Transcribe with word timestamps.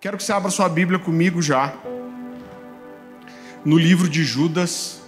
Quero 0.00 0.16
que 0.16 0.22
você 0.22 0.32
abra 0.32 0.48
sua 0.48 0.68
Bíblia 0.68 0.96
comigo 0.96 1.42
já. 1.42 1.74
No 3.64 3.76
livro 3.76 4.08
de 4.08 4.22
Judas. 4.22 5.02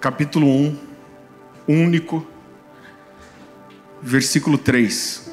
Capítulo 0.00 0.46
1, 0.46 0.78
único, 1.66 2.24
versículo 4.00 4.56
3. 4.56 5.27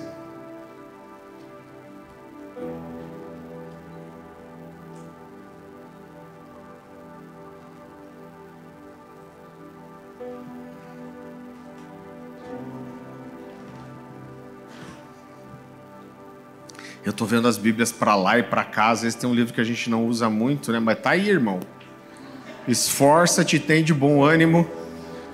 Estou 17.15 17.25
vendo 17.25 17.47
as 17.47 17.57
Bíblias 17.57 17.93
para 17.93 18.13
lá 18.13 18.37
e 18.37 18.43
para. 18.43 18.67
Às 18.75 19.03
vezes 19.03 19.15
tem 19.15 19.29
um 19.29 19.33
livro 19.33 19.53
que 19.53 19.61
a 19.61 19.63
gente 19.63 19.89
não 19.89 20.05
usa 20.05 20.29
muito, 20.29 20.69
né? 20.73 20.79
Mas 20.79 20.99
tá 20.99 21.11
aí, 21.11 21.29
irmão. 21.29 21.61
Esforça-te, 22.67 23.57
tem 23.57 23.85
de 23.85 23.93
bom 23.93 24.21
ânimo, 24.21 24.69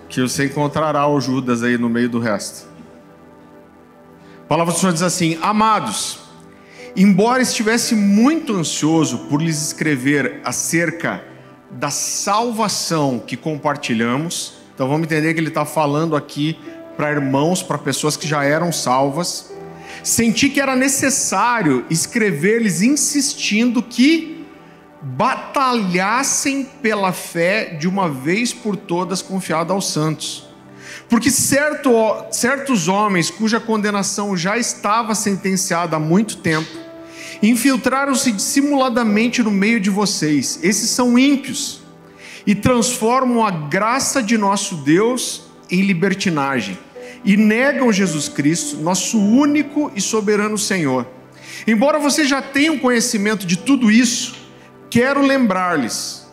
que 0.07 0.21
você 0.21 0.45
encontrará 0.45 1.07
o 1.07 1.19
Judas 1.19 1.63
aí 1.63 1.79
no 1.79 1.89
meio 1.89 2.07
do 2.07 2.19
resto. 2.19 2.67
A 4.43 4.47
palavra 4.47 4.71
do 4.71 4.79
Senhor 4.79 4.93
diz 4.93 5.01
assim: 5.01 5.39
Amados, 5.41 6.19
embora 6.95 7.41
estivesse 7.41 7.95
muito 7.95 8.55
ansioso 8.55 9.17
por 9.27 9.41
lhes 9.41 9.59
escrever 9.59 10.39
acerca 10.43 11.23
da 11.71 11.89
salvação 11.89 13.17
que 13.17 13.35
compartilhamos, 13.35 14.53
então 14.75 14.87
vamos 14.87 15.07
entender 15.07 15.33
que 15.33 15.39
ele 15.39 15.47
está 15.47 15.65
falando 15.65 16.15
aqui 16.15 16.59
para 16.95 17.09
irmãos, 17.09 17.63
para 17.63 17.79
pessoas 17.79 18.15
que 18.15 18.27
já 18.27 18.43
eram 18.43 18.71
salvas 18.71 19.50
senti 20.03 20.49
que 20.49 20.59
era 20.59 20.75
necessário 20.75 21.85
escrever-lhes 21.89 22.81
insistindo 22.81 23.81
que 23.81 24.45
batalhassem 25.01 26.63
pela 26.63 27.11
fé 27.11 27.75
de 27.79 27.87
uma 27.87 28.09
vez 28.09 28.53
por 28.53 28.75
todas 28.75 29.21
confiada 29.21 29.73
aos 29.73 29.91
santos. 29.91 30.47
Porque 31.09 31.31
certo, 31.31 31.91
certos 32.31 32.87
homens 32.87 33.29
cuja 33.29 33.59
condenação 33.59 34.37
já 34.37 34.57
estava 34.57 35.15
sentenciada 35.15 35.95
há 35.95 35.99
muito 35.99 36.37
tempo, 36.37 36.69
infiltraram-se 37.41 38.31
dissimuladamente 38.31 39.41
no 39.41 39.51
meio 39.51 39.79
de 39.79 39.89
vocês. 39.89 40.59
Esses 40.61 40.89
são 40.89 41.17
ímpios 41.17 41.81
e 42.45 42.53
transformam 42.53 43.45
a 43.45 43.51
graça 43.51 44.21
de 44.21 44.37
nosso 44.37 44.75
Deus 44.77 45.43
em 45.69 45.81
libertinagem 45.81 46.77
e 47.23 47.37
negam 47.37 47.91
Jesus 47.91 48.27
Cristo, 48.27 48.77
nosso 48.77 49.19
único 49.19 49.91
e 49.95 50.01
soberano 50.01 50.57
Senhor. 50.57 51.07
Embora 51.67 51.99
você 51.99 52.25
já 52.25 52.41
tenham 52.41 52.77
conhecimento 52.77 53.45
de 53.45 53.57
tudo 53.57 53.91
isso, 53.91 54.35
quero 54.89 55.21
lembrar-lhes 55.21 56.27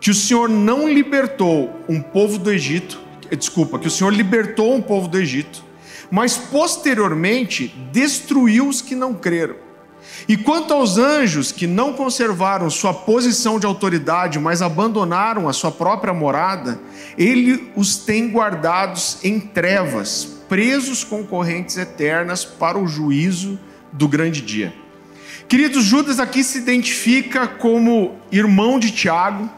que 0.00 0.10
o 0.10 0.14
Senhor 0.14 0.48
não 0.48 0.88
libertou 0.88 1.84
um 1.88 2.00
povo 2.00 2.38
do 2.38 2.50
Egito, 2.50 3.00
desculpa, 3.36 3.78
que 3.78 3.88
o 3.88 3.90
Senhor 3.90 4.12
libertou 4.12 4.74
um 4.74 4.80
povo 4.80 5.08
do 5.08 5.18
Egito, 5.18 5.64
mas 6.10 6.36
posteriormente 6.36 7.68
destruiu 7.92 8.68
os 8.68 8.80
que 8.80 8.94
não 8.94 9.12
creram. 9.14 9.67
E 10.26 10.36
quanto 10.36 10.74
aos 10.74 10.98
anjos 10.98 11.52
que 11.52 11.66
não 11.66 11.92
conservaram 11.92 12.68
sua 12.68 12.92
posição 12.92 13.58
de 13.58 13.66
autoridade, 13.66 14.38
mas 14.38 14.62
abandonaram 14.62 15.48
a 15.48 15.52
sua 15.52 15.70
própria 15.70 16.12
morada, 16.12 16.80
ele 17.16 17.70
os 17.76 17.96
tem 17.96 18.30
guardados 18.30 19.18
em 19.22 19.38
trevas, 19.38 20.24
presos 20.48 21.04
com 21.04 21.24
correntes 21.24 21.76
eternas 21.76 22.44
para 22.44 22.78
o 22.78 22.86
juízo 22.86 23.58
do 23.92 24.08
grande 24.08 24.40
dia. 24.40 24.74
Queridos, 25.48 25.84
Judas 25.84 26.20
aqui 26.20 26.44
se 26.44 26.58
identifica 26.58 27.46
como 27.46 28.16
irmão 28.30 28.78
de 28.78 28.90
Tiago, 28.90 29.48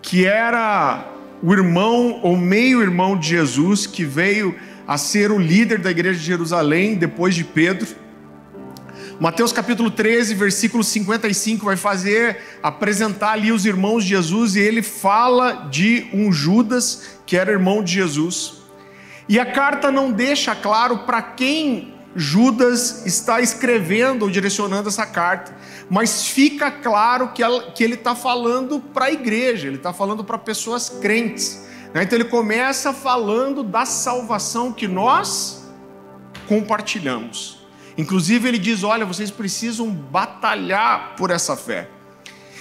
que 0.00 0.24
era 0.24 1.08
o 1.42 1.52
irmão 1.52 2.20
ou 2.22 2.36
meio-irmão 2.36 3.16
de 3.16 3.30
Jesus, 3.30 3.86
que 3.86 4.04
veio 4.04 4.54
a 4.86 4.96
ser 4.96 5.32
o 5.32 5.38
líder 5.38 5.78
da 5.78 5.90
igreja 5.90 6.18
de 6.18 6.24
Jerusalém 6.24 6.94
depois 6.94 7.34
de 7.34 7.44
Pedro. 7.44 7.88
Mateus 9.20 9.52
capítulo 9.52 9.90
13, 9.90 10.34
versículo 10.34 10.82
55 10.82 11.66
vai 11.66 11.76
fazer 11.76 12.38
apresentar 12.62 13.32
ali 13.32 13.52
os 13.52 13.66
irmãos 13.66 14.02
de 14.02 14.08
Jesus 14.08 14.56
e 14.56 14.60
ele 14.60 14.80
fala 14.80 15.68
de 15.70 16.08
um 16.10 16.32
Judas 16.32 17.18
que 17.26 17.36
era 17.36 17.52
irmão 17.52 17.84
de 17.84 17.92
Jesus. 17.92 18.62
E 19.28 19.38
a 19.38 19.44
carta 19.44 19.92
não 19.92 20.10
deixa 20.10 20.56
claro 20.56 21.00
para 21.00 21.20
quem 21.20 21.94
Judas 22.16 23.04
está 23.04 23.42
escrevendo 23.42 24.22
ou 24.22 24.30
direcionando 24.30 24.88
essa 24.88 25.04
carta, 25.04 25.54
mas 25.90 26.24
fica 26.24 26.70
claro 26.70 27.32
que, 27.34 27.42
ela, 27.42 27.72
que 27.72 27.84
ele 27.84 27.96
está 27.96 28.14
falando 28.14 28.80
para 28.80 29.04
a 29.04 29.12
igreja, 29.12 29.66
ele 29.66 29.76
está 29.76 29.92
falando 29.92 30.24
para 30.24 30.38
pessoas 30.38 30.88
crentes. 30.88 31.62
Né? 31.92 32.04
Então 32.04 32.16
ele 32.16 32.24
começa 32.24 32.90
falando 32.94 33.62
da 33.62 33.84
salvação 33.84 34.72
que 34.72 34.88
nós 34.88 35.70
compartilhamos. 36.48 37.59
Inclusive, 37.96 38.48
ele 38.48 38.58
diz: 38.58 38.82
olha, 38.82 39.04
vocês 39.04 39.30
precisam 39.30 39.90
batalhar 39.90 41.14
por 41.16 41.30
essa 41.30 41.56
fé. 41.56 41.88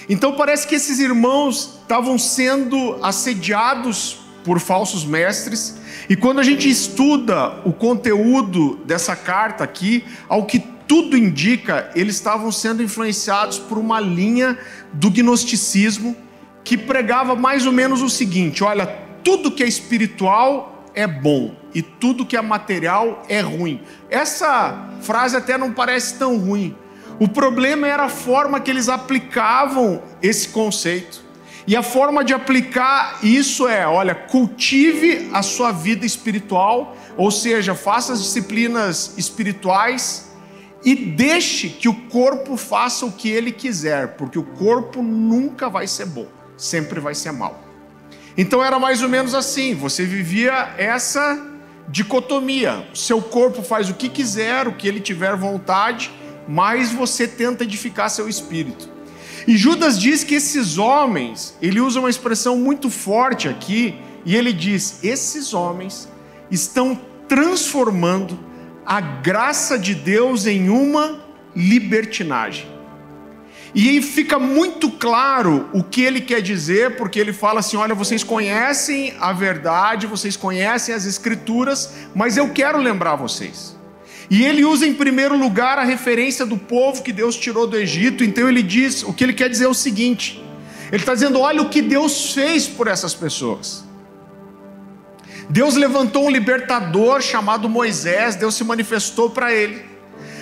Então, 0.07 0.33
parece 0.33 0.67
que 0.67 0.75
esses 0.75 0.99
irmãos 0.99 1.79
estavam 1.81 2.17
sendo 2.17 2.97
assediados 3.03 4.17
por 4.43 4.59
falsos 4.59 5.05
mestres, 5.05 5.77
e 6.09 6.15
quando 6.15 6.39
a 6.39 6.43
gente 6.43 6.67
estuda 6.67 7.61
o 7.63 7.71
conteúdo 7.71 8.77
dessa 8.85 9.15
carta 9.15 9.63
aqui, 9.63 10.03
ao 10.27 10.45
que 10.45 10.59
tudo 10.87 11.15
indica, 11.15 11.91
eles 11.93 12.15
estavam 12.15 12.51
sendo 12.51 12.81
influenciados 12.81 13.59
por 13.59 13.77
uma 13.77 13.99
linha 13.99 14.57
do 14.91 15.11
gnosticismo 15.11 16.15
que 16.63 16.75
pregava 16.75 17.35
mais 17.35 17.67
ou 17.67 17.71
menos 17.71 18.01
o 18.01 18.09
seguinte: 18.09 18.63
olha, 18.63 18.87
tudo 19.23 19.51
que 19.51 19.61
é 19.61 19.67
espiritual 19.67 20.78
é 20.99 21.07
bom 21.07 21.55
e 21.73 21.81
tudo 21.81 22.25
que 22.25 22.35
é 22.35 22.41
material 22.41 23.23
é 23.29 23.39
ruim. 23.39 23.81
Essa 24.09 24.89
frase 25.01 25.37
até 25.37 25.57
não 25.57 25.71
parece 25.71 26.19
tão 26.19 26.37
ruim. 26.37 26.75
O 27.17 27.27
problema 27.27 27.87
era 27.87 28.03
a 28.03 28.09
forma 28.09 28.59
que 28.59 28.69
eles 28.69 28.89
aplicavam 28.89 30.03
esse 30.21 30.49
conceito. 30.49 31.23
E 31.65 31.73
a 31.73 31.81
forma 31.81 32.21
de 32.21 32.33
aplicar 32.33 33.19
isso 33.23 33.65
é: 33.65 33.87
olha, 33.87 34.13
cultive 34.13 35.29
a 35.31 35.41
sua 35.41 35.71
vida 35.71 36.05
espiritual, 36.05 36.97
ou 37.15 37.31
seja, 37.31 37.73
faça 37.73 38.11
as 38.11 38.21
disciplinas 38.21 39.17
espirituais 39.17 40.29
e 40.83 40.95
deixe 40.95 41.69
que 41.69 41.87
o 41.87 41.93
corpo 41.93 42.57
faça 42.57 43.05
o 43.05 43.11
que 43.11 43.29
ele 43.29 43.53
quiser, 43.53 44.15
porque 44.15 44.37
o 44.37 44.43
corpo 44.43 45.01
nunca 45.01 45.69
vai 45.69 45.87
ser 45.87 46.07
bom, 46.07 46.27
sempre 46.57 46.99
vai 46.99 47.15
ser 47.15 47.31
mal. 47.31 47.68
Então 48.37 48.63
era 48.63 48.79
mais 48.79 49.01
ou 49.01 49.09
menos 49.09 49.33
assim: 49.33 49.75
você 49.75 50.05
vivia 50.05 50.73
essa 50.77 51.41
dicotomia. 51.87 52.87
O 52.93 52.97
seu 52.97 53.21
corpo 53.21 53.61
faz 53.61 53.89
o 53.89 53.93
que 53.93 54.09
quiser, 54.09 54.67
o 54.67 54.73
que 54.73 54.87
ele 54.87 54.99
tiver 54.99 55.35
vontade, 55.35 56.11
mas 56.47 56.91
você 56.91 57.27
tenta 57.27 57.63
edificar 57.63 58.09
seu 58.09 58.29
espírito. 58.29 58.89
E 59.47 59.57
Judas 59.57 59.99
diz 59.99 60.23
que 60.23 60.35
esses 60.35 60.77
homens, 60.77 61.55
ele 61.61 61.81
usa 61.81 61.99
uma 61.99 62.09
expressão 62.09 62.57
muito 62.57 62.89
forte 62.89 63.47
aqui, 63.47 63.95
e 64.25 64.35
ele 64.35 64.53
diz: 64.53 64.99
esses 65.03 65.53
homens 65.53 66.07
estão 66.51 66.99
transformando 67.27 68.39
a 68.85 68.99
graça 68.99 69.77
de 69.77 69.93
Deus 69.93 70.45
em 70.45 70.69
uma 70.69 71.19
libertinagem. 71.55 72.78
E 73.73 73.89
aí 73.89 74.01
fica 74.01 74.39
muito 74.39 74.89
claro 74.89 75.69
o 75.73 75.83
que 75.83 76.01
ele 76.01 76.21
quer 76.21 76.41
dizer, 76.41 76.97
porque 76.97 77.19
ele 77.19 77.31
fala 77.31 77.59
assim: 77.59 77.77
olha, 77.77 77.93
vocês 77.93 78.23
conhecem 78.23 79.13
a 79.19 79.31
verdade, 79.31 80.07
vocês 80.07 80.35
conhecem 80.35 80.93
as 80.93 81.05
escrituras, 81.05 81.93
mas 82.15 82.35
eu 82.37 82.49
quero 82.49 82.79
lembrar 82.79 83.15
vocês. 83.15 83.77
E 84.29 84.43
ele 84.43 84.63
usa 84.63 84.87
em 84.87 84.93
primeiro 84.93 85.37
lugar 85.37 85.77
a 85.77 85.83
referência 85.83 86.45
do 86.45 86.57
povo 86.57 87.01
que 87.01 87.11
Deus 87.11 87.35
tirou 87.35 87.67
do 87.67 87.77
Egito, 87.77 88.23
então 88.23 88.49
ele 88.49 88.63
diz: 88.63 89.03
o 89.03 89.13
que 89.13 89.23
ele 89.23 89.33
quer 89.33 89.49
dizer 89.49 89.65
é 89.65 89.69
o 89.69 89.73
seguinte: 89.73 90.43
ele 90.91 91.01
está 91.01 91.13
dizendo, 91.13 91.39
olha 91.39 91.61
o 91.61 91.69
que 91.69 91.81
Deus 91.81 92.33
fez 92.33 92.67
por 92.67 92.87
essas 92.87 93.13
pessoas. 93.13 93.83
Deus 95.49 95.75
levantou 95.75 96.25
um 96.25 96.29
libertador 96.29 97.21
chamado 97.21 97.67
Moisés, 97.67 98.35
Deus 98.35 98.55
se 98.55 98.63
manifestou 98.63 99.29
para 99.29 99.53
ele. 99.53 99.83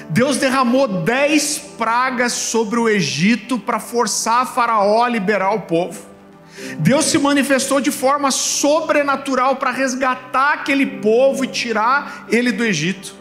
Deus 0.09 0.37
derramou 0.37 0.87
dez 0.87 1.57
pragas 1.77 2.33
sobre 2.33 2.79
o 2.79 2.87
Egito 2.87 3.59
para 3.59 3.79
forçar 3.79 4.53
Faraó 4.53 5.03
a 5.03 5.09
liberar 5.09 5.53
o 5.53 5.61
povo. 5.61 5.99
Deus 6.79 7.05
se 7.05 7.17
manifestou 7.17 7.79
de 7.79 7.91
forma 7.91 8.31
sobrenatural 8.31 9.57
para 9.57 9.71
resgatar 9.71 10.53
aquele 10.53 10.85
povo 10.85 11.43
e 11.43 11.47
tirar 11.47 12.25
ele 12.29 12.51
do 12.51 12.63
Egito. 12.63 13.15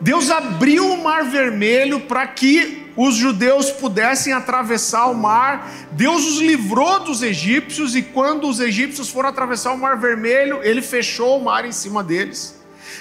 Deus 0.00 0.30
abriu 0.30 0.92
o 0.92 1.02
mar 1.02 1.24
vermelho 1.24 2.00
para 2.00 2.26
que 2.26 2.90
os 2.96 3.14
judeus 3.14 3.70
pudessem 3.70 4.32
atravessar 4.32 5.06
o 5.06 5.14
mar. 5.14 5.70
Deus 5.92 6.26
os 6.26 6.38
livrou 6.38 7.00
dos 7.00 7.22
egípcios 7.22 7.96
e 7.96 8.02
quando 8.02 8.48
os 8.48 8.60
egípcios 8.60 9.08
foram 9.08 9.28
atravessar 9.28 9.72
o 9.72 9.78
mar 9.78 9.98
vermelho, 9.98 10.60
ele 10.62 10.80
fechou 10.80 11.38
o 11.38 11.44
mar 11.44 11.64
em 11.64 11.72
cima 11.72 12.02
deles. 12.02 12.59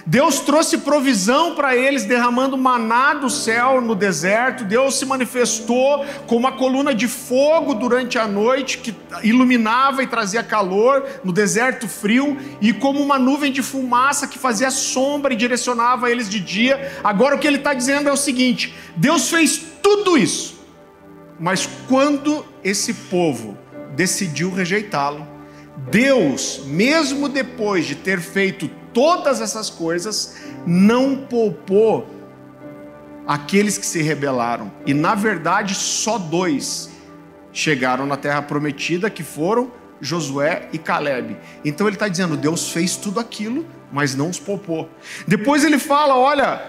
Deus 0.10 0.40
trouxe 0.40 0.80
provisão 0.80 1.54
para 1.54 1.76
eles, 1.76 2.04
derramando 2.04 2.58
maná 2.58 3.14
do 3.14 3.30
céu 3.30 3.80
no 3.80 3.94
deserto. 3.94 4.64
Deus 4.64 4.98
se 4.98 5.06
manifestou 5.06 6.04
com 6.26 6.36
uma 6.36 6.52
coluna 6.52 6.96
de 6.96 7.08
fogo 7.08 7.76
durante 7.76 8.18
a 8.18 8.28
noite 8.28 8.80
que 8.80 8.96
iluminava 9.22 10.02
e 10.02 10.08
trazia 10.08 10.42
calor 10.42 11.06
no 11.24 11.32
deserto 11.32 11.88
frio, 11.88 12.36
e 12.60 12.74
como 12.74 13.00
uma 13.00 13.20
nuvem 13.20 13.52
de 13.52 13.62
fumaça 13.62 14.28
que 14.28 14.40
fazia 14.40 14.72
sombra 14.72 15.32
e 15.32 15.38
direcionava 15.38 16.10
eles 16.10 16.28
de 16.28 16.40
dia. 16.40 16.92
Agora 17.04 17.36
o 17.36 17.40
que 17.40 17.46
ele 17.46 17.58
está 17.58 17.76
dizendo 17.76 18.10
é 18.10 18.12
o 18.12 18.18
seguinte: 18.18 18.74
Deus 18.96 19.30
fez 19.30 19.62
tudo 19.84 20.18
isso, 20.18 20.60
mas 21.40 21.70
quando 21.88 22.44
esse 22.64 22.96
povo 22.96 23.56
decidiu 23.96 24.52
rejeitá-lo, 24.52 25.28
Deus, 25.92 26.62
mesmo 26.66 27.30
depois 27.30 27.86
de 27.86 27.94
ter 27.94 28.20
feito 28.20 28.79
todas 28.94 29.42
essas 29.42 29.70
coisas, 29.70 30.36
não 30.66 31.16
poupou 31.16 32.08
aqueles 33.28 33.78
que 33.78 33.86
se 33.86 34.02
rebelaram. 34.02 34.72
E 34.86 34.94
na 34.94 35.16
verdade, 35.16 35.76
só 35.76 36.18
dois 36.18 36.90
chegaram 37.52 38.06
na 38.06 38.18
terra 38.18 38.42
prometida, 38.42 39.10
que 39.10 39.24
foram 39.24 39.72
Josué 40.02 40.70
e 40.72 40.78
Caleb. 40.78 41.38
Então 41.64 41.88
ele 41.88 41.96
está 41.96 42.08
dizendo: 42.08 42.38
Deus 42.38 42.72
fez 42.72 42.96
tudo 42.96 43.20
aquilo, 43.20 43.66
mas 43.92 44.16
não 44.16 44.30
os 44.30 44.40
poupou. 44.40 44.90
Depois 45.28 45.64
ele 45.64 45.78
fala: 45.78 46.18
olha, 46.18 46.62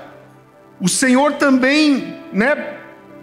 o 0.80 0.88
Senhor 0.88 1.34
também, 1.34 2.20
né? 2.32 2.76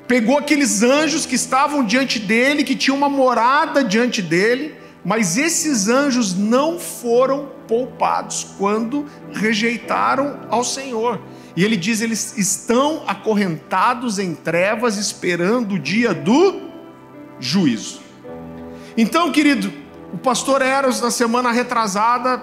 Pegou 0.07 0.38
aqueles 0.38 0.83
anjos 0.83 1.25
que 1.25 1.35
estavam 1.35 1.83
diante 1.83 2.17
dele, 2.17 2.63
que 2.63 2.77
tinham 2.77 2.95
uma 2.95 3.09
morada 3.09 3.83
diante 3.83 4.21
dele, 4.21 4.73
mas 5.03 5.38
esses 5.38 5.89
anjos 5.89 6.33
não 6.33 6.79
foram 6.79 7.50
poupados 7.67 8.55
quando 8.57 9.05
rejeitaram 9.31 10.39
ao 10.49 10.63
Senhor. 10.63 11.19
E 11.55 11.63
ele 11.63 11.75
diz: 11.75 12.01
eles 12.01 12.37
estão 12.37 13.03
acorrentados 13.07 14.19
em 14.19 14.33
trevas, 14.33 14.97
esperando 14.97 15.75
o 15.75 15.79
dia 15.79 16.13
do 16.13 16.69
juízo. 17.39 18.01
Então, 18.95 19.31
querido, 19.31 19.71
o 20.13 20.17
pastor 20.17 20.61
Eros, 20.61 21.01
na 21.01 21.11
semana 21.11 21.51
retrasada, 21.51 22.41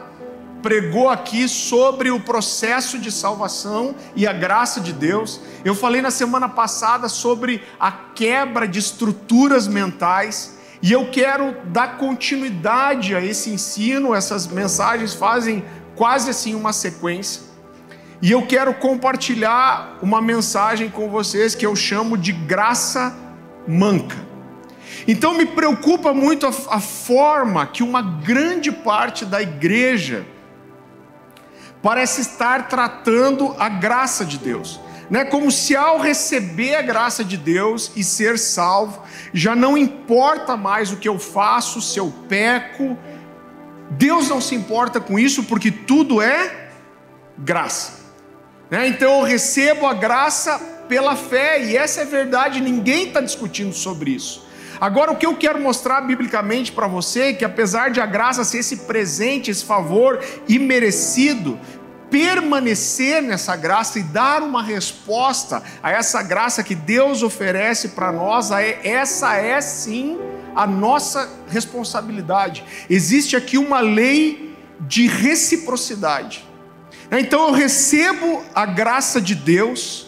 pregou 0.62 1.10
aqui 1.10 1.46
sobre 1.48 2.10
o 2.10 2.18
processo 2.18 2.98
de 2.98 3.12
salvação 3.12 3.94
e 4.16 4.26
a 4.26 4.32
graça 4.32 4.80
de 4.80 4.92
Deus. 4.92 5.40
Eu 5.64 5.74
falei 5.74 6.00
na 6.00 6.10
semana 6.10 6.48
passada 6.48 7.08
sobre 7.08 7.62
a 7.78 7.92
quebra 7.92 8.66
de 8.66 8.78
estruturas 8.78 9.68
mentais 9.68 10.53
e 10.84 10.92
eu 10.92 11.10
quero 11.10 11.56
dar 11.68 11.96
continuidade 11.96 13.14
a 13.14 13.24
esse 13.24 13.48
ensino, 13.48 14.14
essas 14.14 14.46
mensagens 14.46 15.14
fazem 15.14 15.64
quase 15.96 16.28
assim 16.28 16.54
uma 16.54 16.74
sequência. 16.74 17.40
E 18.20 18.30
eu 18.30 18.46
quero 18.46 18.74
compartilhar 18.74 19.96
uma 20.02 20.20
mensagem 20.20 20.90
com 20.90 21.08
vocês 21.08 21.54
que 21.54 21.64
eu 21.64 21.74
chamo 21.74 22.18
de 22.18 22.32
graça 22.32 23.16
manca. 23.66 24.18
Então 25.08 25.32
me 25.32 25.46
preocupa 25.46 26.12
muito 26.12 26.46
a, 26.46 26.50
a 26.50 26.80
forma 26.80 27.66
que 27.66 27.82
uma 27.82 28.02
grande 28.02 28.70
parte 28.70 29.24
da 29.24 29.40
igreja 29.40 30.26
parece 31.82 32.20
estar 32.20 32.68
tratando 32.68 33.56
a 33.58 33.70
graça 33.70 34.22
de 34.22 34.36
Deus 34.36 34.78
né? 35.10 35.24
Como 35.24 35.50
se 35.50 35.76
ao 35.76 35.98
receber 35.98 36.76
a 36.76 36.82
graça 36.82 37.24
de 37.24 37.36
Deus 37.36 37.92
e 37.94 38.02
ser 38.02 38.38
salvo, 38.38 39.02
já 39.32 39.54
não 39.54 39.76
importa 39.76 40.56
mais 40.56 40.92
o 40.92 40.96
que 40.96 41.08
eu 41.08 41.18
faço, 41.18 41.80
se 41.80 41.98
eu 41.98 42.12
peco. 42.28 42.96
Deus 43.90 44.28
não 44.28 44.40
se 44.40 44.54
importa 44.54 45.00
com 45.00 45.18
isso 45.18 45.44
porque 45.44 45.70
tudo 45.70 46.22
é 46.22 46.68
graça. 47.38 48.04
Né? 48.70 48.88
Então 48.88 49.20
eu 49.20 49.24
recebo 49.24 49.86
a 49.86 49.94
graça 49.94 50.58
pela 50.88 51.16
fé 51.16 51.62
e 51.64 51.76
essa 51.76 52.02
é 52.02 52.04
verdade, 52.04 52.60
ninguém 52.60 53.08
está 53.08 53.20
discutindo 53.20 53.72
sobre 53.72 54.10
isso. 54.10 54.44
Agora, 54.80 55.12
o 55.12 55.16
que 55.16 55.24
eu 55.24 55.36
quero 55.36 55.60
mostrar 55.60 56.00
biblicamente 56.00 56.72
para 56.72 56.86
você 56.86 57.20
é 57.20 57.32
que, 57.32 57.44
apesar 57.44 57.90
de 57.90 58.00
a 58.00 58.06
graça 58.06 58.44
ser 58.44 58.58
esse 58.58 58.78
presente, 58.78 59.50
esse 59.50 59.64
favor 59.64 60.20
imerecido, 60.48 61.58
permanecer 62.14 63.20
nessa 63.20 63.56
graça 63.56 63.98
e 63.98 64.02
dar 64.04 64.40
uma 64.40 64.62
resposta 64.62 65.60
a 65.82 65.90
essa 65.90 66.22
graça 66.22 66.62
que 66.62 66.72
Deus 66.72 67.24
oferece 67.24 67.88
para 67.88 68.12
nós, 68.12 68.52
essa 68.52 69.34
é 69.34 69.60
sim 69.60 70.16
a 70.54 70.64
nossa 70.64 71.28
responsabilidade. 71.48 72.62
Existe 72.88 73.34
aqui 73.34 73.58
uma 73.58 73.80
lei 73.80 74.56
de 74.78 75.08
reciprocidade. 75.08 76.44
Então 77.10 77.48
eu 77.48 77.52
recebo 77.52 78.44
a 78.54 78.64
graça 78.64 79.20
de 79.20 79.34
Deus, 79.34 80.06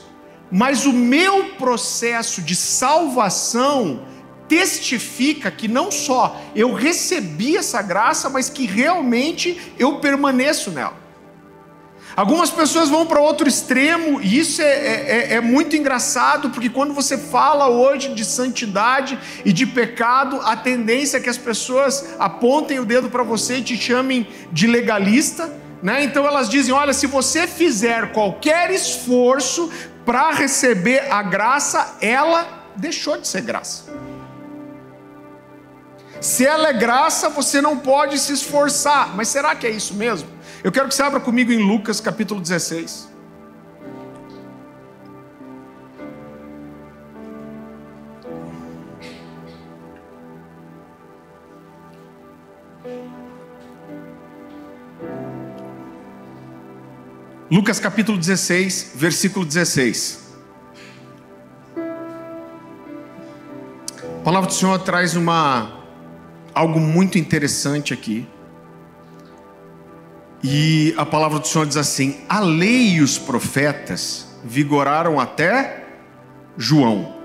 mas 0.48 0.86
o 0.86 0.92
meu 0.92 1.56
processo 1.58 2.40
de 2.40 2.54
salvação 2.54 4.06
testifica 4.46 5.50
que 5.50 5.66
não 5.66 5.90
só 5.90 6.40
eu 6.54 6.72
recebi 6.72 7.56
essa 7.56 7.82
graça, 7.82 8.30
mas 8.30 8.48
que 8.48 8.64
realmente 8.64 9.74
eu 9.76 9.98
permaneço 9.98 10.70
nela. 10.70 11.05
Algumas 12.16 12.48
pessoas 12.48 12.88
vão 12.88 13.04
para 13.04 13.20
outro 13.20 13.46
extremo, 13.46 14.22
e 14.22 14.38
isso 14.38 14.62
é, 14.62 14.64
é, 14.64 14.72
é, 14.72 15.34
é, 15.34 15.40
muito 15.42 15.76
engraçado, 15.76 16.48
porque 16.48 16.70
quando 16.70 16.94
você 16.94 17.18
fala 17.18 17.68
hoje 17.68 18.14
de 18.14 18.24
santidade 18.24 19.18
e 19.44 19.52
de 19.52 19.66
pecado, 19.66 20.40
a 20.42 20.56
tendência 20.56 21.18
é 21.18 21.20
que 21.20 21.28
as 21.28 21.36
pessoas 21.36 22.14
apontem 22.18 22.80
o 22.80 22.86
dedo 22.86 23.10
para 23.10 23.22
você 23.22 23.58
e 23.58 23.62
te 23.62 23.76
chamem 23.76 24.26
de 24.50 24.66
legalista. 24.66 25.52
Né? 25.82 26.04
Então 26.04 26.26
elas 26.26 26.48
dizem: 26.48 26.72
olha, 26.72 26.94
se 26.94 27.06
você 27.06 27.46
fizer 27.46 28.12
qualquer 28.12 28.70
esforço 28.70 29.70
para 30.06 30.30
receber 30.30 31.12
a 31.12 31.22
graça, 31.22 31.98
ela 32.00 32.70
deixou 32.76 33.20
de 33.20 33.28
ser 33.28 33.42
graça. 33.42 33.94
Se 36.18 36.46
ela 36.46 36.68
é 36.68 36.72
graça, 36.72 37.28
você 37.28 37.60
não 37.60 37.76
pode 37.76 38.18
se 38.18 38.32
esforçar. 38.32 39.14
Mas 39.14 39.28
será 39.28 39.54
que 39.54 39.66
é 39.66 39.70
isso 39.70 39.92
mesmo? 39.92 40.35
Eu 40.64 40.72
quero 40.72 40.88
que 40.88 40.94
você 40.94 41.02
abra 41.02 41.20
comigo 41.20 41.52
em 41.52 41.62
Lucas 41.62 42.00
capítulo 42.00 42.40
16. 42.40 43.16
Lucas 57.48 57.78
capítulo 57.78 58.18
16, 58.18 58.92
versículo 58.96 59.46
16. 59.46 60.34
A 64.20 64.24
palavra 64.24 64.48
do 64.48 64.52
Senhor 64.52 64.78
traz 64.80 65.14
uma 65.14 65.84
algo 66.52 66.80
muito 66.80 67.18
interessante 67.18 67.94
aqui. 67.94 68.26
E 70.42 70.94
a 70.96 71.06
palavra 71.06 71.38
do 71.38 71.46
Senhor 71.46 71.66
diz 71.66 71.76
assim: 71.76 72.16
a 72.28 72.40
lei 72.40 72.94
e 72.94 73.00
os 73.00 73.18
profetas 73.18 74.26
vigoraram 74.44 75.18
até 75.18 75.84
João. 76.56 77.16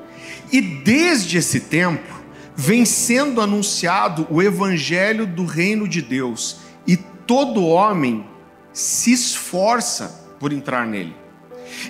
E 0.51 0.61
desde 0.61 1.37
esse 1.37 1.61
tempo 1.61 2.21
vem 2.55 2.85
sendo 2.85 3.41
anunciado 3.41 4.27
o 4.29 4.41
evangelho 4.41 5.25
do 5.25 5.45
reino 5.45 5.87
de 5.87 6.01
Deus, 6.01 6.57
e 6.85 6.97
todo 6.97 7.65
homem 7.65 8.25
se 8.73 9.11
esforça 9.11 10.27
por 10.39 10.51
entrar 10.51 10.85
nele. 10.85 11.15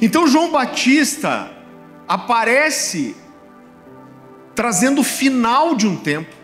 Então 0.01 0.27
João 0.27 0.51
Batista 0.51 1.51
aparece 2.07 3.15
trazendo 4.53 5.01
o 5.01 5.03
final 5.03 5.75
de 5.75 5.87
um 5.87 5.95
tempo 5.95 6.35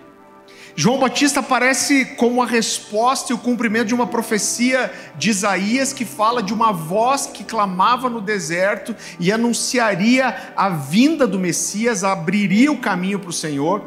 João 0.80 1.00
Batista 1.00 1.40
aparece 1.40 2.06
como 2.18 2.40
a 2.40 2.46
resposta 2.46 3.34
e 3.34 3.36
o 3.36 3.40
cumprimento 3.40 3.88
de 3.88 3.96
uma 3.96 4.06
profecia 4.06 4.94
de 5.16 5.32
Isaías 5.32 5.92
que 5.92 6.06
fala 6.06 6.44
de 6.44 6.54
uma 6.54 6.72
voz 6.72 7.26
que 7.26 7.44
clamava 7.44 8.08
no 8.12 8.22
deserto 8.22 8.96
e 9.20 9.32
anunciaria 9.32 10.54
a 10.56 10.70
vinda 10.70 11.26
do 11.26 11.40
Messias, 11.40 12.04
abriria 12.04 12.72
o 12.72 12.78
caminho 12.78 13.18
para 13.18 13.32
o 13.32 13.34
Senhor. 13.34 13.82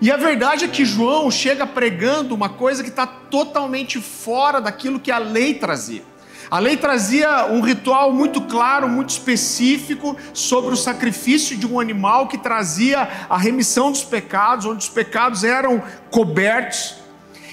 E 0.00 0.10
a 0.10 0.16
verdade 0.16 0.64
é 0.64 0.68
que 0.68 0.84
João 0.84 1.30
chega 1.30 1.68
pregando 1.68 2.34
uma 2.34 2.48
coisa 2.48 2.82
que 2.82 2.90
está 2.90 3.06
totalmente 3.06 4.00
fora 4.00 4.60
daquilo 4.60 4.98
que 4.98 5.12
a 5.12 5.18
lei 5.18 5.54
trazia. 5.54 6.02
A 6.50 6.58
lei 6.58 6.76
trazia 6.76 7.46
um 7.46 7.60
ritual 7.60 8.12
muito 8.12 8.42
claro, 8.42 8.88
muito 8.88 9.10
específico 9.10 10.16
sobre 10.32 10.74
o 10.74 10.76
sacrifício 10.76 11.56
de 11.56 11.66
um 11.66 11.80
animal 11.80 12.28
que 12.28 12.38
trazia 12.38 13.08
a 13.28 13.36
remissão 13.36 13.90
dos 13.90 14.04
pecados, 14.04 14.66
onde 14.66 14.84
os 14.84 14.88
pecados 14.88 15.42
eram 15.42 15.82
cobertos. 16.10 16.96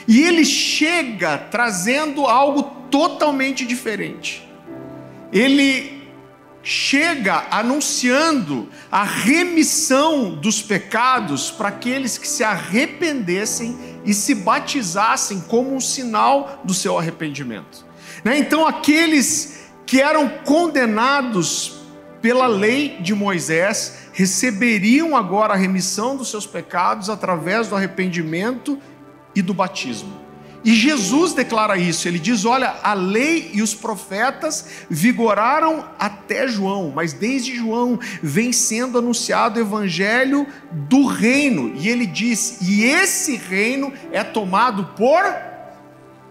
E 0.07 0.21
ele 0.21 0.43
chega 0.43 1.37
trazendo 1.37 2.25
algo 2.25 2.63
totalmente 2.89 3.65
diferente. 3.65 4.47
Ele 5.31 6.01
chega 6.63 7.47
anunciando 7.49 8.69
a 8.91 9.03
remissão 9.03 10.35
dos 10.35 10.61
pecados 10.61 11.49
para 11.49 11.69
aqueles 11.69 12.17
que 12.17 12.27
se 12.27 12.43
arrependessem 12.43 13.77
e 14.05 14.13
se 14.13 14.35
batizassem 14.35 15.41
como 15.41 15.73
um 15.73 15.79
sinal 15.79 16.61
do 16.63 16.73
seu 16.73 16.97
arrependimento. 16.97 17.90
Né? 18.23 18.37
Então, 18.37 18.65
aqueles 18.65 19.69
que 19.85 20.01
eram 20.01 20.29
condenados 20.29 21.81
pela 22.21 22.47
lei 22.47 22.97
de 23.01 23.15
Moisés, 23.15 24.09
receberiam 24.13 25.17
agora 25.17 25.53
a 25.53 25.57
remissão 25.57 26.15
dos 26.15 26.29
seus 26.29 26.45
pecados 26.45 27.09
através 27.09 27.67
do 27.67 27.75
arrependimento 27.75 28.77
e 29.35 29.41
do 29.41 29.53
batismo. 29.53 30.21
E 30.63 30.75
Jesus 30.75 31.33
declara 31.33 31.75
isso, 31.75 32.07
ele 32.07 32.19
diz: 32.19 32.45
Olha, 32.45 32.75
a 32.83 32.93
lei 32.93 33.49
e 33.53 33.63
os 33.63 33.73
profetas 33.73 34.85
vigoraram 34.87 35.83
até 35.97 36.47
João, 36.47 36.91
mas 36.95 37.13
desde 37.13 37.55
João 37.55 37.99
vem 38.21 38.53
sendo 38.53 38.99
anunciado 38.99 39.57
o 39.57 39.61
evangelho 39.63 40.45
do 40.71 41.07
reino, 41.07 41.73
e 41.75 41.89
ele 41.89 42.05
diz: 42.05 42.59
E 42.61 42.83
esse 42.83 43.35
reino 43.35 43.91
é 44.11 44.23
tomado 44.23 44.85
por 44.95 45.23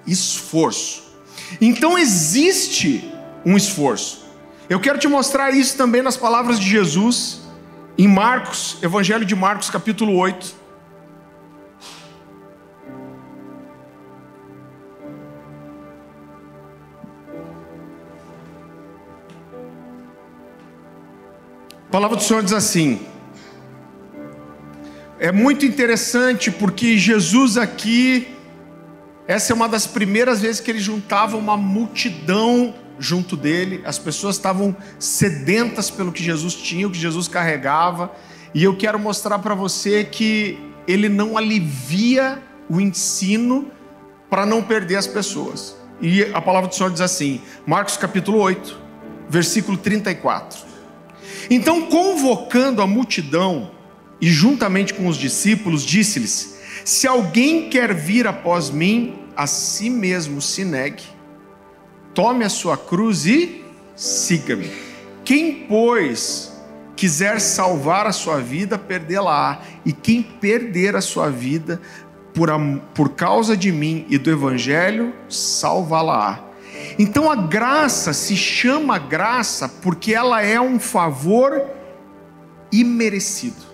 esforço. 0.06 1.09
Então 1.60 1.98
existe 1.98 3.12
um 3.44 3.56
esforço. 3.56 4.26
Eu 4.68 4.78
quero 4.78 4.98
te 4.98 5.08
mostrar 5.08 5.52
isso 5.52 5.76
também 5.76 6.02
nas 6.02 6.16
palavras 6.16 6.60
de 6.60 6.68
Jesus, 6.68 7.40
em 7.96 8.06
Marcos, 8.06 8.76
Evangelho 8.82 9.24
de 9.24 9.34
Marcos, 9.34 9.70
capítulo 9.70 10.14
8. 10.16 10.60
A 21.88 21.90
palavra 21.90 22.16
do 22.16 22.22
Senhor 22.22 22.42
diz 22.44 22.52
assim: 22.52 23.00
é 25.18 25.30
muito 25.30 25.66
interessante 25.66 26.50
porque 26.50 26.96
Jesus 26.96 27.58
aqui, 27.58 28.28
essa 29.30 29.52
é 29.52 29.54
uma 29.54 29.68
das 29.68 29.86
primeiras 29.86 30.40
vezes 30.40 30.60
que 30.60 30.68
ele 30.68 30.80
juntava 30.80 31.36
uma 31.36 31.56
multidão 31.56 32.74
junto 32.98 33.36
dele, 33.36 33.80
as 33.84 33.96
pessoas 33.96 34.34
estavam 34.34 34.74
sedentas 34.98 35.88
pelo 35.88 36.10
que 36.10 36.20
Jesus 36.20 36.52
tinha, 36.52 36.88
o 36.88 36.90
que 36.90 36.98
Jesus 36.98 37.28
carregava, 37.28 38.10
e 38.52 38.64
eu 38.64 38.76
quero 38.76 38.98
mostrar 38.98 39.38
para 39.38 39.54
você 39.54 40.02
que 40.02 40.58
ele 40.84 41.08
não 41.08 41.38
alivia 41.38 42.42
o 42.68 42.80
ensino 42.80 43.70
para 44.28 44.44
não 44.44 44.64
perder 44.64 44.96
as 44.96 45.06
pessoas. 45.06 45.76
E 46.00 46.24
a 46.34 46.40
palavra 46.40 46.68
do 46.68 46.74
Senhor 46.74 46.90
diz 46.90 47.00
assim, 47.00 47.40
Marcos 47.64 47.96
capítulo 47.96 48.36
8, 48.38 48.76
versículo 49.28 49.78
34. 49.78 50.58
Então, 51.48 51.82
convocando 51.82 52.82
a 52.82 52.86
multidão 52.86 53.70
e 54.20 54.28
juntamente 54.28 54.92
com 54.92 55.06
os 55.06 55.16
discípulos, 55.16 55.84
disse-lhes: 55.84 56.58
Se 56.84 57.06
alguém 57.06 57.70
quer 57.70 57.94
vir 57.94 58.26
após 58.26 58.70
mim, 58.70 59.19
a 59.40 59.46
si 59.46 59.88
mesmo 59.88 60.38
se 60.42 60.66
negue, 60.66 61.04
tome 62.12 62.44
a 62.44 62.50
sua 62.50 62.76
cruz 62.76 63.24
e 63.24 63.64
siga-me. 63.96 64.70
Quem, 65.24 65.64
pois, 65.66 66.52
quiser 66.94 67.40
salvar 67.40 68.06
a 68.06 68.12
sua 68.12 68.36
vida, 68.36 68.76
perdê-la-á, 68.76 69.62
e 69.82 69.94
quem 69.94 70.22
perder 70.22 70.94
a 70.94 71.00
sua 71.00 71.30
vida 71.30 71.80
por, 72.34 72.50
por 72.94 73.14
causa 73.14 73.56
de 73.56 73.72
mim 73.72 74.04
e 74.10 74.18
do 74.18 74.30
evangelho, 74.30 75.14
salvá-la-á. 75.26 76.40
Então 76.98 77.30
a 77.30 77.36
graça 77.36 78.12
se 78.12 78.36
chama 78.36 78.98
graça 78.98 79.70
porque 79.70 80.12
ela 80.12 80.42
é 80.42 80.60
um 80.60 80.78
favor 80.78 81.62
imerecido. 82.70 83.69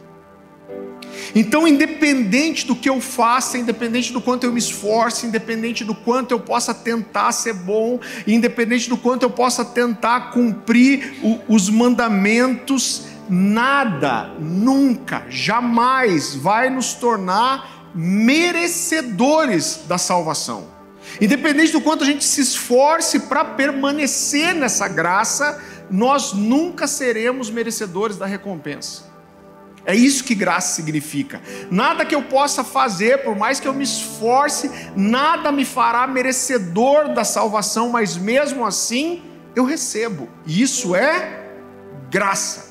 Então, 1.35 1.67
independente 1.67 2.67
do 2.67 2.75
que 2.75 2.89
eu 2.89 3.01
faça, 3.01 3.59
independente 3.59 4.13
do 4.13 4.21
quanto 4.21 4.45
eu 4.45 4.53
me 4.53 4.59
esforce, 4.59 5.27
independente 5.27 5.85
do 5.85 5.95
quanto 5.95 6.33
eu 6.33 6.41
possa 6.41 6.75
tentar 6.75 7.33
ser 7.33 7.53
bom, 7.53 8.01
independente 8.27 8.89
do 8.89 8.97
quanto 8.97 9.23
eu 9.23 9.31
possa 9.31 9.65
tentar 9.65 10.31
cumprir 10.31 11.19
o, 11.23 11.55
os 11.55 11.69
mandamentos, 11.69 13.07
nada, 13.29 14.31
nunca, 14.39 15.25
jamais 15.29 16.35
vai 16.35 16.71
nos 16.71 16.95
tornar 16.95 17.91
merecedores 17.95 19.81
da 19.89 19.99
salvação. 19.99 20.77
Independente 21.21 21.73
do 21.73 21.81
quanto 21.81 22.05
a 22.05 22.07
gente 22.07 22.25
se 22.25 22.41
esforce 22.41 23.21
para 23.21 23.45
permanecer 23.45 24.55
nessa 24.55 24.87
graça, 24.87 25.63
nós 25.91 26.33
nunca 26.33 26.87
seremos 26.87 27.49
merecedores 27.49 28.17
da 28.17 28.27
recompensa. 28.27 29.16
É 29.87 29.95
isso 29.95 30.25
que 30.25 30.35
graça 30.35 30.75
significa. 30.75 31.41
Nada 31.71 32.05
que 32.05 32.15
eu 32.15 32.23
possa 32.23 32.65
fazer, 32.65 33.23
por 33.23 33.37
mais 33.37 33.61
que 33.61 33.69
eu 33.69 33.73
me 33.73 33.85
esforce, 33.85 34.69
nada 34.97 35.53
me 35.53 35.65
fará 35.65 36.07
merecedor 36.09 37.15
da 37.15 37.23
salvação, 37.23 37.89
mas 37.89 38.17
mesmo 38.17 38.67
assim 38.67 39.23
eu 39.55 39.65
recebo. 39.65 40.29
E 40.45 40.61
isso 40.61 40.97
é 40.97 41.45
graça. 42.11 42.67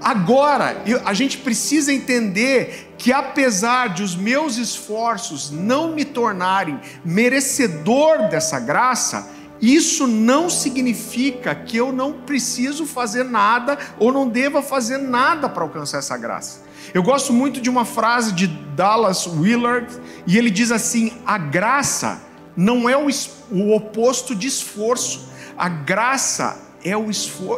Agora, 0.00 0.82
a 1.04 1.12
gente 1.12 1.38
precisa 1.38 1.92
entender 1.92 2.94
que 2.98 3.12
apesar 3.12 3.88
de 3.88 4.02
os 4.02 4.14
meus 4.14 4.56
esforços 4.56 5.50
não 5.50 5.92
me 5.92 6.04
tornarem 6.04 6.78
merecedor 7.04 8.28
dessa 8.28 8.60
graça, 8.60 9.28
isso 9.72 10.06
não 10.06 10.50
significa 10.50 11.54
que 11.54 11.76
eu 11.76 11.92
não 11.92 12.12
preciso 12.12 12.84
fazer 12.84 13.24
nada 13.24 13.78
ou 13.98 14.12
não 14.12 14.28
deva 14.28 14.60
fazer 14.60 14.98
nada 14.98 15.48
para 15.48 15.62
alcançar 15.62 15.98
essa 15.98 16.16
graça. 16.18 16.62
Eu 16.92 17.02
gosto 17.02 17.32
muito 17.32 17.60
de 17.60 17.70
uma 17.70 17.84
frase 17.84 18.32
de 18.32 18.46
Dallas 18.46 19.26
Willard 19.26 19.86
e 20.26 20.36
ele 20.36 20.50
diz 20.50 20.70
assim: 20.70 21.12
a 21.24 21.38
graça 21.38 22.20
não 22.56 22.88
é 22.88 22.96
o, 22.96 23.08
o 23.50 23.74
oposto 23.74 24.34
de 24.34 24.46
esforço, 24.46 25.28
a 25.56 25.68
graça 25.68 26.60
é 26.84 26.96
o, 26.96 27.06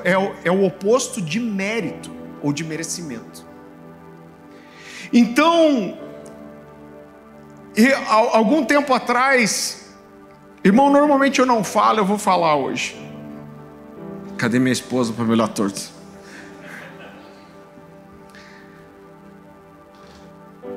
é, 0.05 0.17
o, 0.17 0.35
é 0.45 0.51
o 0.51 0.65
oposto 0.65 1.21
de 1.21 1.41
mérito 1.41 2.11
ou 2.43 2.53
de 2.53 2.63
merecimento. 2.63 3.45
Então, 5.13 5.99
algum 8.09 8.65
tempo 8.65 8.93
atrás, 8.95 9.86
irmão, 10.67 10.91
normalmente 10.91 11.39
eu 11.39 11.47
não 11.47 11.63
falo, 11.63 12.01
eu 12.01 12.05
vou 12.05 12.19
falar 12.19 12.57
hoje. 12.57 12.97
Cadê 14.37 14.59
minha 14.59 14.73
esposa 14.73 15.13
para 15.13 15.25
me 15.25 15.31
olhar 15.31 15.49
torto? 15.49 15.95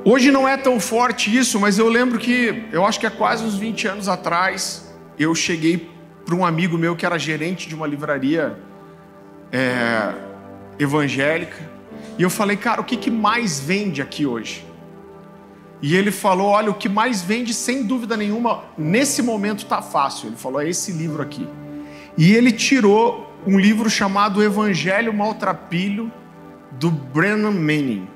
Hoje 0.05 0.31
não 0.31 0.47
é 0.47 0.55
tão 0.55 0.79
forte 0.79 1.35
isso, 1.35 1.59
mas 1.59 1.77
eu 1.77 1.89
lembro 1.89 2.19
que, 2.19 2.65
eu 2.71 2.85
acho 2.85 2.99
que 2.99 3.05
há 3.07 3.11
quase 3.11 3.43
uns 3.43 3.55
20 3.55 3.87
anos 3.87 4.07
atrás, 4.07 4.93
eu 5.17 5.33
cheguei 5.33 5.89
para 6.23 6.35
um 6.35 6.45
amigo 6.45 6.77
meu 6.77 6.95
que 6.95 7.05
era 7.05 7.17
gerente 7.17 7.67
de 7.67 7.73
uma 7.73 7.87
livraria 7.87 8.57
é, 9.51 10.13
evangélica. 10.77 11.57
E 12.17 12.21
eu 12.21 12.29
falei, 12.29 12.55
cara, 12.55 12.79
o 12.79 12.83
que, 12.83 12.95
que 12.95 13.09
mais 13.09 13.59
vende 13.59 14.01
aqui 14.01 14.25
hoje? 14.25 14.68
E 15.81 15.95
ele 15.95 16.11
falou: 16.11 16.47
olha, 16.47 16.69
o 16.69 16.73
que 16.73 16.89
mais 16.89 17.21
vende, 17.21 17.53
sem 17.53 17.83
dúvida 17.83 18.17
nenhuma, 18.17 18.63
nesse 18.77 19.21
momento 19.21 19.59
está 19.59 19.81
fácil. 19.81 20.27
Ele 20.27 20.35
falou: 20.35 20.61
é 20.61 20.69
esse 20.69 20.91
livro 20.91 21.21
aqui. 21.21 21.47
E 22.17 22.33
ele 22.33 22.51
tirou 22.51 23.33
um 23.47 23.57
livro 23.57 23.89
chamado 23.89 24.43
Evangelho 24.43 25.13
Maltrapilho, 25.13 26.11
do 26.71 26.91
Brennan 26.91 27.51
Manning. 27.51 28.07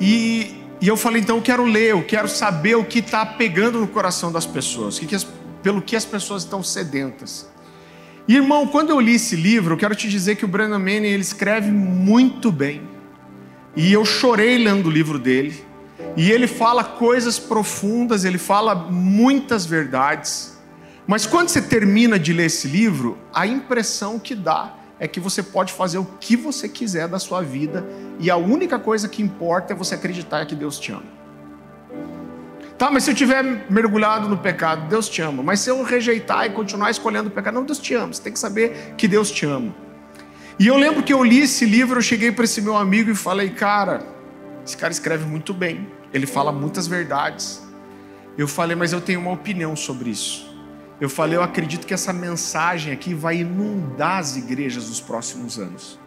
E, 0.00 0.54
e 0.80 0.88
eu 0.88 0.96
falei: 0.96 1.20
então 1.22 1.36
eu 1.36 1.42
quero 1.42 1.64
ler, 1.64 1.90
eu 1.90 2.04
quero 2.04 2.28
saber 2.28 2.76
o 2.76 2.84
que 2.84 3.00
está 3.00 3.26
pegando 3.26 3.78
no 3.80 3.88
coração 3.88 4.30
das 4.30 4.46
pessoas, 4.46 4.98
que 4.98 5.06
que 5.06 5.14
as, 5.14 5.26
pelo 5.62 5.82
que 5.82 5.96
as 5.96 6.04
pessoas 6.04 6.42
estão 6.42 6.62
sedentas. 6.62 7.52
E, 8.26 8.36
irmão, 8.36 8.66
quando 8.66 8.90
eu 8.90 9.00
li 9.00 9.16
esse 9.16 9.36
livro, 9.36 9.74
eu 9.74 9.78
quero 9.78 9.94
te 9.94 10.08
dizer 10.08 10.36
que 10.36 10.44
o 10.44 10.48
Brennan 10.48 10.78
Manning 10.78 11.08
ele 11.08 11.22
escreve 11.22 11.70
muito 11.70 12.50
bem. 12.50 12.82
E 13.76 13.92
eu 13.92 14.04
chorei 14.04 14.56
lendo 14.56 14.86
o 14.86 14.90
livro 14.90 15.18
dele. 15.18 15.62
E 16.16 16.30
ele 16.30 16.46
fala 16.46 16.82
coisas 16.84 17.38
profundas, 17.38 18.24
ele 18.24 18.38
fala 18.38 18.74
muitas 18.74 19.66
verdades. 19.66 20.58
Mas 21.06 21.26
quando 21.26 21.48
você 21.48 21.60
termina 21.60 22.18
de 22.18 22.32
ler 22.32 22.46
esse 22.46 22.66
livro, 22.66 23.18
a 23.32 23.46
impressão 23.46 24.18
que 24.18 24.34
dá 24.34 24.74
é 24.98 25.06
que 25.06 25.20
você 25.20 25.42
pode 25.42 25.72
fazer 25.72 25.98
o 25.98 26.04
que 26.20 26.36
você 26.36 26.68
quiser 26.68 27.08
da 27.08 27.18
sua 27.18 27.42
vida 27.42 27.84
e 28.18 28.30
a 28.30 28.36
única 28.36 28.78
coisa 28.78 29.08
que 29.08 29.22
importa 29.22 29.72
é 29.72 29.76
você 29.76 29.94
acreditar 29.94 30.46
que 30.46 30.54
Deus 30.54 30.78
te 30.78 30.92
ama. 30.92 31.14
Tá, 32.78 32.90
mas 32.90 33.04
se 33.04 33.10
eu 33.10 33.14
tiver 33.14 33.70
mergulhado 33.70 34.28
no 34.28 34.36
pecado, 34.36 34.88
Deus 34.88 35.08
te 35.08 35.22
ama. 35.22 35.42
Mas 35.42 35.60
se 35.60 35.70
eu 35.70 35.82
rejeitar 35.84 36.46
e 36.46 36.50
continuar 36.50 36.90
escolhendo 36.90 37.28
o 37.28 37.30
pecado, 37.30 37.54
não, 37.54 37.64
Deus 37.64 37.78
te 37.78 37.94
ama. 37.94 38.12
Você 38.12 38.22
tem 38.22 38.32
que 38.32 38.38
saber 38.38 38.94
que 38.96 39.06
Deus 39.06 39.30
te 39.30 39.46
ama. 39.46 39.74
E 40.58 40.66
eu 40.66 40.76
lembro 40.76 41.02
que 41.02 41.12
eu 41.12 41.22
li 41.22 41.40
esse 41.40 41.64
livro, 41.64 41.98
eu 41.98 42.02
cheguei 42.02 42.32
para 42.32 42.44
esse 42.44 42.60
meu 42.60 42.76
amigo 42.76 43.10
e 43.10 43.14
falei, 43.14 43.50
cara, 43.50 44.13
esse 44.64 44.76
cara 44.76 44.92
escreve 44.92 45.24
muito 45.24 45.52
bem, 45.52 45.86
ele 46.12 46.26
fala 46.26 46.50
muitas 46.50 46.86
verdades. 46.86 47.62
Eu 48.36 48.48
falei, 48.48 48.74
mas 48.74 48.92
eu 48.92 49.00
tenho 49.00 49.20
uma 49.20 49.32
opinião 49.32 49.76
sobre 49.76 50.10
isso. 50.10 50.52
Eu 51.00 51.08
falei, 51.08 51.36
eu 51.36 51.42
acredito 51.42 51.86
que 51.86 51.94
essa 51.94 52.12
mensagem 52.12 52.92
aqui 52.92 53.14
vai 53.14 53.38
inundar 53.38 54.18
as 54.18 54.36
igrejas 54.36 54.88
nos 54.88 55.00
próximos 55.00 55.58
anos. 55.58 55.98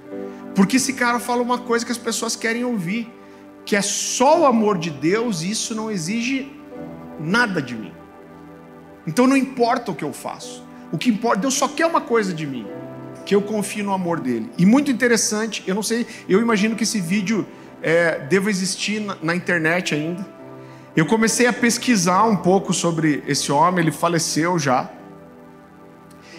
Porque 0.55 0.77
esse 0.77 0.93
cara 0.93 1.19
fala 1.19 1.41
uma 1.41 1.59
coisa 1.59 1.85
que 1.85 1.91
as 1.91 1.97
pessoas 1.97 2.35
querem 2.35 2.63
ouvir, 2.63 3.13
que 3.65 3.75
é 3.75 3.81
só 3.81 4.41
o 4.41 4.45
amor 4.45 4.77
de 4.77 4.89
Deus 4.89 5.41
e 5.41 5.51
isso 5.51 5.75
não 5.75 5.91
exige 5.91 6.51
nada 7.19 7.61
de 7.61 7.75
mim. 7.75 7.91
Então 9.05 9.27
não 9.27 9.37
importa 9.37 9.91
o 9.91 9.95
que 9.95 10.03
eu 10.03 10.13
faço. 10.13 10.65
O 10.91 10.97
que 10.97 11.09
importa, 11.09 11.41
Deus 11.41 11.53
só 11.53 11.67
quer 11.67 11.85
uma 11.85 12.01
coisa 12.01 12.33
de 12.33 12.47
mim, 12.47 12.65
que 13.25 13.35
eu 13.35 13.41
confie 13.41 13.83
no 13.83 13.93
amor 13.93 14.19
dele. 14.19 14.49
E 14.57 14.65
muito 14.65 14.89
interessante, 14.89 15.63
eu 15.67 15.75
não 15.75 15.83
sei, 15.83 16.07
eu 16.29 16.41
imagino 16.41 16.75
que 16.75 16.83
esse 16.83 16.99
vídeo 16.99 17.45
é, 17.87 18.19
deva 18.19 18.49
existir 18.49 18.99
na, 18.99 19.15
na 19.21 19.33
internet 19.33 19.95
ainda. 19.95 20.27
Eu 20.93 21.05
comecei 21.05 21.47
a 21.47 21.53
pesquisar 21.53 22.25
um 22.25 22.35
pouco 22.35 22.73
sobre 22.73 23.23
esse 23.25 23.49
homem, 23.49 23.79
ele 23.79 23.93
faleceu 23.93 24.59
já. 24.59 24.89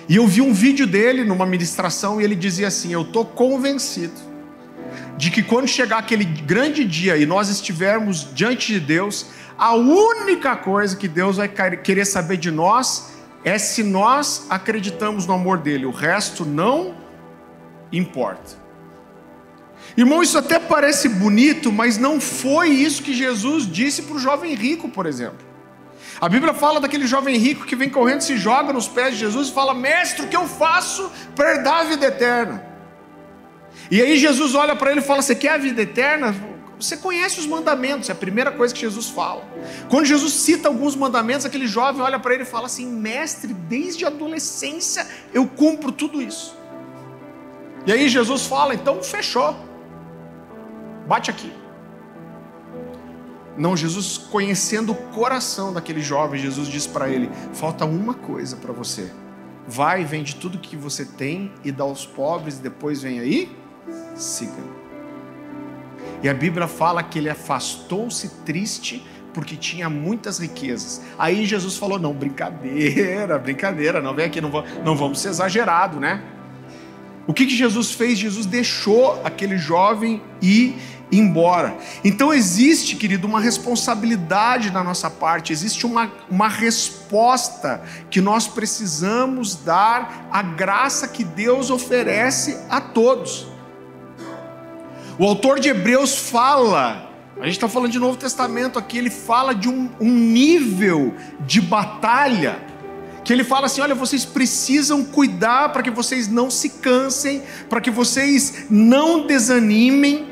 E 0.07 0.17
eu 0.17 0.26
vi 0.26 0.43
um 0.43 0.52
vídeo 0.52 0.87
dele 0.87 1.25
numa 1.25 1.47
ministração 1.47 2.21
e 2.21 2.25
ele 2.25 2.35
dizia 2.35 2.69
assim: 2.69 2.93
Eu 2.93 3.00
estou 3.00 3.25
convencido 3.25 4.21
de 5.17 5.31
que 5.31 5.43
quando 5.43 5.67
chegar 5.67 5.99
aquele 5.99 6.25
grande 6.25 6.85
dia 6.85 7.17
e 7.17 7.25
nós 7.25 7.49
estivermos 7.49 8.28
diante 8.35 8.75
de 8.75 8.81
Deus, 8.81 9.31
a 9.57 9.73
única 9.73 10.55
coisa 10.55 10.95
que 10.95 11.09
Deus 11.09 11.38
vai 11.38 11.49
querer 11.49 12.05
saber 12.05 12.37
de 12.37 12.50
nós 12.50 13.14
é 13.43 13.57
se 13.57 13.83
nós 13.83 14.47
acreditamos 14.50 15.25
no 15.25 15.33
amor 15.33 15.57
dele, 15.57 15.87
o 15.87 15.93
resto 15.93 16.45
não 16.45 16.95
importa. 17.90 18.67
Irmão, 19.97 20.23
isso 20.23 20.38
até 20.38 20.59
parece 20.59 21.09
bonito, 21.09 21.73
mas 21.73 21.99
não 21.99 22.21
foi 22.21 22.68
isso 22.68 23.02
que 23.02 23.12
Jesus 23.12 23.66
disse 23.71 24.02
para 24.02 24.16
o 24.16 24.18
jovem 24.18 24.54
rico, 24.54 24.88
por 24.88 25.07
exemplo. 25.07 25.47
A 26.21 26.28
Bíblia 26.28 26.52
fala 26.52 26.80
daquele 26.80 27.07
jovem 27.07 27.37
rico 27.37 27.64
que 27.64 27.76
vem 27.76 27.88
correndo, 27.88 28.23
se 28.23 28.37
joga 28.37 28.73
nos 28.73 28.88
pés 28.88 29.14
de 29.14 29.21
Jesus 29.21 29.49
e 29.49 29.52
fala: 29.52 29.73
Mestre, 29.73 30.25
o 30.25 30.28
que 30.28 30.37
eu 30.37 30.47
faço 30.47 31.11
para 31.35 31.54
herdar 31.54 31.80
a 31.80 31.85
vida 31.85 32.07
eterna? 32.07 32.64
E 33.90 34.02
aí 34.02 34.18
Jesus 34.18 34.54
olha 34.54 34.75
para 34.75 34.90
ele 34.90 35.00
e 35.00 35.02
fala: 35.02 35.23
Você 35.23 35.35
quer 35.35 35.52
a 35.52 35.59
vida 35.59 35.80
eterna? 35.83 36.35
Você 36.78 36.97
conhece 36.97 37.40
os 37.40 37.47
mandamentos, 37.47 38.09
é 38.09 38.12
a 38.12 38.14
primeira 38.14 38.52
coisa 38.52 38.73
que 38.73 38.80
Jesus 38.80 39.09
fala. 39.09 39.45
Quando 39.88 40.07
Jesus 40.07 40.33
cita 40.33 40.68
alguns 40.68 40.95
mandamentos, 40.95 41.45
aquele 41.45 41.66
jovem 41.66 42.02
olha 42.02 42.18
para 42.18 42.35
ele 42.35 42.45
e 42.45 42.47
fala 42.47 42.66
assim: 42.66 42.87
Mestre, 42.87 43.52
desde 43.52 44.04
a 44.04 44.09
adolescência 44.09 45.07
eu 45.33 45.47
cumpro 45.47 45.90
tudo 45.92 46.23
isso. 46.23 46.57
E 47.87 47.92
aí 47.92 48.09
Jesus 48.09 48.47
fala: 48.47 48.75
Então 48.75 49.02
fechou, 49.02 49.57
bate 51.08 51.30
aqui. 51.30 51.50
Não, 53.56 53.76
Jesus, 53.76 54.16
conhecendo 54.16 54.92
o 54.92 54.94
coração 54.94 55.72
daquele 55.72 56.00
jovem, 56.00 56.40
Jesus 56.40 56.68
diz 56.68 56.86
para 56.86 57.08
ele: 57.08 57.28
falta 57.52 57.84
uma 57.84 58.14
coisa 58.14 58.56
para 58.56 58.72
você. 58.72 59.10
Vai, 59.66 60.04
vende 60.04 60.36
tudo 60.36 60.58
que 60.58 60.76
você 60.76 61.04
tem 61.04 61.52
e 61.64 61.72
dá 61.72 61.82
aos 61.82 62.06
pobres, 62.06 62.58
e 62.58 62.62
depois 62.62 63.02
vem 63.02 63.18
aí, 63.18 63.56
siga. 64.14 64.62
E 66.22 66.28
a 66.28 66.34
Bíblia 66.34 66.68
fala 66.68 67.02
que 67.02 67.18
ele 67.18 67.28
afastou-se 67.28 68.28
triste 68.44 69.04
porque 69.34 69.56
tinha 69.56 69.90
muitas 69.90 70.38
riquezas. 70.38 71.02
Aí 71.18 71.44
Jesus 71.44 71.76
falou: 71.76 71.98
não, 71.98 72.14
brincadeira, 72.14 73.38
brincadeira, 73.38 74.00
não 74.00 74.14
vem 74.14 74.26
aqui, 74.26 74.40
não, 74.40 74.50
não 74.84 74.96
vamos 74.96 75.20
ser 75.20 75.30
exagerado, 75.30 75.98
né? 75.98 76.22
O 77.26 77.34
que, 77.34 77.44
que 77.44 77.54
Jesus 77.54 77.92
fez? 77.92 78.18
Jesus 78.18 78.46
deixou 78.46 79.20
aquele 79.22 79.58
jovem 79.58 80.22
ir 80.40 80.76
embora. 81.10 81.76
Então 82.04 82.32
existe, 82.32 82.96
querido, 82.96 83.26
uma 83.26 83.40
responsabilidade 83.40 84.70
da 84.70 84.82
nossa 84.82 85.10
parte, 85.10 85.52
existe 85.52 85.86
uma, 85.86 86.10
uma 86.30 86.48
resposta 86.48 87.82
que 88.10 88.20
nós 88.20 88.46
precisamos 88.46 89.56
dar 89.56 90.28
à 90.30 90.42
graça 90.42 91.08
que 91.08 91.24
Deus 91.24 91.70
oferece 91.70 92.58
a 92.68 92.80
todos. 92.80 93.46
O 95.18 95.24
autor 95.24 95.58
de 95.58 95.68
Hebreus 95.68 96.16
fala, 96.16 97.10
a 97.40 97.44
gente 97.44 97.54
está 97.54 97.68
falando 97.68 97.90
de 97.90 97.98
Novo 97.98 98.16
Testamento 98.16 98.78
aqui, 98.78 98.98
ele 98.98 99.10
fala 99.10 99.54
de 99.54 99.68
um, 99.68 99.90
um 100.00 100.10
nível 100.10 101.14
de 101.40 101.60
batalha 101.60 102.68
que 103.28 103.32
ele 103.34 103.44
fala 103.44 103.66
assim: 103.66 103.82
olha, 103.82 103.94
vocês 103.94 104.24
precisam 104.24 105.04
cuidar 105.04 105.70
para 105.70 105.82
que 105.82 105.90
vocês 105.90 106.28
não 106.28 106.50
se 106.50 106.70
cansem, 106.70 107.42
para 107.68 107.78
que 107.78 107.90
vocês 107.90 108.64
não 108.70 109.26
desanimem, 109.26 110.26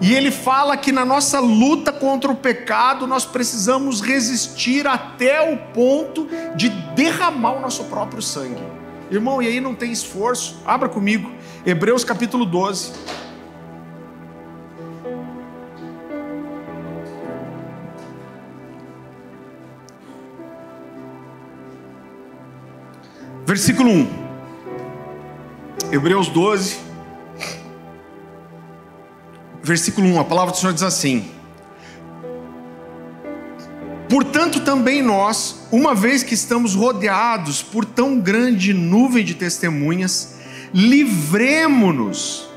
e 0.00 0.14
ele 0.14 0.30
fala 0.30 0.76
que 0.76 0.92
na 0.92 1.04
nossa 1.04 1.40
luta 1.40 1.92
contra 1.92 2.30
o 2.30 2.36
pecado 2.36 3.06
nós 3.06 3.24
precisamos 3.24 4.00
resistir 4.00 4.86
até 4.86 5.52
o 5.52 5.56
ponto 5.72 6.28
de 6.54 6.68
derramar 6.68 7.52
o 7.52 7.60
nosso 7.60 7.84
próprio 7.84 8.22
sangue. 8.22 8.62
Irmão, 9.10 9.42
e 9.42 9.48
aí 9.48 9.60
não 9.60 9.74
tem 9.74 9.90
esforço. 9.90 10.60
Abra 10.64 10.88
comigo, 10.88 11.30
Hebreus 11.66 12.04
capítulo 12.04 12.44
12. 12.44 12.92
Versículo 23.44 23.90
1. 23.90 24.28
Hebreus 25.90 26.28
12, 26.28 26.87
versículo 29.62 30.08
1, 30.08 30.20
a 30.20 30.24
palavra 30.24 30.52
do 30.52 30.58
Senhor 30.58 30.72
diz 30.72 30.82
assim: 30.82 31.28
Portanto, 34.08 34.60
também 34.60 35.02
nós, 35.02 35.66
uma 35.70 35.94
vez 35.94 36.22
que 36.22 36.34
estamos 36.34 36.74
rodeados 36.74 37.62
por 37.62 37.84
tão 37.84 38.18
grande 38.18 38.72
nuvem 38.72 39.24
de 39.24 39.34
testemunhas, 39.34 40.36
livremo-nos 40.72 42.48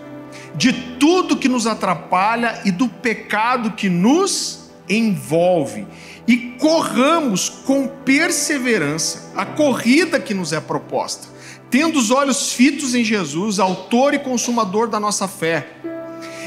de 0.56 0.72
tudo 0.72 1.38
que 1.38 1.50
nos 1.50 1.68
atrapalha 1.68 2.62
e 2.66 2.72
do 2.72 2.88
pecado 2.88 3.72
que 3.72 3.90
nos 3.90 4.70
envolve, 4.88 5.86
e 6.28 6.56
corramos 6.60 7.50
com 7.50 7.88
perseverança 7.88 9.32
a 9.36 9.46
corrida 9.46 10.20
que 10.20 10.34
nos 10.34 10.54
é 10.54 10.60
proposta, 10.60 11.28
tendo 11.70 11.98
os 11.98 12.12
olhos 12.12 12.54
fitos 12.54 12.94
em 12.94 13.04
Jesus, 13.04 13.60
Autor 13.60 14.14
e 14.14 14.20
Consumador 14.20 14.88
da 14.88 15.00
nossa 15.00 15.28
fé 15.28 15.68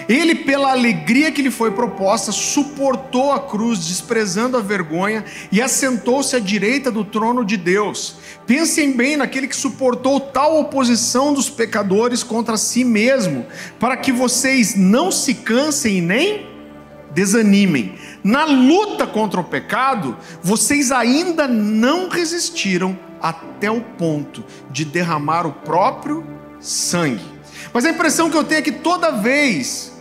ele, 0.08 0.34
pela 0.34 0.72
alegria 0.72 1.32
que 1.32 1.42
lhe 1.42 1.50
foi 1.50 1.70
proposta, 1.70 2.32
suportou 2.32 3.32
a 3.32 3.40
cruz, 3.40 3.86
desprezando 3.86 4.56
a 4.56 4.60
vergonha, 4.60 5.24
e 5.50 5.60
assentou-se 5.60 6.34
à 6.36 6.38
direita 6.38 6.90
do 6.90 7.04
trono 7.04 7.44
de 7.44 7.56
Deus. 7.56 8.16
Pensem 8.46 8.92
bem 8.92 9.16
naquele 9.16 9.48
que 9.48 9.56
suportou 9.56 10.20
tal 10.20 10.60
oposição 10.60 11.32
dos 11.32 11.48
pecadores 11.48 12.22
contra 12.22 12.56
si 12.56 12.84
mesmo, 12.84 13.46
para 13.78 13.96
que 13.96 14.12
vocês 14.12 14.74
não 14.74 15.10
se 15.10 15.34
cansem 15.34 16.02
nem 16.02 16.46
desanimem. 17.12 17.94
Na 18.22 18.44
luta 18.44 19.06
contra 19.06 19.40
o 19.40 19.44
pecado, 19.44 20.16
vocês 20.42 20.90
ainda 20.90 21.46
não 21.46 22.08
resistiram 22.08 22.98
até 23.22 23.70
o 23.70 23.80
ponto 23.80 24.44
de 24.70 24.84
derramar 24.84 25.46
o 25.46 25.52
próprio 25.52 26.26
sangue. 26.60 27.24
Mas 27.72 27.84
a 27.84 27.90
impressão 27.90 28.28
que 28.28 28.36
eu 28.36 28.44
tenho 28.44 28.58
é 28.58 28.62
que 28.62 28.72
toda 28.72 29.10
vez 29.10 29.93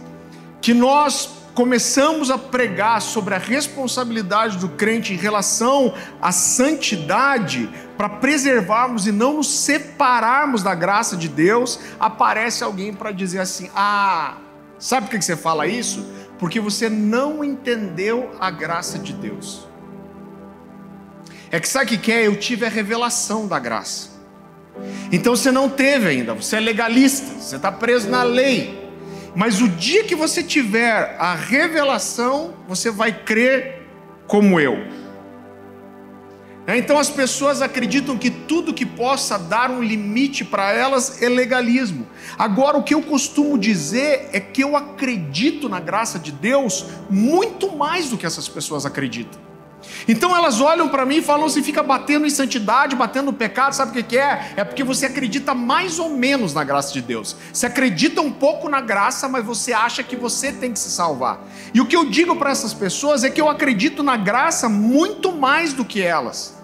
que 0.63 0.73
nós 0.73 1.29
começamos 1.53 2.31
a 2.31 2.37
pregar 2.37 3.01
sobre 3.01 3.35
a 3.35 3.37
responsabilidade 3.37 4.57
do 4.57 4.69
crente 4.69 5.13
em 5.13 5.17
relação 5.17 5.93
à 6.21 6.31
santidade, 6.31 7.69
para 7.97 8.07
preservarmos 8.07 9.05
e 9.05 9.11
não 9.11 9.33
nos 9.33 9.51
separarmos 9.59 10.63
da 10.63 10.73
graça 10.73 11.17
de 11.17 11.27
Deus, 11.27 11.77
aparece 11.99 12.63
alguém 12.63 12.93
para 12.93 13.11
dizer 13.11 13.39
assim: 13.39 13.69
ah, 13.75 14.37
sabe 14.79 15.07
por 15.07 15.19
que 15.19 15.21
você 15.25 15.35
fala 15.35 15.67
isso? 15.67 16.07
Porque 16.39 16.61
você 16.61 16.89
não 16.89 17.43
entendeu 17.43 18.31
a 18.39 18.49
graça 18.49 18.97
de 18.97 19.11
Deus. 19.11 19.67
É 21.51 21.59
que 21.59 21.67
sabe 21.67 21.95
o 21.95 21.99
que 21.99 22.09
é? 22.09 22.25
Eu 22.25 22.39
tive 22.39 22.65
a 22.65 22.69
revelação 22.69 23.47
da 23.47 23.59
graça. 23.59 24.11
Então 25.11 25.35
você 25.35 25.51
não 25.51 25.69
teve 25.69 26.07
ainda, 26.07 26.33
você 26.33 26.55
é 26.55 26.59
legalista, 26.61 27.37
você 27.37 27.57
está 27.57 27.69
preso 27.69 28.09
na 28.09 28.23
lei. 28.23 28.82
Mas 29.35 29.61
o 29.61 29.67
dia 29.67 30.03
que 30.03 30.15
você 30.15 30.43
tiver 30.43 31.15
a 31.19 31.33
revelação, 31.33 32.53
você 32.67 32.91
vai 32.91 33.11
crer 33.11 33.81
como 34.27 34.59
eu. 34.59 34.77
É, 36.65 36.77
então 36.77 36.97
as 36.97 37.09
pessoas 37.09 37.61
acreditam 37.61 38.17
que 38.17 38.29
tudo 38.29 38.73
que 38.73 38.85
possa 38.85 39.37
dar 39.37 39.69
um 39.69 39.83
limite 39.83 40.45
para 40.45 40.71
elas 40.71 41.21
é 41.21 41.27
legalismo. 41.27 42.07
Agora, 42.37 42.77
o 42.77 42.83
que 42.83 42.93
eu 42.93 43.01
costumo 43.01 43.57
dizer 43.57 44.29
é 44.31 44.39
que 44.39 44.63
eu 44.63 44.77
acredito 44.77 45.67
na 45.67 45.81
graça 45.81 46.17
de 46.17 46.31
Deus 46.31 46.85
muito 47.09 47.75
mais 47.75 48.09
do 48.09 48.17
que 48.17 48.25
essas 48.25 48.47
pessoas 48.47 48.85
acreditam. 48.85 49.52
Então 50.07 50.35
elas 50.35 50.59
olham 50.61 50.89
para 50.89 51.05
mim 51.05 51.17
e 51.17 51.21
falam 51.21 51.45
assim: 51.45 51.63
fica 51.63 51.83
batendo 51.83 52.25
em 52.25 52.29
santidade, 52.29 52.95
batendo 52.95 53.25
no 53.25 53.33
pecado, 53.33 53.73
sabe 53.73 53.99
o 53.99 54.03
que 54.03 54.17
é? 54.17 54.53
É 54.55 54.63
porque 54.63 54.83
você 54.83 55.05
acredita 55.05 55.53
mais 55.53 55.99
ou 55.99 56.09
menos 56.09 56.53
na 56.53 56.63
graça 56.63 56.93
de 56.93 57.01
Deus. 57.01 57.35
Você 57.51 57.65
acredita 57.65 58.21
um 58.21 58.31
pouco 58.31 58.69
na 58.69 58.81
graça, 58.81 59.27
mas 59.27 59.45
você 59.45 59.73
acha 59.73 60.03
que 60.03 60.15
você 60.15 60.51
tem 60.51 60.73
que 60.73 60.79
se 60.79 60.89
salvar. 60.89 61.39
E 61.73 61.81
o 61.81 61.85
que 61.85 61.95
eu 61.95 62.05
digo 62.05 62.35
para 62.35 62.51
essas 62.51 62.73
pessoas 62.73 63.23
é 63.23 63.29
que 63.29 63.41
eu 63.41 63.49
acredito 63.49 64.03
na 64.03 64.17
graça 64.17 64.67
muito 64.69 65.31
mais 65.31 65.73
do 65.73 65.85
que 65.85 66.01
elas. 66.01 66.62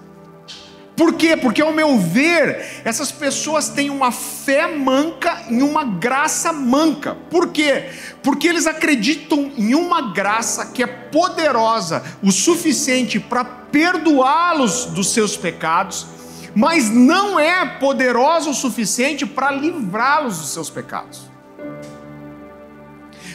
Por 1.00 1.14
quê? 1.14 1.38
Porque, 1.38 1.62
ao 1.62 1.72
meu 1.72 1.98
ver, 1.98 2.82
essas 2.84 3.10
pessoas 3.10 3.70
têm 3.70 3.90
uma 3.90 4.12
fé 4.12 4.68
manca 4.68 5.44
em 5.50 5.62
uma 5.62 5.86
graça 5.86 6.52
manca. 6.52 7.16
Por 7.32 7.54
quê? 7.54 7.86
Porque 8.22 8.50
eles 8.50 8.68
acreditam 8.68 9.50
em 9.56 9.74
uma 9.76 10.12
graça 10.12 10.66
que 10.66 10.84
é 10.84 10.88
poderosa 10.88 12.04
o 12.22 12.34
suficiente 12.34 13.18
para 13.18 13.46
perdoá-los 13.46 14.88
dos 14.88 15.14
seus 15.14 15.38
pecados, 15.38 16.06
mas 16.54 16.90
não 16.90 17.40
é 17.40 17.66
poderosa 17.66 18.50
o 18.50 18.54
suficiente 18.54 19.26
para 19.26 19.52
livrá-los 19.52 20.40
dos 20.40 20.50
seus 20.50 20.70
pecados. 20.70 21.22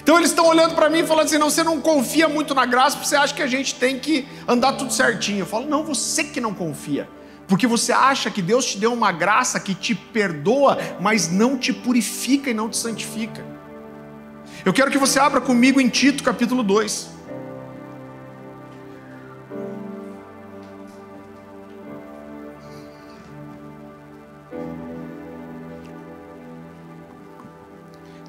Então 0.02 0.18
eles 0.18 0.28
estão 0.28 0.46
olhando 0.46 0.74
para 0.74 0.90
mim 0.90 0.98
e 0.98 1.06
falando 1.06 1.24
assim: 1.24 1.38
não, 1.38 1.48
você 1.48 1.64
não 1.64 1.80
confia 1.80 2.28
muito 2.28 2.54
na 2.54 2.66
graça, 2.66 2.96
porque 2.96 3.08
você 3.08 3.16
acha 3.16 3.32
que 3.32 3.42
a 3.42 3.46
gente 3.46 3.76
tem 3.76 3.98
que 3.98 4.28
andar 4.46 4.74
tudo 4.74 4.92
certinho. 4.92 5.38
Eu 5.38 5.46
falo: 5.46 5.66
não, 5.66 5.82
você 5.82 6.24
que 6.24 6.42
não 6.42 6.52
confia. 6.52 7.08
Porque 7.46 7.66
você 7.66 7.92
acha 7.92 8.30
que 8.30 8.40
Deus 8.40 8.64
te 8.64 8.78
deu 8.78 8.92
uma 8.92 9.12
graça 9.12 9.60
que 9.60 9.74
te 9.74 9.94
perdoa, 9.94 10.78
mas 11.00 11.30
não 11.30 11.58
te 11.58 11.72
purifica 11.72 12.50
e 12.50 12.54
não 12.54 12.68
te 12.68 12.76
santifica. 12.76 13.44
Eu 14.64 14.72
quero 14.72 14.90
que 14.90 14.98
você 14.98 15.18
abra 15.18 15.40
comigo 15.40 15.80
em 15.80 15.88
Tito 15.88 16.22
capítulo 16.22 16.62
2. 16.62 17.14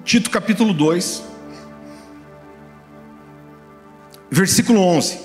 Tito 0.04 0.30
capítulo 0.30 0.72
2, 0.72 1.24
versículo 4.30 4.80
11. 4.80 5.20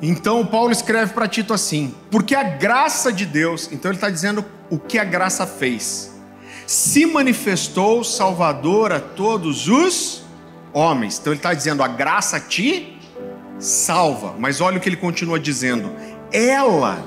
Então 0.00 0.46
Paulo 0.46 0.72
escreve 0.72 1.12
para 1.12 1.26
Tito 1.26 1.52
assim: 1.52 1.94
porque 2.10 2.34
a 2.34 2.42
graça 2.42 3.12
de 3.12 3.26
Deus, 3.26 3.68
então 3.72 3.90
ele 3.90 3.96
está 3.96 4.10
dizendo 4.10 4.44
o 4.70 4.78
que 4.78 4.98
a 4.98 5.04
graça 5.04 5.46
fez, 5.46 6.14
se 6.66 7.06
manifestou 7.06 8.04
salvador 8.04 8.92
a 8.92 9.00
todos 9.00 9.68
os 9.68 10.22
homens. 10.72 11.18
Então 11.18 11.32
ele 11.32 11.38
está 11.38 11.52
dizendo: 11.52 11.82
a 11.82 11.88
graça 11.88 12.38
te 12.38 12.96
salva, 13.58 14.34
mas 14.38 14.60
olha 14.60 14.78
o 14.78 14.80
que 14.80 14.88
ele 14.88 14.96
continua 14.96 15.38
dizendo: 15.38 15.90
ela, 16.32 17.04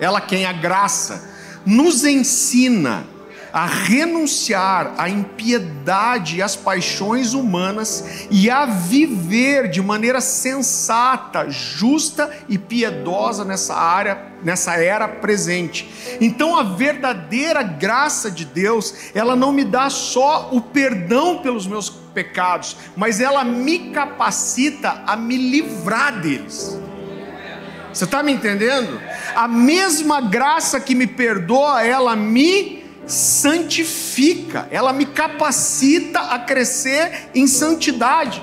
ela 0.00 0.20
quem? 0.20 0.44
A 0.44 0.52
graça, 0.52 1.30
nos 1.64 2.04
ensina 2.04 3.04
a 3.52 3.66
renunciar 3.66 4.94
à 4.96 5.08
impiedade 5.08 6.36
e 6.36 6.42
às 6.42 6.56
paixões 6.56 7.34
humanas 7.34 8.26
e 8.30 8.48
a 8.48 8.64
viver 8.64 9.68
de 9.68 9.82
maneira 9.82 10.20
sensata, 10.20 11.50
justa 11.50 12.30
e 12.48 12.56
piedosa 12.56 13.44
nessa 13.44 13.74
área, 13.74 14.32
nessa 14.42 14.74
era 14.76 15.06
presente. 15.06 16.18
Então 16.20 16.56
a 16.56 16.62
verdadeira 16.62 17.62
graça 17.62 18.30
de 18.30 18.44
Deus, 18.44 19.10
ela 19.14 19.36
não 19.36 19.52
me 19.52 19.64
dá 19.64 19.90
só 19.90 20.48
o 20.50 20.60
perdão 20.60 21.38
pelos 21.38 21.66
meus 21.66 21.90
pecados, 21.90 22.76
mas 22.96 23.20
ela 23.20 23.44
me 23.44 23.90
capacita 23.90 25.02
a 25.06 25.14
me 25.14 25.36
livrar 25.36 26.20
deles. 26.20 26.78
Você 27.92 28.04
está 28.04 28.22
me 28.22 28.32
entendendo? 28.32 28.98
A 29.34 29.46
mesma 29.46 30.22
graça 30.22 30.80
que 30.80 30.94
me 30.94 31.06
perdoa, 31.06 31.84
ela 31.84 32.16
me 32.16 32.81
santifica, 33.06 34.68
ela 34.70 34.92
me 34.92 35.06
capacita 35.06 36.20
a 36.20 36.38
crescer 36.38 37.30
em 37.34 37.46
santidade. 37.46 38.42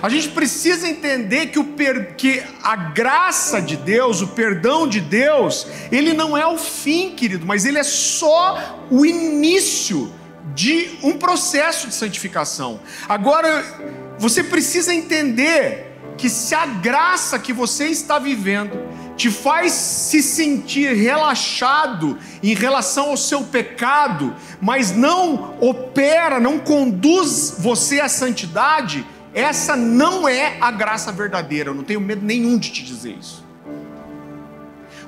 A 0.00 0.08
gente 0.08 0.28
precisa 0.28 0.88
entender 0.88 1.48
que, 1.48 1.58
o 1.58 1.64
per... 1.64 2.14
que 2.14 2.42
a 2.62 2.76
graça 2.76 3.60
de 3.60 3.76
Deus, 3.76 4.20
o 4.20 4.28
perdão 4.28 4.86
de 4.86 5.00
Deus, 5.00 5.66
ele 5.90 6.12
não 6.12 6.36
é 6.36 6.46
o 6.46 6.56
fim, 6.56 7.10
querido, 7.10 7.44
mas 7.44 7.64
ele 7.64 7.78
é 7.78 7.82
só 7.82 8.86
o 8.90 9.04
início 9.04 10.12
de 10.54 10.98
um 11.02 11.18
processo 11.18 11.88
de 11.88 11.94
santificação. 11.94 12.80
Agora, 13.08 13.64
você 14.18 14.42
precisa 14.42 14.94
entender 14.94 15.96
que 16.16 16.28
se 16.28 16.54
a 16.54 16.66
graça 16.66 17.38
que 17.38 17.52
você 17.52 17.86
está 17.86 18.18
vivendo 18.18 18.87
te 19.18 19.30
faz 19.32 19.72
se 19.72 20.22
sentir 20.22 20.94
relaxado 20.94 22.16
em 22.40 22.54
relação 22.54 23.10
ao 23.10 23.16
seu 23.16 23.42
pecado, 23.42 24.34
mas 24.60 24.92
não 24.92 25.56
opera, 25.60 26.38
não 26.38 26.60
conduz 26.60 27.56
você 27.58 28.00
à 28.00 28.08
santidade, 28.08 29.04
essa 29.34 29.74
não 29.74 30.28
é 30.28 30.56
a 30.60 30.70
graça 30.70 31.10
verdadeira. 31.10 31.70
Eu 31.70 31.74
não 31.74 31.82
tenho 31.82 32.00
medo 32.00 32.24
nenhum 32.24 32.56
de 32.56 32.70
te 32.70 32.84
dizer 32.84 33.16
isso. 33.20 33.44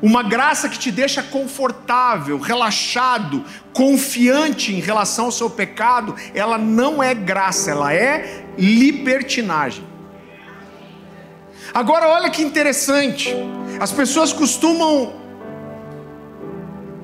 Uma 0.03 0.25
graça 0.25 0.68
que 0.68 0.79
te 0.79 0.90
deixa 0.90 1.23
confortável, 1.23 2.38
relaxado, 2.38 3.44
confiante 3.73 4.75
em 4.75 4.81
relação 4.81 5.27
ao 5.27 5.33
seu 5.33 5.49
pecado, 5.49 6.16
ela 6.35 6.59
não 6.59 7.01
é 7.01 7.14
graça, 7.14 7.70
ela 7.70 7.94
é 7.94 8.44
libertinagem. 8.59 9.89
Agora, 11.73 12.09
olha 12.09 12.31
que 12.31 12.42
interessante. 12.42 13.35
As 13.79 13.92
pessoas 13.92 14.33
costumam. 14.33 15.14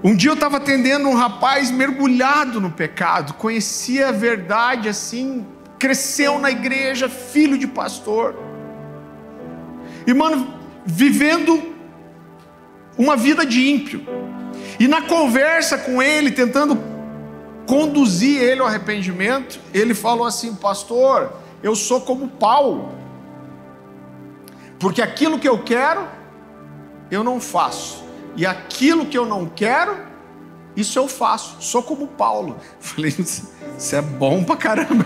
Um 0.02 0.14
dia 0.14 0.30
eu 0.30 0.34
estava 0.34 0.58
atendendo 0.58 1.08
um 1.08 1.14
rapaz 1.14 1.70
mergulhado 1.70 2.60
no 2.60 2.70
pecado, 2.70 3.34
conhecia 3.34 4.08
a 4.08 4.12
verdade 4.12 4.88
assim, 4.88 5.44
cresceu 5.78 6.38
na 6.38 6.50
igreja, 6.50 7.08
filho 7.08 7.58
de 7.58 7.66
pastor. 7.66 8.36
E, 10.06 10.14
mano, 10.14 10.54
vivendo 10.84 11.74
uma 12.96 13.16
vida 13.16 13.44
de 13.44 13.68
ímpio. 13.68 14.06
E 14.78 14.86
na 14.86 15.02
conversa 15.02 15.78
com 15.78 16.02
ele, 16.02 16.30
tentando 16.30 16.78
conduzir 17.66 18.40
ele 18.40 18.60
ao 18.60 18.66
arrependimento, 18.66 19.58
ele 19.74 19.94
falou 19.94 20.26
assim: 20.26 20.54
Pastor, 20.54 21.32
eu 21.62 21.74
sou 21.74 22.00
como 22.00 22.28
Paulo. 22.28 22.94
Porque 24.86 25.02
aquilo 25.02 25.36
que 25.36 25.48
eu 25.48 25.58
quero, 25.58 26.06
eu 27.10 27.24
não 27.24 27.40
faço. 27.40 28.04
E 28.36 28.46
aquilo 28.46 29.06
que 29.06 29.18
eu 29.18 29.26
não 29.26 29.46
quero, 29.46 29.96
isso 30.76 30.96
eu 30.96 31.08
faço. 31.08 31.56
Sou 31.58 31.82
como 31.82 32.06
Paulo. 32.06 32.56
Falei, 32.78 33.12
isso 33.18 33.50
é 33.96 34.00
bom 34.00 34.44
pra 34.44 34.54
caramba. 34.54 35.04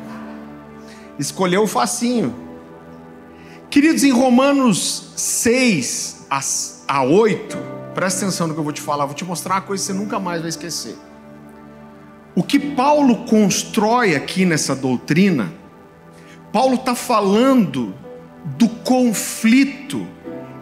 Escolheu 1.18 1.64
o 1.64 1.66
facinho. 1.66 2.34
Queridos, 3.68 4.02
em 4.02 4.12
Romanos 4.12 5.12
6 5.14 6.26
a 6.88 7.02
8, 7.02 7.58
presta 7.92 8.24
atenção 8.24 8.46
no 8.46 8.54
que 8.54 8.60
eu 8.60 8.64
vou 8.64 8.72
te 8.72 8.80
falar, 8.80 9.04
vou 9.04 9.14
te 9.14 9.26
mostrar 9.26 9.56
uma 9.56 9.60
coisa 9.60 9.82
que 9.82 9.92
você 9.92 9.92
nunca 9.92 10.18
mais 10.18 10.40
vai 10.40 10.48
esquecer. 10.48 10.96
O 12.34 12.42
que 12.42 12.58
Paulo 12.58 13.26
constrói 13.26 14.16
aqui 14.16 14.46
nessa 14.46 14.74
doutrina, 14.74 15.52
Paulo 16.50 16.76
está 16.76 16.94
falando 16.94 18.00
do 18.44 18.68
conflito 18.68 20.06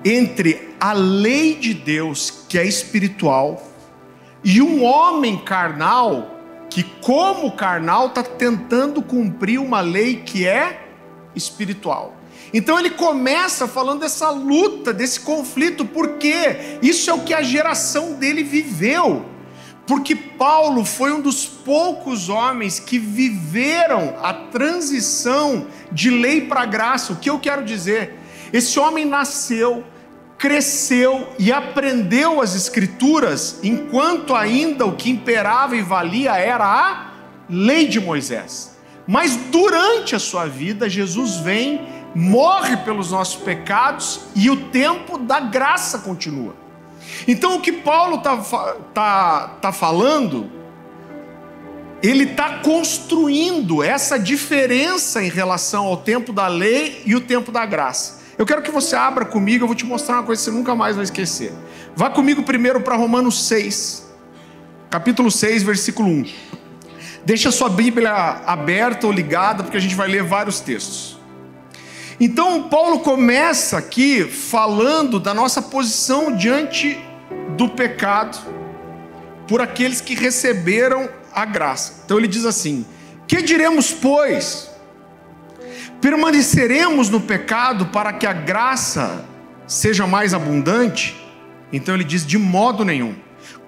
entre 0.04 0.74
a 0.80 0.92
lei 0.92 1.54
de 1.54 1.74
Deus, 1.74 2.44
que 2.48 2.58
é 2.58 2.64
espiritual, 2.64 3.62
e 4.44 4.62
um 4.62 4.84
homem 4.84 5.36
carnal 5.38 6.38
que, 6.70 6.82
como 6.82 7.52
carnal, 7.52 8.08
está 8.08 8.22
tentando 8.22 9.02
cumprir 9.02 9.58
uma 9.58 9.80
lei 9.80 10.16
que 10.16 10.46
é 10.46 10.86
espiritual. 11.34 12.14
Então 12.52 12.78
ele 12.78 12.90
começa 12.90 13.66
falando 13.66 14.00
dessa 14.00 14.30
luta, 14.30 14.92
desse 14.92 15.20
conflito, 15.20 15.84
porque 15.84 16.78
isso 16.80 17.10
é 17.10 17.14
o 17.14 17.20
que 17.20 17.34
a 17.34 17.42
geração 17.42 18.14
dele 18.14 18.42
viveu. 18.42 19.24
Porque 19.88 20.14
Paulo 20.14 20.84
foi 20.84 21.12
um 21.12 21.22
dos 21.22 21.46
poucos 21.46 22.28
homens 22.28 22.78
que 22.78 22.98
viveram 22.98 24.16
a 24.22 24.34
transição 24.34 25.66
de 25.90 26.10
lei 26.10 26.42
para 26.42 26.66
graça. 26.66 27.14
O 27.14 27.16
que 27.16 27.30
eu 27.30 27.38
quero 27.38 27.64
dizer? 27.64 28.20
Esse 28.52 28.78
homem 28.78 29.06
nasceu, 29.06 29.82
cresceu 30.36 31.26
e 31.38 31.50
aprendeu 31.50 32.42
as 32.42 32.54
Escrituras, 32.54 33.60
enquanto 33.62 34.34
ainda 34.34 34.84
o 34.84 34.94
que 34.94 35.08
imperava 35.08 35.74
e 35.74 35.80
valia 35.80 36.36
era 36.36 36.66
a 36.66 37.12
lei 37.48 37.88
de 37.88 37.98
Moisés. 37.98 38.76
Mas 39.06 39.36
durante 39.36 40.14
a 40.14 40.18
sua 40.18 40.44
vida, 40.44 40.86
Jesus 40.86 41.36
vem, 41.36 41.88
morre 42.14 42.76
pelos 42.76 43.10
nossos 43.10 43.42
pecados 43.42 44.20
e 44.34 44.50
o 44.50 44.68
tempo 44.68 45.16
da 45.16 45.40
graça 45.40 46.00
continua. 46.00 46.54
Então 47.28 47.56
o 47.56 47.60
que 47.60 47.70
Paulo 47.70 48.16
está 48.16 48.36
tá, 48.94 49.48
tá 49.60 49.70
falando, 49.70 50.50
ele 52.02 52.24
está 52.24 52.60
construindo 52.60 53.82
essa 53.82 54.18
diferença 54.18 55.22
em 55.22 55.28
relação 55.28 55.84
ao 55.84 55.98
tempo 55.98 56.32
da 56.32 56.48
lei 56.48 57.02
e 57.04 57.14
o 57.14 57.20
tempo 57.20 57.52
da 57.52 57.66
graça. 57.66 58.20
Eu 58.38 58.46
quero 58.46 58.62
que 58.62 58.70
você 58.70 58.96
abra 58.96 59.26
comigo, 59.26 59.64
eu 59.64 59.66
vou 59.66 59.76
te 59.76 59.84
mostrar 59.84 60.14
uma 60.16 60.22
coisa 60.22 60.40
que 60.40 60.50
você 60.50 60.56
nunca 60.56 60.74
mais 60.74 60.96
vai 60.96 61.04
esquecer. 61.04 61.52
Vá 61.94 62.08
comigo 62.08 62.44
primeiro 62.44 62.80
para 62.80 62.96
Romanos 62.96 63.46
6, 63.46 64.06
capítulo 64.88 65.30
6, 65.30 65.64
versículo 65.64 66.08
1. 66.08 66.24
Deixa 67.26 67.50
sua 67.50 67.68
Bíblia 67.68 68.10
aberta 68.46 69.06
ou 69.06 69.12
ligada, 69.12 69.62
porque 69.62 69.76
a 69.76 69.80
gente 69.80 69.94
vai 69.94 70.08
ler 70.08 70.22
vários 70.22 70.60
textos. 70.60 71.18
Então, 72.18 72.62
Paulo 72.70 73.00
começa 73.00 73.76
aqui 73.76 74.24
falando 74.24 75.20
da 75.20 75.34
nossa 75.34 75.60
posição 75.60 76.34
diante 76.34 76.98
do 77.58 77.68
pecado 77.68 78.38
por 79.48 79.60
aqueles 79.60 80.00
que 80.00 80.14
receberam 80.14 81.08
a 81.34 81.44
graça. 81.44 82.02
Então, 82.04 82.16
ele 82.16 82.28
diz 82.28 82.46
assim: 82.46 82.86
Que 83.26 83.42
diremos, 83.42 83.92
pois? 83.92 84.70
Permaneceremos 86.00 87.10
no 87.10 87.20
pecado 87.20 87.86
para 87.86 88.12
que 88.12 88.24
a 88.24 88.32
graça 88.32 89.24
seja 89.66 90.06
mais 90.06 90.32
abundante? 90.32 91.16
Então 91.72 91.94
ele 91.94 92.04
diz: 92.04 92.24
de 92.24 92.38
modo 92.38 92.84
nenhum. 92.84 93.16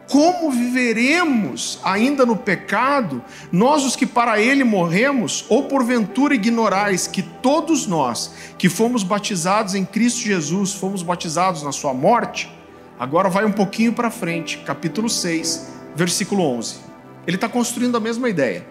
Como 0.08 0.50
viveremos 0.50 1.78
ainda 1.84 2.26
no 2.26 2.36
pecado, 2.36 3.22
nós 3.52 3.84
os 3.84 3.94
que 3.94 4.06
para 4.06 4.40
ele 4.40 4.64
morremos, 4.64 5.44
ou 5.48 5.64
porventura 5.64 6.34
ignorais 6.34 7.06
que 7.06 7.22
todos 7.22 7.86
nós 7.86 8.32
que 8.58 8.68
fomos 8.68 9.04
batizados 9.04 9.76
em 9.76 9.84
Cristo 9.84 10.20
Jesus, 10.20 10.72
fomos 10.72 11.02
batizados 11.02 11.62
na 11.62 11.70
sua 11.70 11.94
morte? 11.94 12.59
Agora 13.00 13.30
vai 13.30 13.46
um 13.46 13.52
pouquinho 13.52 13.94
para 13.94 14.10
frente, 14.10 14.58
capítulo 14.58 15.08
6, 15.08 15.68
versículo 15.96 16.42
11. 16.42 16.76
Ele 17.26 17.38
está 17.38 17.48
construindo 17.48 17.96
a 17.96 18.00
mesma 18.00 18.28
ideia. 18.28 18.66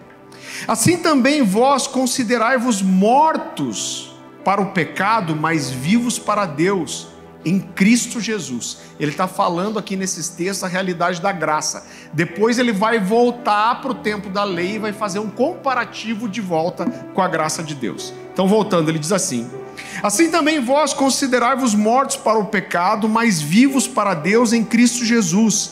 Assim 0.67 0.97
também 0.97 1.41
vós 1.41 1.87
considerai-vos 1.87 2.79
mortos 2.79 4.15
para 4.45 4.61
o 4.61 4.67
pecado, 4.67 5.35
mas 5.35 5.71
vivos 5.71 6.19
para 6.19 6.45
Deus 6.45 7.07
em 7.43 7.59
Cristo 7.59 8.21
Jesus. 8.21 8.77
Ele 8.99 9.09
está 9.09 9.27
falando 9.27 9.79
aqui 9.79 9.95
nesses 9.95 10.29
textos 10.29 10.63
a 10.63 10.67
realidade 10.67 11.19
da 11.19 11.31
graça. 11.31 11.87
Depois 12.13 12.59
ele 12.59 12.71
vai 12.71 12.99
voltar 12.99 13.81
para 13.81 13.89
o 13.91 13.95
tempo 13.95 14.29
da 14.29 14.43
lei 14.43 14.75
e 14.75 14.79
vai 14.79 14.93
fazer 14.93 15.17
um 15.17 15.29
comparativo 15.31 16.29
de 16.29 16.39
volta 16.39 16.85
com 17.15 17.21
a 17.23 17.27
graça 17.27 17.63
de 17.63 17.73
Deus. 17.73 18.13
Então, 18.31 18.47
voltando, 18.47 18.89
ele 18.89 18.99
diz 18.99 19.11
assim: 19.11 19.49
Assim 20.01 20.29
também 20.29 20.59
vós 20.59 20.93
considerai-vos 20.93 21.75
mortos 21.75 22.15
para 22.15 22.37
o 22.37 22.45
pecado, 22.45 23.09
mas 23.09 23.41
vivos 23.41 23.87
para 23.87 24.13
Deus 24.13 24.53
em 24.53 24.63
Cristo 24.63 25.03
Jesus. 25.05 25.71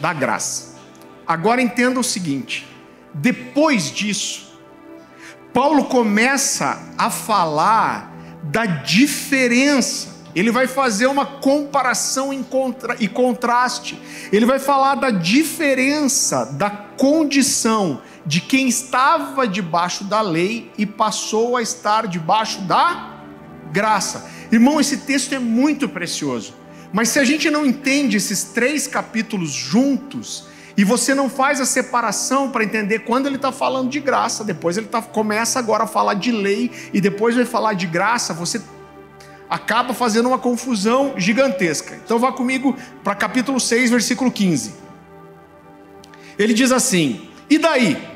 da 0.00 0.12
graça. 0.12 0.74
Agora 1.26 1.62
entenda 1.62 2.00
o 2.00 2.04
seguinte: 2.04 2.66
depois 3.14 3.90
disso, 3.90 4.58
Paulo 5.52 5.84
começa 5.84 6.80
a 6.96 7.10
falar 7.10 8.12
da 8.42 8.66
diferença. 8.66 10.20
Ele 10.32 10.52
vai 10.52 10.68
fazer 10.68 11.08
uma 11.08 11.26
comparação 11.26 12.30
contra, 12.44 12.96
e 13.00 13.08
contraste. 13.08 14.00
Ele 14.32 14.46
vai 14.46 14.60
falar 14.60 14.94
da 14.94 15.10
diferença 15.10 16.46
da 16.46 16.70
condição 16.70 18.00
de 18.24 18.40
quem 18.40 18.68
estava 18.68 19.46
debaixo 19.46 20.04
da 20.04 20.20
lei 20.20 20.70
e 20.78 20.86
passou 20.86 21.56
a 21.56 21.62
estar 21.62 22.06
debaixo 22.06 22.60
da 22.60 23.22
graça. 23.72 24.30
Irmão, 24.52 24.80
esse 24.80 24.98
texto 24.98 25.34
é 25.34 25.38
muito 25.38 25.88
precioso. 25.88 26.59
Mas 26.92 27.10
se 27.10 27.18
a 27.18 27.24
gente 27.24 27.50
não 27.50 27.64
entende 27.64 28.16
esses 28.16 28.44
três 28.44 28.86
capítulos 28.86 29.50
juntos, 29.50 30.46
e 30.76 30.84
você 30.84 31.14
não 31.14 31.28
faz 31.28 31.60
a 31.60 31.66
separação 31.66 32.50
para 32.50 32.64
entender 32.64 33.00
quando 33.00 33.26
ele 33.26 33.36
está 33.36 33.52
falando 33.52 33.90
de 33.90 34.00
graça, 34.00 34.42
depois 34.42 34.76
ele 34.76 34.86
tá, 34.86 35.02
começa 35.02 35.58
agora 35.58 35.84
a 35.84 35.86
falar 35.86 36.14
de 36.14 36.32
lei, 36.32 36.70
e 36.92 37.00
depois 37.00 37.36
vai 37.36 37.44
falar 37.44 37.74
de 37.74 37.86
graça, 37.86 38.32
você 38.32 38.60
acaba 39.48 39.92
fazendo 39.92 40.26
uma 40.26 40.38
confusão 40.38 41.14
gigantesca. 41.16 41.98
Então 42.04 42.18
vá 42.18 42.32
comigo 42.32 42.76
para 43.02 43.14
capítulo 43.14 43.60
6, 43.60 43.90
versículo 43.90 44.30
15. 44.30 44.74
Ele 46.38 46.54
diz 46.54 46.72
assim: 46.72 47.28
E 47.50 47.58
daí? 47.58 48.08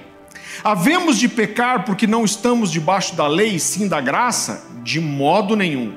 Havemos 0.63 1.19
de 1.19 1.29
pecar 1.29 1.85
porque 1.85 2.07
não 2.07 2.25
estamos 2.25 2.71
debaixo 2.73 3.15
da 3.15 3.27
lei, 3.27 3.59
sim 3.59 3.87
da 3.87 4.01
graça? 4.01 4.65
De 4.83 4.99
modo 5.01 5.55
nenhum. 5.55 5.95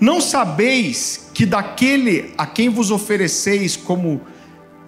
Não 0.00 0.20
sabeis 0.20 1.27
que 1.38 1.46
daquele 1.46 2.34
a 2.36 2.44
quem 2.44 2.68
vos 2.68 2.90
ofereceis 2.90 3.76
como 3.76 4.22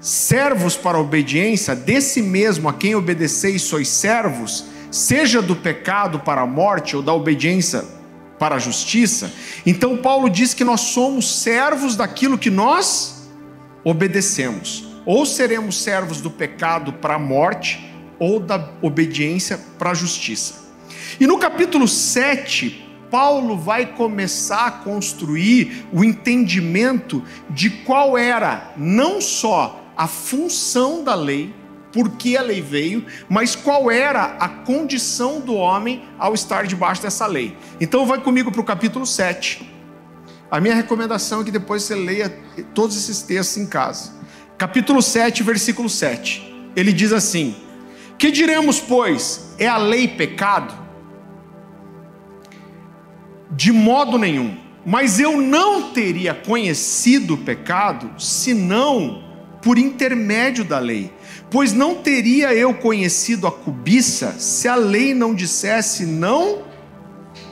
servos 0.00 0.76
para 0.76 0.98
a 0.98 1.00
obediência, 1.00 1.76
desse 1.76 2.20
mesmo 2.20 2.68
a 2.68 2.72
quem 2.72 2.96
obedeceis 2.96 3.62
sois 3.62 3.86
servos, 3.86 4.64
seja 4.90 5.40
do 5.40 5.54
pecado 5.54 6.18
para 6.18 6.40
a 6.40 6.46
morte 6.46 6.96
ou 6.96 7.02
da 7.02 7.14
obediência 7.14 7.84
para 8.36 8.56
a 8.56 8.58
justiça? 8.58 9.32
Então 9.64 9.96
Paulo 9.98 10.28
diz 10.28 10.52
que 10.52 10.64
nós 10.64 10.80
somos 10.80 11.40
servos 11.40 11.94
daquilo 11.94 12.36
que 12.36 12.50
nós 12.50 13.30
obedecemos. 13.84 14.88
Ou 15.06 15.24
seremos 15.24 15.80
servos 15.80 16.20
do 16.20 16.32
pecado 16.32 16.94
para 16.94 17.14
a 17.14 17.18
morte, 17.20 17.94
ou 18.18 18.40
da 18.40 18.70
obediência 18.82 19.56
para 19.78 19.92
a 19.92 19.94
justiça. 19.94 20.54
E 21.20 21.28
no 21.28 21.38
capítulo 21.38 21.86
7, 21.86 22.89
Paulo 23.10 23.58
vai 23.58 23.86
começar 23.86 24.66
a 24.66 24.70
construir 24.70 25.86
o 25.92 26.04
entendimento 26.04 27.22
de 27.50 27.70
qual 27.70 28.16
era 28.16 28.72
não 28.76 29.20
só 29.20 29.84
a 29.96 30.06
função 30.06 31.02
da 31.02 31.14
lei, 31.14 31.54
por 31.92 32.10
que 32.10 32.36
a 32.36 32.42
lei 32.42 32.62
veio, 32.62 33.04
mas 33.28 33.56
qual 33.56 33.90
era 33.90 34.36
a 34.38 34.48
condição 34.48 35.40
do 35.40 35.54
homem 35.54 36.04
ao 36.18 36.34
estar 36.34 36.66
debaixo 36.66 37.02
dessa 37.02 37.26
lei. 37.26 37.56
Então 37.80 38.06
vai 38.06 38.20
comigo 38.20 38.52
para 38.52 38.60
o 38.60 38.64
capítulo 38.64 39.04
7. 39.04 39.68
A 40.50 40.60
minha 40.60 40.74
recomendação 40.74 41.40
é 41.40 41.44
que 41.44 41.50
depois 41.50 41.82
você 41.82 41.94
leia 41.94 42.28
todos 42.74 42.96
esses 42.96 43.22
textos 43.22 43.56
em 43.56 43.66
casa. 43.66 44.12
Capítulo 44.56 45.02
7, 45.02 45.42
versículo 45.42 45.88
7. 45.88 46.70
Ele 46.76 46.92
diz 46.92 47.12
assim: 47.12 47.56
Que 48.18 48.30
diremos, 48.30 48.80
pois? 48.80 49.54
É 49.58 49.66
a 49.66 49.76
lei 49.76 50.08
pecado? 50.08 50.79
De 53.50 53.72
modo 53.72 54.18
nenhum. 54.18 54.56
Mas 54.84 55.20
eu 55.20 55.40
não 55.40 55.90
teria 55.90 56.32
conhecido 56.32 57.34
o 57.34 57.38
pecado 57.38 58.10
senão 58.18 59.22
por 59.62 59.78
intermédio 59.78 60.64
da 60.64 60.78
lei. 60.78 61.12
Pois 61.50 61.72
não 61.72 61.96
teria 61.96 62.54
eu 62.54 62.72
conhecido 62.74 63.46
a 63.46 63.52
cobiça 63.52 64.32
se 64.38 64.68
a 64.68 64.76
lei 64.76 65.12
não 65.12 65.34
dissesse 65.34 66.06
não 66.06 66.62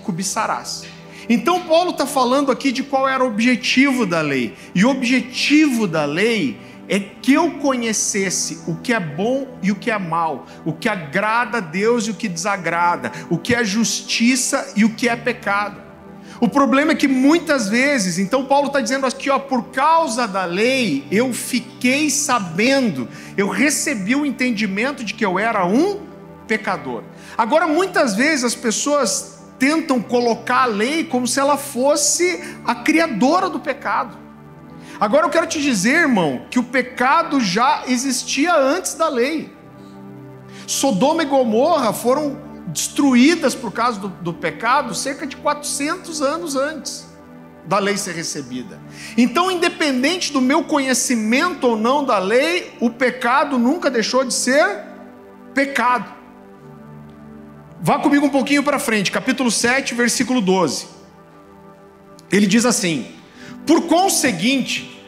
cobiçarás. 0.04 0.84
Então 1.28 1.60
Paulo 1.64 1.90
está 1.90 2.06
falando 2.06 2.50
aqui 2.50 2.72
de 2.72 2.82
qual 2.82 3.06
era 3.06 3.22
o 3.22 3.26
objetivo 3.26 4.06
da 4.06 4.22
lei. 4.22 4.54
E 4.74 4.84
o 4.84 4.90
objetivo 4.90 5.86
da 5.86 6.06
lei 6.06 6.58
é 6.88 6.98
que 6.98 7.34
eu 7.34 7.50
conhecesse 7.58 8.62
o 8.66 8.76
que 8.76 8.94
é 8.94 9.00
bom 9.00 9.58
e 9.62 9.70
o 9.70 9.76
que 9.76 9.90
é 9.90 9.98
mal, 9.98 10.46
o 10.64 10.72
que 10.72 10.88
agrada 10.88 11.58
a 11.58 11.60
Deus 11.60 12.06
e 12.06 12.12
o 12.12 12.14
que 12.14 12.28
desagrada, 12.28 13.12
o 13.28 13.36
que 13.36 13.54
é 13.54 13.62
justiça 13.62 14.72
e 14.74 14.86
o 14.86 14.94
que 14.94 15.06
é 15.06 15.14
pecado. 15.14 15.87
O 16.40 16.48
problema 16.48 16.92
é 16.92 16.94
que 16.94 17.08
muitas 17.08 17.68
vezes, 17.68 18.18
então 18.18 18.44
Paulo 18.44 18.68
está 18.68 18.80
dizendo 18.80 19.06
aqui, 19.06 19.28
ó, 19.28 19.38
por 19.40 19.64
causa 19.70 20.26
da 20.26 20.44
lei, 20.44 21.04
eu 21.10 21.32
fiquei 21.32 22.08
sabendo, 22.10 23.08
eu 23.36 23.48
recebi 23.48 24.14
o 24.14 24.24
entendimento 24.24 25.02
de 25.02 25.14
que 25.14 25.24
eu 25.24 25.38
era 25.38 25.66
um 25.66 26.00
pecador. 26.46 27.02
Agora, 27.36 27.66
muitas 27.66 28.14
vezes 28.14 28.44
as 28.44 28.54
pessoas 28.54 29.38
tentam 29.58 30.00
colocar 30.00 30.62
a 30.62 30.66
lei 30.66 31.02
como 31.02 31.26
se 31.26 31.40
ela 31.40 31.56
fosse 31.56 32.40
a 32.64 32.74
criadora 32.76 33.50
do 33.50 33.58
pecado. 33.58 34.16
Agora 35.00 35.26
eu 35.26 35.30
quero 35.30 35.46
te 35.46 35.60
dizer, 35.60 36.02
irmão, 36.02 36.42
que 36.50 36.58
o 36.58 36.62
pecado 36.62 37.40
já 37.40 37.82
existia 37.88 38.54
antes 38.56 38.94
da 38.94 39.08
lei. 39.08 39.52
Sodoma 40.66 41.22
e 41.22 41.26
Gomorra 41.26 41.92
foram 41.92 42.47
destruídas 42.68 43.54
por 43.54 43.72
causa 43.72 43.98
do, 43.98 44.08
do 44.08 44.32
pecado 44.32 44.94
cerca 44.94 45.26
de 45.26 45.36
400 45.36 46.22
anos 46.22 46.56
antes 46.56 47.08
da 47.66 47.78
lei 47.78 47.98
ser 47.98 48.14
recebida. 48.14 48.80
Então, 49.16 49.50
independente 49.50 50.32
do 50.32 50.40
meu 50.40 50.64
conhecimento 50.64 51.66
ou 51.66 51.76
não 51.76 52.02
da 52.02 52.18
lei, 52.18 52.72
o 52.80 52.88
pecado 52.88 53.58
nunca 53.58 53.90
deixou 53.90 54.24
de 54.24 54.32
ser 54.32 54.84
pecado. 55.52 56.14
Vá 57.80 57.98
comigo 57.98 58.24
um 58.24 58.30
pouquinho 58.30 58.62
para 58.62 58.78
frente, 58.78 59.12
capítulo 59.12 59.50
7, 59.50 59.94
versículo 59.94 60.40
12. 60.40 60.86
Ele 62.32 62.46
diz 62.46 62.64
assim: 62.64 63.12
Por 63.66 63.82
conseguinte, 63.82 64.98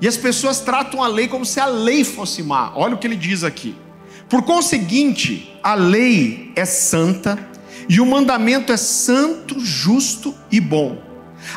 e 0.00 0.08
as 0.08 0.16
pessoas 0.16 0.58
tratam 0.60 1.02
a 1.02 1.06
lei 1.06 1.28
como 1.28 1.46
se 1.46 1.60
a 1.60 1.66
lei 1.66 2.02
fosse 2.02 2.42
má. 2.42 2.72
Olha 2.74 2.96
o 2.96 2.98
que 2.98 3.06
ele 3.06 3.16
diz 3.16 3.44
aqui. 3.44 3.76
Por 4.32 4.40
conseguinte, 4.44 5.54
a 5.62 5.74
lei 5.74 6.52
é 6.56 6.64
santa 6.64 7.38
e 7.86 8.00
o 8.00 8.06
mandamento 8.06 8.72
é 8.72 8.78
santo, 8.78 9.60
justo 9.60 10.34
e 10.50 10.58
bom. 10.58 11.02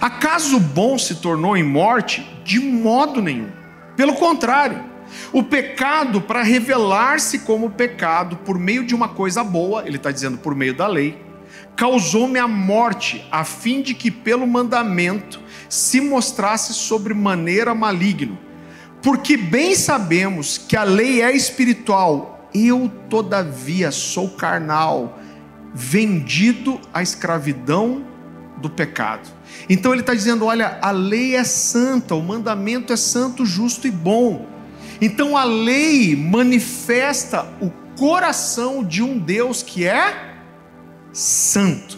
Acaso 0.01 0.57
o 0.57 0.59
bom 0.59 0.97
se 0.97 1.15
tornou 1.15 1.55
em 1.55 1.63
morte? 1.63 2.29
De 2.43 2.59
modo 2.59 3.21
nenhum. 3.21 3.47
Pelo 3.95 4.15
contrário, 4.15 4.83
o 5.31 5.41
pecado, 5.41 6.19
para 6.19 6.43
revelar-se 6.43 7.39
como 7.39 7.69
pecado 7.69 8.35
por 8.43 8.59
meio 8.59 8.85
de 8.85 8.93
uma 8.93 9.07
coisa 9.07 9.41
boa, 9.41 9.87
ele 9.87 9.95
está 9.95 10.11
dizendo 10.11 10.37
por 10.39 10.53
meio 10.53 10.73
da 10.73 10.85
lei, 10.85 11.17
causou-me 11.77 12.39
a 12.39 12.45
morte, 12.45 13.25
a 13.31 13.45
fim 13.45 13.81
de 13.81 13.93
que 13.93 14.11
pelo 14.11 14.45
mandamento 14.45 15.39
se 15.69 16.01
mostrasse 16.01 16.73
sobre 16.73 17.13
maneira 17.13 17.73
maligno. 17.73 18.37
Porque 19.01 19.37
bem 19.37 19.75
sabemos 19.75 20.57
que 20.57 20.75
a 20.75 20.83
lei 20.83 21.21
é 21.21 21.33
espiritual, 21.33 22.34
eu 22.55 22.91
todavia 23.09 23.91
sou 23.91 24.29
carnal, 24.29 25.19
vendido 25.73 26.79
à 26.93 27.03
escravidão 27.03 28.05
do 28.57 28.69
pecado. 28.69 29.29
Então 29.69 29.91
ele 29.91 30.01
está 30.01 30.13
dizendo: 30.13 30.45
olha, 30.45 30.79
a 30.81 30.91
lei 30.91 31.35
é 31.35 31.43
santa, 31.43 32.15
o 32.15 32.21
mandamento 32.21 32.93
é 32.93 32.97
santo, 32.97 33.45
justo 33.45 33.87
e 33.87 33.91
bom. 33.91 34.47
Então 35.01 35.35
a 35.35 35.43
lei 35.43 36.15
manifesta 36.15 37.45
o 37.61 37.69
coração 37.97 38.83
de 38.83 39.01
um 39.03 39.17
Deus 39.17 39.61
que 39.61 39.85
é 39.85 40.35
santo. 41.11 41.97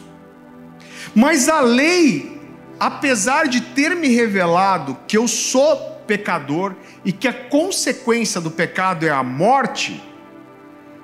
Mas 1.13 1.49
a 1.49 1.61
lei, 1.61 2.39
apesar 2.79 3.47
de 3.47 3.61
ter 3.61 3.95
me 3.95 4.07
revelado 4.07 4.97
que 5.07 5.17
eu 5.17 5.27
sou 5.27 5.97
pecador 6.07 6.75
e 7.03 7.11
que 7.11 7.27
a 7.27 7.33
consequência 7.33 8.39
do 8.39 8.49
pecado 8.49 9.05
é 9.05 9.09
a 9.09 9.23
morte, 9.23 10.01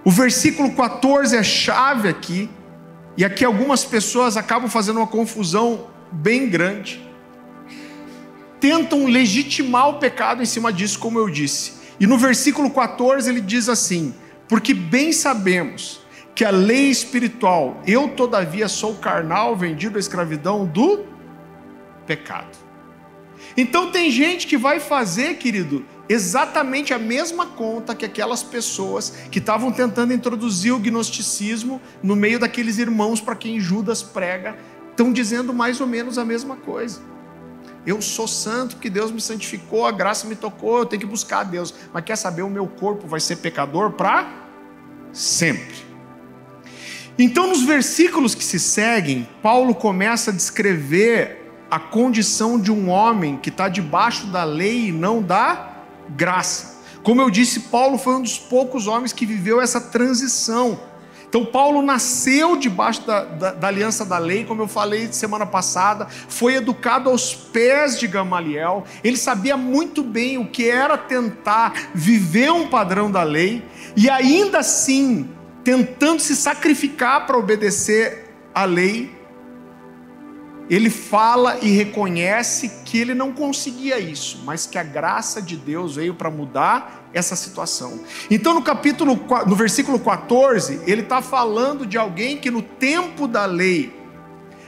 o 0.04 0.12
versículo 0.12 0.72
14 0.74 1.36
é 1.36 1.44
chave 1.44 2.10
aqui, 2.10 2.50
e 3.16 3.24
aqui 3.24 3.46
algumas 3.46 3.86
pessoas 3.86 4.36
acabam 4.36 4.70
fazendo 4.70 4.98
uma 4.98 5.08
confusão 5.08 5.88
bem 6.12 6.50
grande. 6.50 7.02
Tentam 8.60 9.06
legitimar 9.06 9.90
o 9.90 10.00
pecado 10.00 10.42
em 10.42 10.46
cima 10.46 10.74
disso, 10.74 11.00
como 11.00 11.20
eu 11.20 11.30
disse. 11.30 11.74
E 12.00 12.08
no 12.08 12.18
versículo 12.18 12.70
14 12.70 13.30
ele 13.30 13.42
diz 13.42 13.70
assim: 13.70 14.14
Porque 14.48 14.74
bem 14.74 15.14
sabemos 15.14 16.02
que 16.34 16.44
a 16.44 16.50
lei 16.50 16.90
espiritual, 16.90 17.82
eu 17.86 18.10
todavia 18.10 18.68
sou 18.68 18.96
carnal, 18.96 19.56
vendido 19.56 19.98
à 19.98 20.00
escravidão 20.00 20.66
do 20.66 21.06
pecado. 22.08 22.58
Então 23.56 23.92
tem 23.92 24.10
gente 24.10 24.48
que 24.48 24.58
vai 24.58 24.80
fazer, 24.80 25.36
querido, 25.36 25.86
exatamente 26.08 26.94
a 26.94 27.00
mesma 27.00 27.46
conta 27.46 27.96
que 27.96 28.06
aquelas 28.06 28.44
pessoas 28.44 29.14
que 29.32 29.40
estavam 29.40 29.72
tentando 29.72 30.14
introduzir 30.14 30.74
o 30.74 30.80
gnosticismo 30.80 31.82
no 32.02 32.16
meio 32.16 32.40
daqueles 32.40 32.78
irmãos 32.78 33.22
para 33.22 33.36
quem 33.36 33.60
Judas 33.60 34.04
prega, 34.04 34.58
estão 34.90 35.12
dizendo 35.12 35.54
mais 35.54 35.80
ou 35.80 35.88
menos 35.88 36.18
a 36.18 36.26
mesma 36.26 36.56
coisa. 36.56 37.02
Eu 37.86 38.02
sou 38.02 38.28
santo 38.28 38.76
porque 38.76 38.90
Deus 38.90 39.12
me 39.12 39.20
santificou, 39.20 39.86
a 39.86 39.92
graça 39.92 40.26
me 40.28 40.36
tocou, 40.36 40.80
eu 40.80 40.86
tenho 40.86 41.02
que 41.02 41.06
buscar 41.06 41.40
a 41.40 41.44
Deus. 41.44 41.74
Mas 41.92 42.04
quer 42.04 42.16
saber, 42.16 42.42
o 42.42 42.50
meu 42.50 42.66
corpo 42.66 43.08
vai 43.08 43.20
ser 43.20 43.38
pecador 43.38 43.92
para 43.92 44.32
sempre. 45.12 45.94
Então, 47.20 47.48
nos 47.48 47.64
versículos 47.64 48.34
que 48.34 48.44
se 48.44 48.60
seguem, 48.60 49.28
Paulo 49.42 49.76
começa 49.76 50.32
a 50.32 50.34
descrever 50.34 51.42
a 51.70 51.80
condição 51.80 52.60
de 52.60 52.72
um 52.72 52.90
homem 52.90 53.38
que 53.38 53.50
está 53.50 53.68
debaixo 53.68 54.28
da 54.28 54.44
lei 54.44 54.88
e 54.88 54.92
não 54.92 55.22
da 55.22 55.73
graça. 56.10 56.82
Como 57.04 57.22
eu 57.22 57.30
disse, 57.30 57.62
Paulo 57.62 57.98
foi 57.98 58.16
um 58.16 58.22
dos 58.22 58.40
poucos 58.40 58.88
homens 58.88 59.12
que 59.12 59.26
viveu 59.26 59.60
essa 59.60 59.80
transição. 59.80 60.80
Então, 61.28 61.44
Paulo 61.44 61.82
nasceu 61.82 62.56
debaixo 62.56 63.08
da, 63.08 63.24
da, 63.24 63.52
da, 63.54 63.68
aliança 63.68 64.06
da 64.06 64.20
lei, 64.20 64.46
como 64.46 64.62
eu 64.62 64.68
falei 64.68 65.12
semana 65.12 65.48
passada, 65.48 66.08
foi 66.28 66.54
educado 66.54 67.10
aos 67.10 67.34
pés 67.34 68.00
de 68.00 68.08
Gamaliel, 68.08 68.84
ele 69.04 69.18
sabia 69.18 69.58
muito 69.58 70.04
bem 70.04 70.38
o 70.38 70.46
que 70.46 70.70
era 70.70 70.96
tentar 70.96 71.74
viver 71.92 72.52
um 72.52 72.68
padrão 72.68 73.10
da 73.10 73.24
lei, 73.24 73.66
e 73.96 74.12
ainda 74.12 74.60
assim, 74.60 75.28
tentando 75.64 76.22
se 76.22 76.36
sacrificar 76.36 77.26
para 77.26 77.36
obedecer 77.36 78.32
à 78.54 78.66
lei, 78.66 79.12
ele 80.70 80.90
fala 80.90 81.58
e 81.62 81.72
reconhece 81.72 82.72
que 82.86 82.98
ele 82.98 83.14
não 83.14 83.32
conseguia 83.34 84.00
isso, 84.00 84.42
mas 84.46 84.66
que 84.66 84.78
a 84.78 84.84
graça 84.84 85.42
de 85.42 85.58
Deus 85.58 85.96
veio 85.96 86.14
para 86.14 86.30
mudar 86.30 87.10
essa 87.14 87.36
situação. 87.36 88.00
Então, 88.32 88.54
no 88.54 88.62
capítulo, 88.62 89.20
no 89.46 89.56
versículo 89.56 90.00
14, 90.00 90.82
ele 90.88 91.02
está 91.02 91.22
falando 91.22 91.86
de 91.86 91.98
alguém 91.98 92.38
que 92.38 92.50
no 92.50 92.62
tempo 92.62 93.28
da 93.28 93.46
lei 93.46 93.94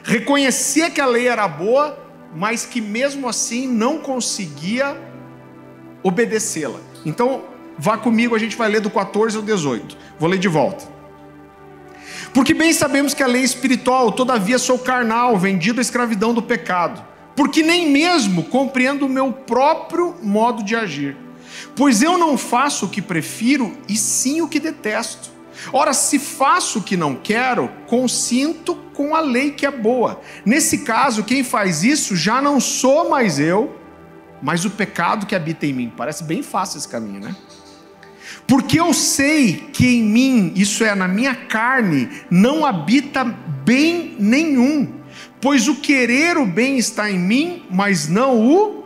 reconhecia 0.04 0.90
que 0.90 1.02
a 1.02 1.06
lei 1.06 1.28
era 1.28 1.48
boa, 1.48 1.98
mas 2.36 2.66
que 2.66 2.82
mesmo 2.82 3.28
assim 3.28 3.68
não 3.68 3.98
conseguia 3.98 4.96
obedecê-la. 6.04 6.80
Então, 7.06 7.46
vá 7.78 7.98
comigo, 7.98 8.36
a 8.36 8.40
gente 8.40 8.56
vai 8.56 8.70
ler 8.70 8.82
do 8.82 8.92
14 8.92 9.38
ao 9.38 9.44
18. 9.44 9.98
Vou 10.20 10.30
ler 10.30 10.38
de 10.38 10.48
volta. 10.48 10.95
Porque 12.36 12.54
bem 12.54 12.74
sabemos 12.74 13.14
que 13.14 13.24
a 13.24 13.28
lei 13.28 13.44
espiritual, 13.44 14.12
todavia 14.12 14.60
sou 14.60 14.78
carnal, 14.78 15.38
vendido 15.38 15.80
à 15.80 15.82
escravidão 15.82 16.34
do 16.34 16.42
pecado. 16.42 17.02
Porque 17.34 17.64
nem 17.64 17.90
mesmo 17.90 18.44
compreendo 18.44 19.06
o 19.06 19.10
meu 19.10 19.32
próprio 19.32 20.14
modo 20.22 20.62
de 20.62 20.76
agir. 20.76 21.16
Pois 21.78 22.02
eu 22.02 22.18
não 22.18 22.38
faço 22.38 22.88
o 22.88 22.90
que 22.90 23.02
prefiro, 23.02 23.78
e 23.88 23.96
sim 23.96 24.42
o 24.42 24.50
que 24.50 24.60
detesto. 24.60 25.30
Ora, 25.72 25.94
se 25.94 26.20
faço 26.20 26.80
o 26.80 26.84
que 26.84 26.98
não 26.98 27.16
quero, 27.16 27.72
consinto 27.88 28.76
com 28.94 29.16
a 29.16 29.22
lei 29.22 29.52
que 29.52 29.66
é 29.66 29.72
boa. 29.72 30.20
Nesse 30.46 30.80
caso, 30.80 31.24
quem 31.24 31.42
faz 31.42 31.86
isso 31.86 32.18
já 32.18 32.42
não 32.42 32.60
sou 32.60 33.10
mais 33.10 33.40
eu, 33.40 33.80
mas 34.42 34.66
o 34.66 34.70
pecado 34.70 35.26
que 35.26 35.36
habita 35.36 35.66
em 35.66 35.72
mim. 35.72 35.94
Parece 35.96 36.26
bem 36.26 36.44
fácil 36.44 36.80
esse 36.80 36.88
caminho, 36.90 37.22
né? 37.22 37.34
Porque 38.48 38.80
eu 38.80 38.94
sei 38.94 39.70
que 39.74 39.88
em 39.88 40.04
mim, 40.04 40.54
isso 40.56 40.84
é, 40.84 40.94
na 40.94 41.08
minha 41.08 41.34
carne, 41.34 42.10
não 42.30 42.66
habita 42.66 43.24
bem 43.24 44.16
nenhum, 44.20 44.94
pois 45.42 45.68
o 45.68 45.76
querer 45.76 46.38
o 46.38 46.46
bem 46.46 46.78
está 46.78 47.10
em 47.10 47.18
mim, 47.18 47.64
mas 47.70 48.08
não 48.08 48.40
o 48.40 48.84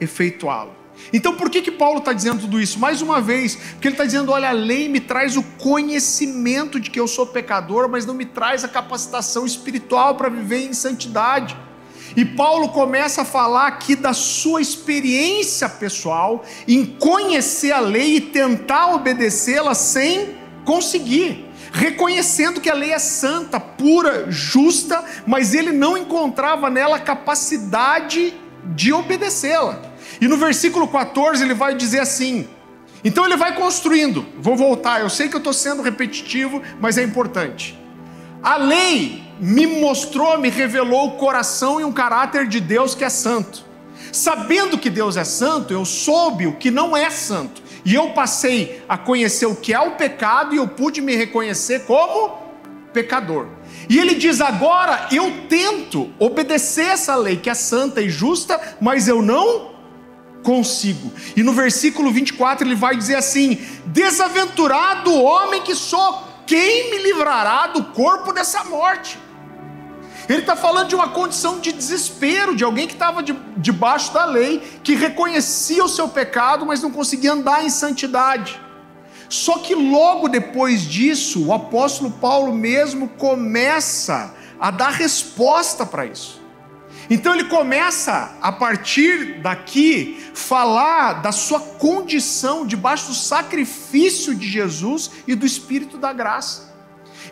efeituá-lo. 0.00 0.72
Então, 1.12 1.34
por 1.36 1.50
que, 1.50 1.60
que 1.60 1.70
Paulo 1.70 1.98
está 1.98 2.12
dizendo 2.12 2.40
tudo 2.40 2.60
isso? 2.60 2.78
Mais 2.78 3.02
uma 3.02 3.20
vez, 3.20 3.56
porque 3.56 3.88
ele 3.88 3.94
está 3.94 4.04
dizendo: 4.04 4.30
olha, 4.32 4.48
a 4.48 4.52
lei 4.52 4.88
me 4.88 5.00
traz 5.00 5.36
o 5.36 5.42
conhecimento 5.42 6.78
de 6.80 6.90
que 6.90 6.98
eu 6.98 7.06
sou 7.06 7.26
pecador, 7.26 7.88
mas 7.88 8.06
não 8.06 8.14
me 8.14 8.24
traz 8.24 8.64
a 8.64 8.68
capacitação 8.68 9.44
espiritual 9.44 10.14
para 10.14 10.28
viver 10.28 10.66
em 10.66 10.72
santidade. 10.72 11.56
E 12.16 12.24
Paulo 12.24 12.68
começa 12.68 13.22
a 13.22 13.24
falar 13.24 13.66
aqui 13.66 13.96
da 13.96 14.12
sua 14.12 14.60
experiência 14.60 15.68
pessoal 15.68 16.44
em 16.68 16.84
conhecer 16.84 17.72
a 17.72 17.80
lei 17.80 18.16
e 18.16 18.20
tentar 18.20 18.94
obedecê-la 18.94 19.74
sem 19.74 20.36
conseguir, 20.64 21.44
reconhecendo 21.72 22.60
que 22.60 22.70
a 22.70 22.74
lei 22.74 22.92
é 22.92 22.98
santa, 22.98 23.58
pura, 23.58 24.30
justa, 24.30 25.04
mas 25.26 25.54
ele 25.54 25.72
não 25.72 25.98
encontrava 25.98 26.70
nela 26.70 27.00
capacidade 27.00 28.32
de 28.74 28.92
obedecê-la. 28.92 29.82
E 30.20 30.28
no 30.28 30.36
versículo 30.36 30.86
14 30.86 31.42
ele 31.42 31.54
vai 31.54 31.74
dizer 31.74 31.98
assim: 31.98 32.48
então 33.04 33.26
ele 33.26 33.36
vai 33.36 33.54
construindo, 33.54 34.24
vou 34.38 34.56
voltar, 34.56 35.00
eu 35.00 35.10
sei 35.10 35.28
que 35.28 35.34
eu 35.34 35.38
estou 35.38 35.52
sendo 35.52 35.82
repetitivo, 35.82 36.62
mas 36.80 36.96
é 36.96 37.02
importante. 37.02 37.78
A 38.44 38.58
lei 38.58 39.24
me 39.40 39.66
mostrou, 39.66 40.38
me 40.38 40.50
revelou 40.50 41.08
o 41.08 41.10
coração 41.12 41.80
e 41.80 41.84
um 41.84 41.92
caráter 41.92 42.46
de 42.46 42.60
Deus 42.60 42.94
que 42.94 43.02
é 43.02 43.08
santo. 43.08 43.64
Sabendo 44.12 44.76
que 44.76 44.90
Deus 44.90 45.16
é 45.16 45.24
santo, 45.24 45.72
eu 45.72 45.82
soube 45.86 46.46
o 46.46 46.56
que 46.56 46.70
não 46.70 46.94
é 46.94 47.08
santo. 47.08 47.62
E 47.86 47.94
eu 47.94 48.10
passei 48.10 48.84
a 48.86 48.98
conhecer 48.98 49.46
o 49.46 49.56
que 49.56 49.72
é 49.72 49.80
o 49.80 49.92
pecado 49.92 50.54
e 50.54 50.58
eu 50.58 50.68
pude 50.68 51.00
me 51.00 51.16
reconhecer 51.16 51.86
como 51.86 52.36
pecador. 52.92 53.46
E 53.88 53.98
ele 53.98 54.14
diz: 54.14 54.42
agora 54.42 55.08
eu 55.10 55.46
tento 55.48 56.10
obedecer 56.18 56.86
essa 56.86 57.16
lei 57.16 57.38
que 57.38 57.48
é 57.48 57.54
santa 57.54 58.02
e 58.02 58.10
justa, 58.10 58.60
mas 58.78 59.08
eu 59.08 59.22
não 59.22 59.72
consigo. 60.42 61.10
E 61.34 61.42
no 61.42 61.54
versículo 61.54 62.12
24 62.12 62.68
ele 62.68 62.74
vai 62.74 62.94
dizer 62.94 63.16
assim: 63.16 63.58
Desaventurado 63.86 65.14
homem 65.14 65.62
que 65.62 65.74
sou, 65.74 66.33
quem 66.46 66.90
me 66.90 66.98
livrará 66.98 67.66
do 67.68 67.84
corpo 67.84 68.32
dessa 68.32 68.64
morte? 68.64 69.18
Ele 70.28 70.40
está 70.40 70.56
falando 70.56 70.88
de 70.88 70.94
uma 70.94 71.08
condição 71.08 71.60
de 71.60 71.72
desespero, 71.72 72.56
de 72.56 72.64
alguém 72.64 72.86
que 72.86 72.94
estava 72.94 73.22
de, 73.22 73.32
debaixo 73.56 74.12
da 74.12 74.24
lei, 74.24 74.58
que 74.82 74.94
reconhecia 74.94 75.84
o 75.84 75.88
seu 75.88 76.08
pecado, 76.08 76.64
mas 76.64 76.82
não 76.82 76.90
conseguia 76.90 77.32
andar 77.32 77.64
em 77.64 77.68
santidade. 77.68 78.58
Só 79.28 79.58
que 79.58 79.74
logo 79.74 80.28
depois 80.28 80.82
disso, 80.82 81.46
o 81.46 81.52
apóstolo 81.52 82.10
Paulo 82.10 82.54
mesmo 82.54 83.08
começa 83.08 84.34
a 84.58 84.70
dar 84.70 84.90
resposta 84.90 85.84
para 85.84 86.06
isso. 86.06 86.43
Então 87.08 87.34
ele 87.34 87.44
começa, 87.44 88.36
a 88.40 88.50
partir 88.50 89.40
daqui, 89.40 90.30
falar 90.34 91.14
da 91.14 91.32
sua 91.32 91.60
condição 91.60 92.66
debaixo 92.66 93.08
do 93.08 93.14
sacrifício 93.14 94.34
de 94.34 94.48
Jesus 94.48 95.10
e 95.26 95.34
do 95.34 95.44
Espírito 95.44 95.98
da 95.98 96.12
graça. 96.12 96.74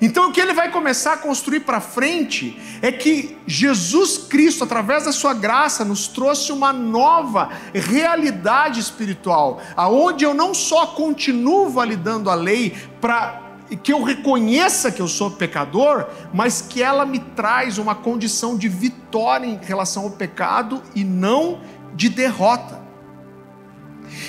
Então 0.01 0.29
o 0.29 0.33
que 0.33 0.41
ele 0.41 0.53
vai 0.53 0.71
começar 0.71 1.13
a 1.13 1.17
construir 1.17 1.61
para 1.61 1.81
frente 1.81 2.59
é 2.83 2.91
que 2.91 3.37
Jesus 3.47 4.19
Cristo, 4.19 4.65
através 4.65 5.05
da 5.05 5.13
sua 5.13 5.33
graça, 5.33 5.85
nos 5.85 6.09
trouxe 6.09 6.51
uma 6.51 6.73
nova 6.73 7.51
realidade 7.73 8.81
espiritual, 8.81 9.61
aonde 9.77 10.25
eu 10.25 10.35
não 10.35 10.55
só 10.55 10.87
continuo 10.89 11.69
validando 11.69 12.31
a 12.31 12.35
lei 12.35 12.77
para 13.01 13.42
que 13.77 13.93
eu 13.93 14.03
reconheça 14.03 14.91
que 14.91 15.01
eu 15.01 15.09
sou 15.09 15.31
pecador, 15.31 16.07
mas 16.33 16.61
que 16.61 16.83
ela 16.83 17.07
me 17.07 17.19
traz 17.19 17.79
uma 17.79 17.95
condição 17.95 18.57
de 18.57 18.69
vitória 18.69 19.47
em 19.47 19.59
relação 19.61 20.05
ao 20.05 20.11
pecado 20.11 20.83
e 20.95 21.05
não 21.05 21.61
de 21.95 22.09
derrota. 22.09 22.81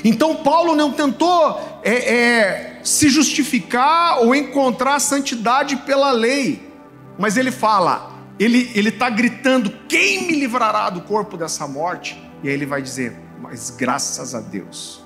Então 0.03 0.37
Paulo 0.37 0.75
não 0.75 0.91
tentou 0.91 1.81
é, 1.83 2.15
é, 2.15 2.81
se 2.83 3.09
justificar 3.09 4.19
ou 4.19 4.33
encontrar 4.33 4.99
santidade 4.99 5.75
pela 5.77 6.11
lei, 6.11 6.71
mas 7.17 7.37
ele 7.37 7.51
fala, 7.51 8.11
ele 8.39 8.89
está 8.89 9.09
gritando: 9.09 9.71
quem 9.87 10.27
me 10.27 10.39
livrará 10.39 10.89
do 10.89 11.01
corpo 11.01 11.37
dessa 11.37 11.67
morte? 11.67 12.21
E 12.41 12.47
aí 12.47 12.53
ele 12.53 12.65
vai 12.65 12.81
dizer: 12.81 13.15
mas 13.41 13.69
graças 13.69 14.33
a 14.33 14.39
Deus, 14.39 15.03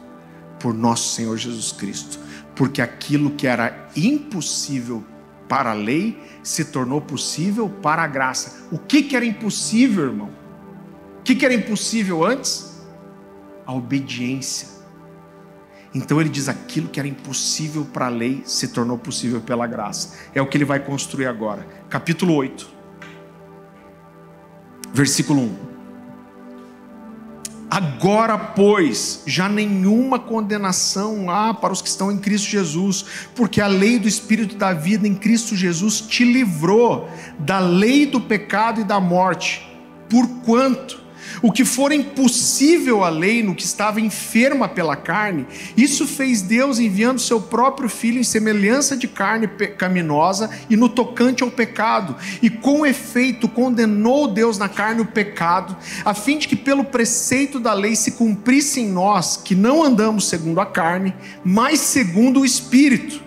por 0.60 0.74
nosso 0.74 1.14
Senhor 1.14 1.36
Jesus 1.38 1.72
Cristo, 1.72 2.20
porque 2.58 2.82
aquilo 2.82 3.32
que 3.32 3.46
era 3.46 3.88
impossível 3.96 5.06
para 5.48 5.72
a 5.72 5.74
lei 5.74 6.22
se 6.42 6.66
tornou 6.66 7.00
possível 7.00 7.70
para 7.70 8.02
a 8.02 8.08
graça. 8.08 8.68
O 8.72 8.80
que, 8.80 9.04
que 9.04 9.16
era 9.16 9.24
impossível, 9.24 10.06
irmão? 10.06 10.30
O 11.20 11.24
que, 11.24 11.36
que 11.36 11.46
era 11.46 11.54
impossível 11.54 12.26
antes? 12.26 12.84
A 13.66 13.74
obediência. 13.74 14.70
Então 15.94 16.20
ele 16.20 16.30
diz: 16.30 16.50
aquilo 16.50 16.90
que 16.90 17.00
era 17.00 17.08
impossível 17.08 17.86
para 17.86 18.08
a 18.08 18.10
lei 18.10 18.42
se 18.46 18.70
tornou 18.70 18.98
possível 18.98 19.40
pela 19.40 19.68
graça. 19.68 20.18
É 20.34 20.42
o 20.42 20.48
que 20.48 20.58
ele 20.58 20.66
vai 20.66 20.80
construir 20.80 21.28
agora. 21.28 21.66
Capítulo 21.90 22.34
8, 22.34 22.68
versículo 24.94 25.42
1. 25.42 25.77
Agora, 27.70 28.38
pois, 28.38 29.24
já 29.26 29.50
nenhuma 29.50 30.18
condenação 30.18 31.30
há 31.30 31.54
para 31.54 31.74
os 31.74 31.82
que 31.82 31.90
estão 31.90 32.10
em 32.10 32.18
Cristo 32.18 32.48
Jesus, 32.50 33.06
porque 33.36 33.60
a 33.60 33.68
lei 33.68 34.00
do 34.00 34.08
Espírito 34.08 34.56
da 34.56 34.74
vida 34.74 35.06
em 35.06 35.14
Cristo 35.14 35.56
Jesus 35.56 36.00
te 36.00 36.24
livrou 36.24 37.10
da 37.38 37.60
lei 37.60 38.06
do 38.06 38.22
pecado 38.22 38.80
e 38.80 38.84
da 38.86 39.02
morte. 39.02 39.68
Porquanto, 40.10 41.07
o 41.42 41.52
que 41.52 41.66
for 41.66 41.92
impossível 41.92 43.04
à 43.04 43.10
lei 43.10 43.44
no 43.44 43.56
que 43.56 43.64
estava 43.64 44.02
enferma 44.02 44.68
pela 44.68 44.96
carne, 44.96 45.46
isso 45.76 46.08
fez 46.08 46.42
Deus 46.42 46.80
enviando 46.80 47.20
seu 47.20 47.42
próprio 47.42 47.90
filho 47.90 48.20
em 48.20 48.24
semelhança 48.24 48.96
de 48.96 49.08
carne 49.08 49.48
pecaminosa 49.48 50.50
e 50.70 50.76
no 50.76 50.90
tocante 50.90 51.44
ao 51.44 51.52
pecado, 51.52 52.16
e 52.42 52.50
com 52.50 52.86
efeito 52.86 53.48
condenou 53.48 54.28
Deus 54.28 54.58
na 54.58 54.70
carne 54.70 55.02
o 55.02 55.06
pecado, 55.06 55.76
a 56.04 56.14
fim 56.14 56.38
de 56.38 56.48
que 56.48 56.56
pelo 56.56 56.84
preceito 56.84 57.60
da 57.60 57.74
lei 57.74 57.96
se 57.96 58.12
cumprisse 58.12 58.82
em 58.82 58.88
nós 58.88 59.38
que 59.38 59.56
não 59.56 59.84
andamos 59.84 60.28
segundo 60.28 60.60
a 60.60 60.66
carne, 60.66 61.14
mas 61.44 61.80
segundo 61.80 62.42
o 62.42 62.46
espírito. 62.46 63.27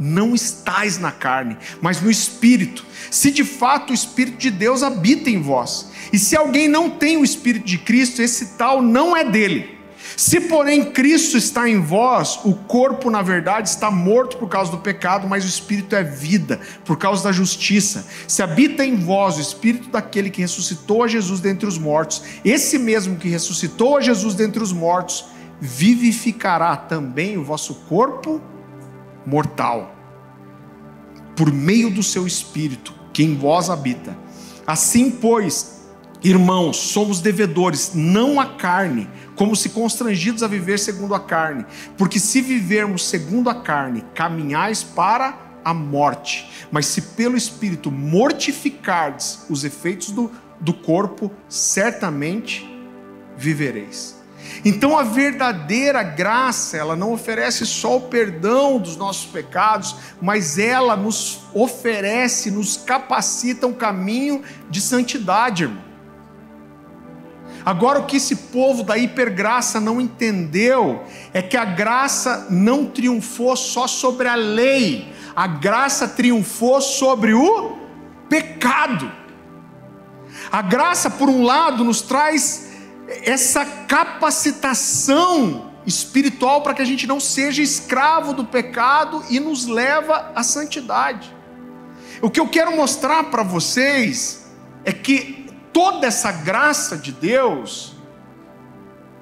não 0.00 0.34
estais 0.34 0.98
na 0.98 1.12
carne, 1.12 1.58
mas 1.82 2.00
no 2.00 2.10
espírito. 2.10 2.86
Se 3.10 3.30
de 3.30 3.44
fato 3.44 3.90
o 3.90 3.94
espírito 3.94 4.38
de 4.38 4.50
Deus 4.50 4.82
habita 4.82 5.28
em 5.28 5.42
vós. 5.42 5.90
E 6.10 6.18
se 6.18 6.34
alguém 6.34 6.66
não 6.66 6.88
tem 6.88 7.18
o 7.18 7.24
espírito 7.24 7.66
de 7.66 7.76
Cristo, 7.76 8.22
esse 8.22 8.56
tal 8.56 8.80
não 8.80 9.14
é 9.14 9.22
dele. 9.22 9.78
Se, 10.16 10.40
porém, 10.40 10.92
Cristo 10.92 11.36
está 11.36 11.68
em 11.68 11.80
vós, 11.80 12.40
o 12.44 12.54
corpo, 12.54 13.10
na 13.10 13.22
verdade, 13.22 13.68
está 13.68 13.90
morto 13.90 14.36
por 14.38 14.48
causa 14.48 14.70
do 14.70 14.78
pecado, 14.78 15.28
mas 15.28 15.44
o 15.44 15.48
espírito 15.48 15.94
é 15.94 16.02
vida, 16.02 16.60
por 16.84 16.96
causa 16.96 17.24
da 17.24 17.32
justiça. 17.32 18.06
Se 18.26 18.42
habita 18.42 18.84
em 18.84 18.96
vós 18.96 19.36
o 19.36 19.40
espírito 19.40 19.88
daquele 19.88 20.30
que 20.30 20.40
ressuscitou 20.40 21.04
a 21.04 21.08
Jesus 21.08 21.40
dentre 21.40 21.66
os 21.66 21.78
mortos, 21.78 22.22
esse 22.44 22.78
mesmo 22.78 23.16
que 23.16 23.28
ressuscitou 23.28 23.96
a 23.96 24.00
Jesus 24.00 24.34
dentre 24.34 24.62
os 24.62 24.72
mortos, 24.72 25.26
vivificará 25.60 26.76
também 26.76 27.36
o 27.36 27.44
vosso 27.44 27.74
corpo 27.88 28.40
mortal, 29.26 29.94
por 31.36 31.52
meio 31.52 31.90
do 31.90 32.02
seu 32.02 32.26
espírito, 32.26 32.94
que 33.12 33.22
em 33.22 33.36
vós 33.36 33.70
habita. 33.70 34.16
Assim, 34.66 35.10
pois, 35.10 35.86
irmãos, 36.22 36.76
somos 36.76 37.20
devedores, 37.20 37.92
não 37.94 38.40
à 38.40 38.46
carne, 38.46 39.08
como 39.36 39.56
se 39.56 39.70
constrangidos 39.70 40.42
a 40.42 40.46
viver 40.46 40.78
segundo 40.78 41.14
a 41.14 41.20
carne, 41.20 41.64
porque 41.96 42.20
se 42.20 42.40
vivermos 42.40 43.06
segundo 43.06 43.48
a 43.48 43.54
carne, 43.54 44.04
caminhais 44.14 44.82
para 44.82 45.50
a 45.64 45.72
morte, 45.72 46.50
mas 46.70 46.86
se 46.86 47.02
pelo 47.02 47.36
Espírito 47.36 47.90
mortificardes 47.90 49.44
os 49.48 49.64
efeitos 49.64 50.10
do, 50.10 50.30
do 50.60 50.74
corpo, 50.74 51.30
certamente 51.48 52.68
vivereis. 53.36 54.19
Então 54.64 54.98
a 54.98 55.02
verdadeira 55.02 56.02
graça, 56.02 56.76
ela 56.76 56.94
não 56.94 57.12
oferece 57.12 57.64
só 57.64 57.96
o 57.96 58.02
perdão 58.02 58.78
dos 58.78 58.96
nossos 58.96 59.26
pecados, 59.26 59.96
mas 60.20 60.58
ela 60.58 60.96
nos 60.96 61.40
oferece, 61.54 62.50
nos 62.50 62.76
capacita 62.76 63.66
um 63.66 63.72
caminho 63.72 64.42
de 64.68 64.80
santidade, 64.80 65.64
irmão. 65.64 65.90
Agora, 67.64 67.98
o 68.00 68.06
que 68.06 68.16
esse 68.16 68.36
povo 68.36 68.82
da 68.82 68.96
hipergraça 68.96 69.78
não 69.80 70.00
entendeu 70.00 71.04
é 71.32 71.42
que 71.42 71.56
a 71.56 71.64
graça 71.64 72.46
não 72.50 72.86
triunfou 72.86 73.54
só 73.54 73.86
sobre 73.86 74.28
a 74.28 74.34
lei, 74.34 75.12
a 75.36 75.46
graça 75.46 76.08
triunfou 76.08 76.80
sobre 76.80 77.34
o 77.34 77.78
pecado. 78.28 79.12
A 80.50 80.62
graça, 80.62 81.10
por 81.10 81.28
um 81.28 81.42
lado, 81.42 81.84
nos 81.84 82.00
traz 82.00 82.69
essa 83.24 83.64
capacitação 83.64 85.70
espiritual 85.86 86.62
para 86.62 86.74
que 86.74 86.82
a 86.82 86.84
gente 86.84 87.06
não 87.06 87.18
seja 87.18 87.62
escravo 87.62 88.32
do 88.32 88.44
pecado 88.44 89.24
e 89.28 89.40
nos 89.40 89.66
leva 89.66 90.32
à 90.34 90.42
santidade. 90.42 91.34
O 92.22 92.30
que 92.30 92.38
eu 92.38 92.48
quero 92.48 92.76
mostrar 92.76 93.24
para 93.24 93.42
vocês 93.42 94.46
é 94.84 94.92
que 94.92 95.46
toda 95.72 96.06
essa 96.06 96.30
graça 96.30 96.96
de 96.96 97.12
Deus, 97.12 97.94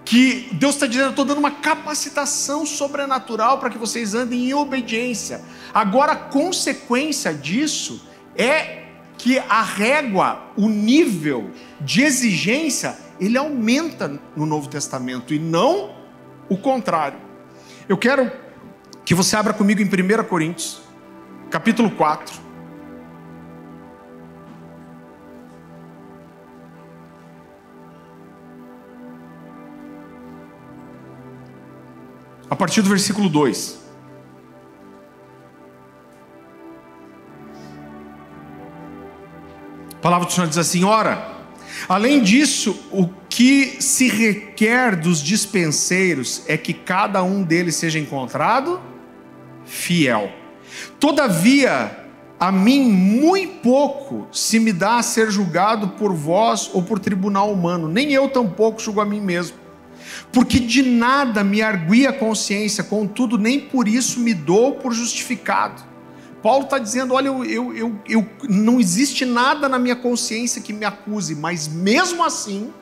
que 0.04 0.48
Deus 0.52 0.74
está 0.74 0.86
dizendo, 0.86 1.06
eu 1.06 1.10
estou 1.10 1.24
dando 1.24 1.38
uma 1.38 1.50
capacitação 1.50 2.66
sobrenatural 2.66 3.58
para 3.58 3.70
que 3.70 3.78
vocês 3.78 4.14
andem 4.14 4.48
em 4.48 4.54
obediência. 4.54 5.42
Agora, 5.72 6.12
a 6.12 6.16
consequência 6.16 7.32
disso 7.32 8.06
é 8.36 8.84
que 9.16 9.38
a 9.38 9.62
régua, 9.62 10.42
o 10.56 10.68
nível 10.68 11.50
de 11.80 12.02
exigência 12.02 12.96
ele 13.20 13.36
aumenta 13.36 14.20
no 14.36 14.46
Novo 14.46 14.68
Testamento 14.68 15.34
e 15.34 15.38
não 15.38 15.94
o 16.48 16.56
contrário. 16.56 17.18
Eu 17.88 17.96
quero 17.96 18.30
que 19.04 19.14
você 19.14 19.36
abra 19.36 19.52
comigo 19.52 19.80
em 19.80 19.86
1 19.86 20.24
Coríntios, 20.24 20.82
capítulo 21.50 21.90
4. 21.90 22.48
A 32.50 32.56
partir 32.56 32.82
do 32.82 32.88
versículo 32.88 33.28
2. 33.28 33.88
A 39.94 40.00
palavra 40.00 40.26
do 40.26 40.32
Senhor 40.32 40.46
diz 40.46 40.56
assim: 40.56 40.84
Ora, 40.84 41.37
Além 41.86 42.22
disso, 42.22 42.78
o 42.90 43.08
que 43.28 43.76
se 43.80 44.08
requer 44.08 44.96
dos 44.96 45.22
dispenseiros 45.22 46.42
é 46.46 46.56
que 46.56 46.72
cada 46.72 47.22
um 47.22 47.42
deles 47.42 47.76
seja 47.76 47.98
encontrado 47.98 48.80
fiel. 49.64 50.32
Todavia, 50.98 52.06
a 52.40 52.50
mim 52.50 52.90
muito 52.90 53.60
pouco 53.60 54.26
se 54.32 54.58
me 54.58 54.72
dá 54.72 54.98
a 54.98 55.02
ser 55.02 55.30
julgado 55.30 55.88
por 55.88 56.14
vós 56.14 56.70
ou 56.72 56.82
por 56.82 56.98
tribunal 56.98 57.52
humano, 57.52 57.88
nem 57.88 58.12
eu 58.12 58.28
tampouco 58.28 58.80
julgo 58.80 59.00
a 59.00 59.04
mim 59.04 59.20
mesmo. 59.20 59.56
Porque 60.32 60.58
de 60.58 60.82
nada 60.82 61.44
me 61.44 61.60
arguia 61.60 62.10
a 62.10 62.12
consciência, 62.12 62.82
contudo, 62.84 63.36
nem 63.36 63.60
por 63.60 63.86
isso 63.86 64.20
me 64.20 64.32
dou 64.32 64.76
por 64.76 64.92
justificado. 64.92 65.82
Paulo 66.42 66.64
está 66.64 66.78
dizendo: 66.78 67.14
olha, 67.14 67.28
eu, 67.28 67.44
eu, 67.44 67.76
eu, 67.76 67.98
eu, 68.08 68.26
não 68.48 68.80
existe 68.80 69.24
nada 69.24 69.68
na 69.68 69.78
minha 69.78 69.96
consciência 69.96 70.62
que 70.62 70.72
me 70.72 70.84
acuse, 70.84 71.34
mas 71.34 71.68
mesmo 71.68 72.22
assim 72.24 72.72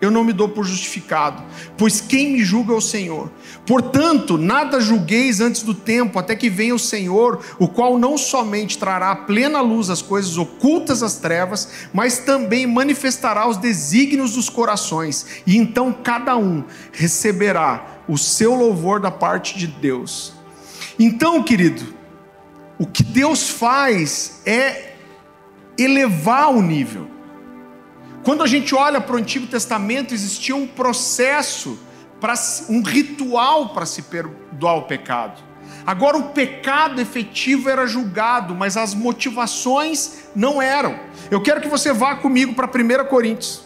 eu 0.00 0.10
não 0.10 0.24
me 0.24 0.32
dou 0.32 0.48
por 0.48 0.64
justificado, 0.64 1.42
pois 1.78 2.00
quem 2.00 2.32
me 2.32 2.44
julga 2.44 2.74
é 2.74 2.76
o 2.76 2.80
Senhor. 2.80 3.30
Portanto, 3.66 4.36
nada 4.36 4.80
julgueis 4.80 5.40
antes 5.40 5.62
do 5.62 5.72
tempo, 5.72 6.18
até 6.18 6.36
que 6.36 6.50
venha 6.50 6.74
o 6.74 6.78
Senhor, 6.78 7.40
o 7.58 7.68
qual 7.68 7.98
não 7.98 8.18
somente 8.18 8.76
trará 8.76 9.12
à 9.12 9.16
plena 9.16 9.60
luz 9.60 9.88
as 9.88 10.02
coisas 10.02 10.36
ocultas 10.36 11.02
às 11.02 11.16
trevas, 11.16 11.88
mas 11.92 12.18
também 12.18 12.66
manifestará 12.66 13.48
os 13.48 13.56
desígnios 13.56 14.32
dos 14.32 14.50
corações, 14.50 15.42
e 15.46 15.56
então 15.56 15.92
cada 15.92 16.36
um 16.36 16.64
receberá 16.92 18.02
o 18.06 18.18
seu 18.18 18.54
louvor 18.54 19.00
da 19.00 19.10
parte 19.10 19.56
de 19.56 19.66
Deus. 19.66 20.34
Então, 20.98 21.42
querido, 21.42 21.93
o 22.78 22.86
que 22.86 23.02
Deus 23.02 23.48
faz 23.48 24.42
é 24.46 24.94
elevar 25.78 26.50
o 26.50 26.62
nível. 26.62 27.08
Quando 28.22 28.42
a 28.42 28.46
gente 28.46 28.74
olha 28.74 29.00
para 29.00 29.16
o 29.16 29.18
Antigo 29.18 29.46
Testamento, 29.46 30.14
existia 30.14 30.56
um 30.56 30.66
processo, 30.66 31.78
para 32.20 32.34
um 32.70 32.82
ritual 32.82 33.70
para 33.70 33.84
se 33.84 34.02
perdoar 34.02 34.76
o 34.76 34.82
pecado. 34.82 35.42
Agora, 35.86 36.16
o 36.16 36.30
pecado 36.30 37.00
efetivo 37.00 37.68
era 37.68 37.86
julgado, 37.86 38.54
mas 38.54 38.76
as 38.76 38.94
motivações 38.94 40.24
não 40.34 40.60
eram. 40.60 40.98
Eu 41.30 41.42
quero 41.42 41.60
que 41.60 41.68
você 41.68 41.92
vá 41.92 42.16
comigo 42.16 42.54
para 42.54 42.66
1 42.66 43.04
Coríntios. 43.08 43.63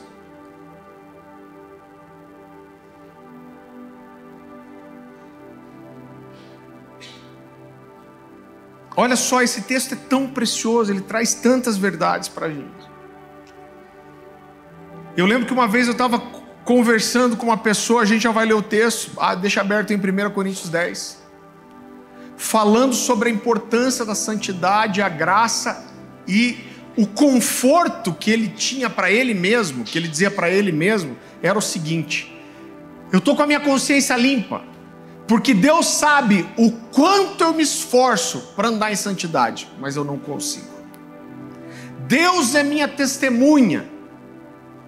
Olha 9.00 9.14
só, 9.14 9.40
esse 9.42 9.62
texto 9.62 9.92
é 9.94 9.96
tão 9.96 10.26
precioso, 10.26 10.90
ele 10.90 11.00
traz 11.00 11.32
tantas 11.32 11.76
verdades 11.76 12.28
para 12.28 12.46
a 12.46 12.50
gente. 12.50 12.90
Eu 15.16 15.24
lembro 15.24 15.46
que 15.46 15.52
uma 15.52 15.68
vez 15.68 15.86
eu 15.86 15.92
estava 15.92 16.18
conversando 16.64 17.36
com 17.36 17.46
uma 17.46 17.56
pessoa, 17.56 18.02
a 18.02 18.04
gente 18.04 18.22
já 18.22 18.32
vai 18.32 18.44
ler 18.44 18.54
o 18.54 18.62
texto, 18.62 19.12
ah, 19.16 19.36
deixa 19.36 19.60
aberto 19.60 19.92
em 19.92 19.96
1 19.96 20.30
Coríntios 20.30 20.68
10, 20.68 21.22
falando 22.36 22.92
sobre 22.92 23.28
a 23.28 23.32
importância 23.32 24.04
da 24.04 24.16
santidade, 24.16 25.00
a 25.00 25.08
graça 25.08 25.86
e 26.26 26.58
o 26.96 27.06
conforto 27.06 28.12
que 28.12 28.32
ele 28.32 28.48
tinha 28.48 28.90
para 28.90 29.12
ele 29.12 29.32
mesmo, 29.32 29.84
que 29.84 29.96
ele 29.96 30.08
dizia 30.08 30.28
para 30.28 30.50
ele 30.50 30.72
mesmo, 30.72 31.16
era 31.40 31.56
o 31.56 31.62
seguinte: 31.62 32.36
eu 33.12 33.20
estou 33.20 33.36
com 33.36 33.44
a 33.44 33.46
minha 33.46 33.60
consciência 33.60 34.16
limpa, 34.16 34.64
porque 35.28 35.52
Deus 35.52 35.86
sabe 35.86 36.48
o 36.56 36.72
quanto 36.72 37.44
eu 37.44 37.52
me 37.52 37.62
esforço 37.62 38.54
para 38.56 38.68
andar 38.68 38.90
em 38.90 38.96
santidade, 38.96 39.68
mas 39.78 39.94
eu 39.94 40.02
não 40.02 40.18
consigo. 40.18 40.66
Deus 42.06 42.54
é 42.54 42.62
minha 42.62 42.88
testemunha. 42.88 43.86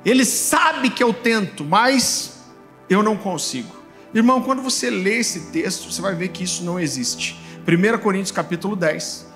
Ele 0.03 0.25
sabe 0.25 0.89
que 0.89 1.05
eu 1.05 1.13
tento, 1.13 1.63
mas 1.63 2.41
eu 2.89 3.03
não 3.03 3.19
consigo. 3.19 3.77
Irmão, 4.15 4.41
quando 4.41 4.63
você 4.63 4.89
lê 4.89 5.19
esse 5.19 5.53
texto, 5.53 5.93
você 5.93 6.01
vai 6.01 6.15
ver 6.15 6.29
que 6.29 6.43
isso 6.43 6.65
não 6.65 6.81
existe. 6.81 7.39
1 7.69 7.99
Coríntios 7.99 8.33
capítulo 8.33 8.75
10, 8.75 9.27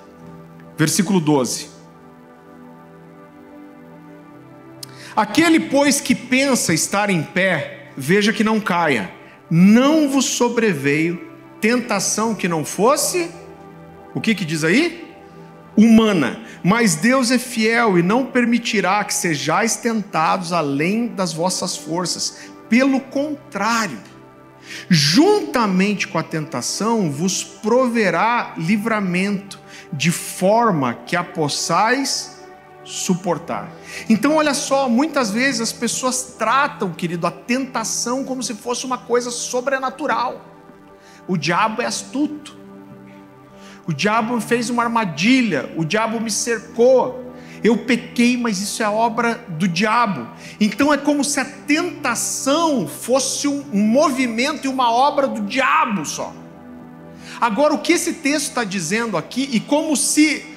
versículo 0.78 1.20
12. 1.20 1.68
Aquele, 5.14 5.60
pois, 5.60 6.00
que 6.00 6.14
pensa 6.14 6.72
estar 6.72 7.10
em 7.10 7.22
pé, 7.22 7.90
veja 7.94 8.32
que 8.32 8.42
não 8.42 8.58
caia 8.58 9.22
não 9.50 10.08
vos 10.08 10.24
sobreveio 10.24 11.32
tentação 11.60 12.34
que 12.34 12.48
não 12.48 12.64
fosse, 12.64 13.30
o 14.14 14.20
que 14.20 14.34
que 14.34 14.44
diz 14.44 14.64
aí? 14.64 15.04
Humana, 15.76 16.40
mas 16.62 16.94
Deus 16.94 17.30
é 17.30 17.38
fiel 17.38 17.98
e 17.98 18.02
não 18.02 18.26
permitirá 18.26 19.02
que 19.02 19.12
sejais 19.12 19.76
tentados 19.76 20.52
além 20.52 21.08
das 21.08 21.32
vossas 21.32 21.76
forças. 21.76 22.50
Pelo 22.68 23.00
contrário, 23.00 23.98
juntamente 24.88 26.06
com 26.06 26.16
a 26.16 26.22
tentação 26.22 27.10
vos 27.10 27.42
proverá 27.42 28.54
livramento, 28.56 29.58
de 29.92 30.10
forma 30.10 30.94
que 31.06 31.16
a 31.16 31.24
possais 31.24 32.42
suportar. 32.84 33.72
Então, 34.08 34.36
olha 34.36 34.54
só, 34.54 34.88
muitas 34.88 35.30
vezes 35.30 35.60
as 35.60 35.72
pessoas 35.72 36.34
tratam, 36.38 36.92
querido, 36.92 37.26
a 37.26 37.30
tentação 37.30 38.24
como 38.24 38.42
se 38.42 38.54
fosse 38.54 38.84
uma 38.84 38.98
coisa 38.98 39.30
sobrenatural. 39.30 40.40
O 41.26 41.36
diabo 41.36 41.82
é 41.82 41.86
astuto. 41.86 42.56
O 43.86 43.92
diabo 43.92 44.40
fez 44.40 44.70
uma 44.70 44.82
armadilha, 44.82 45.72
o 45.76 45.84
diabo 45.84 46.20
me 46.20 46.30
cercou. 46.30 47.32
Eu 47.62 47.78
pequei, 47.78 48.36
mas 48.36 48.60
isso 48.60 48.82
é 48.82 48.88
obra 48.88 49.42
do 49.48 49.66
diabo. 49.66 50.28
Então 50.60 50.92
é 50.92 50.98
como 50.98 51.24
se 51.24 51.40
a 51.40 51.44
tentação 51.44 52.86
fosse 52.86 53.48
um, 53.48 53.64
movimento 53.72 54.66
e 54.66 54.68
uma 54.68 54.90
obra 54.90 55.26
do 55.26 55.42
diabo 55.42 56.04
só. 56.04 56.34
Agora, 57.40 57.74
o 57.74 57.78
que 57.78 57.92
esse 57.92 58.14
texto 58.14 58.48
está 58.48 58.64
dizendo 58.64 59.16
aqui, 59.16 59.48
e 59.50 59.60
como 59.60 59.96
se 59.96 60.53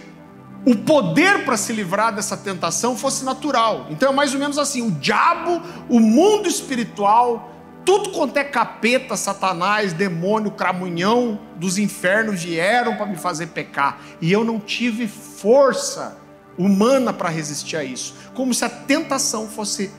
o 0.68 0.76
poder 0.76 1.46
para 1.46 1.56
se 1.56 1.72
livrar 1.72 2.14
dessa 2.14 2.36
tentação 2.36 2.98
fosse 2.98 3.24
natural. 3.24 3.88
Então 3.90 4.10
é 4.10 4.12
mais 4.14 4.34
ou 4.34 4.40
menos 4.40 4.58
assim: 4.58 4.82
o 4.82 4.92
diabo, 4.92 5.62
o 5.88 5.98
mundo 5.98 6.46
espiritual, 6.50 7.50
tudo 7.86 8.10
quanto 8.10 8.36
é 8.36 8.44
capeta, 8.44 9.16
satanás, 9.16 9.94
demônio, 9.94 10.52
cramunhão 10.52 11.40
dos 11.56 11.78
infernos 11.78 12.44
vieram 12.44 12.98
para 12.98 13.06
me 13.06 13.16
fazer 13.16 13.48
pecar. 13.48 14.02
E 14.20 14.30
eu 14.30 14.44
não 14.44 14.60
tive 14.60 15.08
força 15.08 16.18
humana 16.58 17.14
para 17.14 17.30
resistir 17.30 17.78
a 17.78 17.84
isso. 17.86 18.14
Como 18.34 18.54
se 18.54 18.66
a 18.66 18.70
tentação 18.70 19.48
fosse 19.48 19.90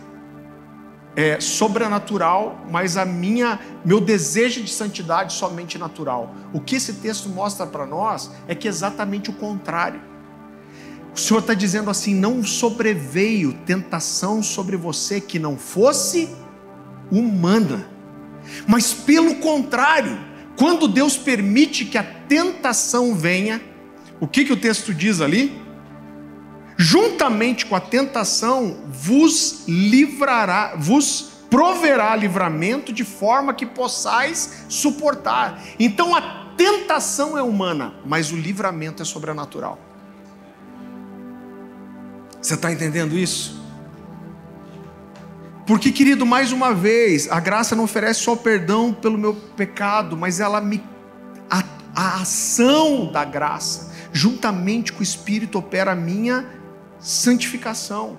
é, 1.16 1.40
sobrenatural, 1.40 2.62
mas 2.70 2.98
a 2.98 3.06
minha, 3.06 3.58
meu 3.86 4.02
desejo 4.02 4.62
de 4.62 4.70
santidade 4.70 5.32
somente 5.32 5.78
natural. 5.78 6.34
O 6.52 6.60
que 6.60 6.76
esse 6.76 6.92
texto 6.92 7.30
mostra 7.30 7.66
para 7.66 7.86
nós 7.86 8.30
é 8.46 8.54
que 8.54 8.68
é 8.68 8.70
exatamente 8.70 9.30
o 9.30 9.32
contrário. 9.32 10.17
O 11.14 11.18
Senhor 11.18 11.40
está 11.40 11.54
dizendo 11.54 11.90
assim: 11.90 12.14
não 12.14 12.42
sobreveio 12.44 13.52
tentação 13.66 14.42
sobre 14.42 14.76
você 14.76 15.20
que 15.20 15.38
não 15.38 15.56
fosse 15.56 16.28
humana, 17.10 17.88
mas 18.66 18.92
pelo 18.92 19.36
contrário, 19.36 20.18
quando 20.56 20.88
Deus 20.88 21.16
permite 21.16 21.84
que 21.84 21.96
a 21.96 22.02
tentação 22.02 23.14
venha, 23.14 23.60
o 24.20 24.26
que, 24.26 24.44
que 24.44 24.52
o 24.52 24.56
texto 24.56 24.92
diz 24.92 25.20
ali? 25.20 25.60
Juntamente 26.76 27.66
com 27.66 27.74
a 27.74 27.80
tentação, 27.80 28.76
vos 28.88 29.64
livrará, 29.66 30.74
vos 30.76 31.32
proverá 31.50 32.14
livramento 32.14 32.92
de 32.92 33.04
forma 33.04 33.54
que 33.54 33.66
possais 33.66 34.64
suportar. 34.68 35.62
Então 35.78 36.14
a 36.14 36.52
tentação 36.56 37.38
é 37.38 37.42
humana, 37.42 37.94
mas 38.04 38.32
o 38.32 38.36
livramento 38.36 39.02
é 39.02 39.04
sobrenatural. 39.04 39.87
Você 42.40 42.54
está 42.54 42.72
entendendo 42.72 43.18
isso? 43.18 43.58
Porque, 45.66 45.92
querido, 45.92 46.24
mais 46.24 46.50
uma 46.50 46.72
vez, 46.72 47.30
a 47.30 47.40
graça 47.40 47.76
não 47.76 47.84
oferece 47.84 48.20
só 48.20 48.34
perdão 48.34 48.92
pelo 48.92 49.18
meu 49.18 49.34
pecado, 49.34 50.16
mas 50.16 50.40
ela 50.40 50.60
me. 50.60 50.82
A, 51.50 51.62
a 51.94 52.22
ação 52.22 53.12
da 53.12 53.24
graça, 53.24 53.92
juntamente 54.12 54.92
com 54.92 55.00
o 55.00 55.02
Espírito, 55.02 55.58
opera 55.58 55.92
a 55.92 55.96
minha 55.96 56.48
santificação 56.98 58.16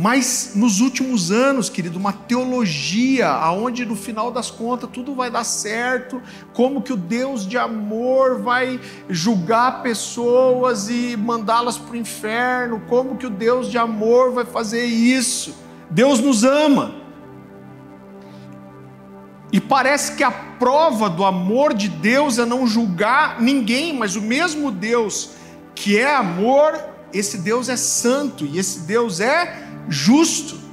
mas 0.00 0.52
nos 0.54 0.80
últimos 0.80 1.32
anos, 1.32 1.68
querido, 1.68 1.98
uma 1.98 2.12
teologia 2.12 3.26
aonde 3.26 3.84
no 3.84 3.96
final 3.96 4.30
das 4.30 4.48
contas 4.48 4.88
tudo 4.92 5.12
vai 5.12 5.28
dar 5.28 5.42
certo, 5.42 6.22
como 6.54 6.80
que 6.80 6.92
o 6.92 6.96
Deus 6.96 7.44
de 7.44 7.58
amor 7.58 8.40
vai 8.40 8.80
julgar 9.10 9.82
pessoas 9.82 10.88
e 10.88 11.16
mandá-las 11.16 11.76
para 11.76 11.94
o 11.94 11.96
inferno, 11.96 12.80
como 12.88 13.16
que 13.16 13.26
o 13.26 13.30
Deus 13.30 13.68
de 13.68 13.76
amor 13.76 14.30
vai 14.30 14.44
fazer 14.44 14.84
isso? 14.84 15.52
Deus 15.90 16.20
nos 16.20 16.44
ama. 16.44 16.94
E 19.50 19.60
parece 19.60 20.14
que 20.14 20.22
a 20.22 20.30
prova 20.30 21.10
do 21.10 21.24
amor 21.24 21.74
de 21.74 21.88
Deus 21.88 22.38
é 22.38 22.44
não 22.44 22.68
julgar 22.68 23.40
ninguém, 23.40 23.92
mas 23.98 24.14
o 24.14 24.22
mesmo 24.22 24.70
Deus 24.70 25.30
que 25.74 25.98
é 25.98 26.14
amor, 26.14 26.78
esse 27.12 27.38
Deus 27.38 27.68
é 27.68 27.76
santo 27.76 28.44
e 28.46 28.58
esse 28.58 28.80
Deus 28.80 29.18
é 29.18 29.67
justo. 29.88 30.68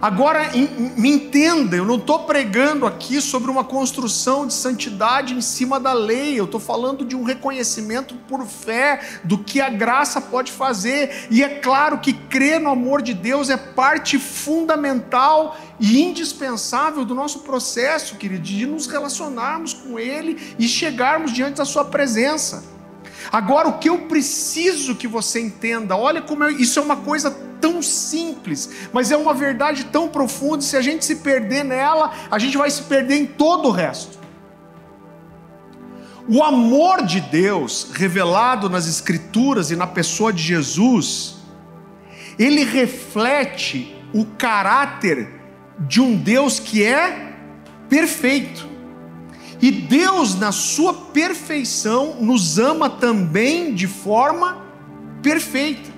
Agora, 0.00 0.50
me 0.96 1.10
entenda, 1.10 1.74
eu 1.74 1.84
não 1.84 1.96
estou 1.96 2.20
pregando 2.20 2.84
aqui 2.84 3.18
sobre 3.20 3.50
uma 3.50 3.64
construção 3.64 4.46
de 4.46 4.52
santidade 4.52 5.32
em 5.32 5.40
cima 5.40 5.80
da 5.80 5.94
lei, 5.94 6.38
eu 6.38 6.44
estou 6.44 6.60
falando 6.60 7.02
de 7.02 7.16
um 7.16 7.22
reconhecimento 7.22 8.14
por 8.28 8.44
fé 8.44 9.00
do 9.24 9.38
que 9.38 9.58
a 9.58 9.70
graça 9.70 10.20
pode 10.20 10.52
fazer, 10.52 11.26
e 11.30 11.42
é 11.42 11.48
claro 11.48 11.98
que 11.98 12.12
crer 12.12 12.60
no 12.60 12.68
amor 12.68 13.00
de 13.00 13.14
Deus 13.14 13.48
é 13.48 13.56
parte 13.56 14.18
fundamental 14.18 15.56
e 15.80 16.02
indispensável 16.02 17.02
do 17.02 17.14
nosso 17.14 17.40
processo, 17.40 18.16
querido, 18.16 18.42
de 18.42 18.66
nos 18.66 18.86
relacionarmos 18.86 19.72
com 19.72 19.98
Ele 19.98 20.54
e 20.58 20.68
chegarmos 20.68 21.32
diante 21.32 21.56
da 21.56 21.64
Sua 21.64 21.86
presença. 21.86 22.75
Agora, 23.32 23.68
o 23.68 23.78
que 23.78 23.88
eu 23.88 23.98
preciso 24.02 24.94
que 24.94 25.08
você 25.08 25.40
entenda, 25.40 25.96
olha 25.96 26.22
como 26.22 26.44
é, 26.44 26.52
isso 26.52 26.78
é 26.78 26.82
uma 26.82 26.96
coisa 26.96 27.30
tão 27.60 27.82
simples, 27.82 28.70
mas 28.92 29.10
é 29.10 29.16
uma 29.16 29.34
verdade 29.34 29.84
tão 29.86 30.08
profunda. 30.08 30.62
Se 30.62 30.76
a 30.76 30.82
gente 30.82 31.04
se 31.04 31.16
perder 31.16 31.64
nela, 31.64 32.12
a 32.30 32.38
gente 32.38 32.56
vai 32.56 32.70
se 32.70 32.82
perder 32.82 33.16
em 33.16 33.26
todo 33.26 33.68
o 33.68 33.72
resto. 33.72 34.18
O 36.28 36.42
amor 36.42 37.04
de 37.04 37.20
Deus, 37.20 37.88
revelado 37.92 38.68
nas 38.68 38.88
Escrituras 38.88 39.70
e 39.70 39.76
na 39.76 39.86
pessoa 39.86 40.32
de 40.32 40.42
Jesus, 40.42 41.36
ele 42.38 42.64
reflete 42.64 43.96
o 44.12 44.24
caráter 44.24 45.28
de 45.78 46.00
um 46.00 46.16
Deus 46.16 46.58
que 46.58 46.82
é 46.82 47.32
perfeito. 47.88 48.75
E 49.60 49.70
Deus, 49.70 50.34
na 50.34 50.52
sua 50.52 50.92
perfeição, 50.92 52.16
nos 52.20 52.58
ama 52.58 52.90
também 52.90 53.74
de 53.74 53.86
forma 53.86 54.64
perfeita. 55.22 55.96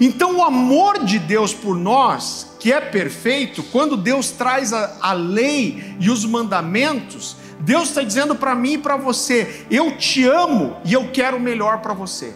Então, 0.00 0.36
o 0.36 0.42
amor 0.42 1.04
de 1.04 1.18
Deus 1.18 1.54
por 1.54 1.76
nós, 1.76 2.56
que 2.58 2.72
é 2.72 2.80
perfeito, 2.80 3.62
quando 3.64 3.96
Deus 3.96 4.30
traz 4.30 4.72
a, 4.72 4.96
a 5.00 5.12
lei 5.12 5.96
e 6.00 6.10
os 6.10 6.24
mandamentos, 6.24 7.36
Deus 7.60 7.88
está 7.88 8.02
dizendo 8.02 8.34
para 8.34 8.54
mim 8.54 8.74
e 8.74 8.78
para 8.78 8.96
você: 8.96 9.66
eu 9.70 9.96
te 9.96 10.24
amo 10.24 10.76
e 10.84 10.92
eu 10.92 11.10
quero 11.12 11.36
o 11.36 11.40
melhor 11.40 11.80
para 11.80 11.94
você. 11.94 12.34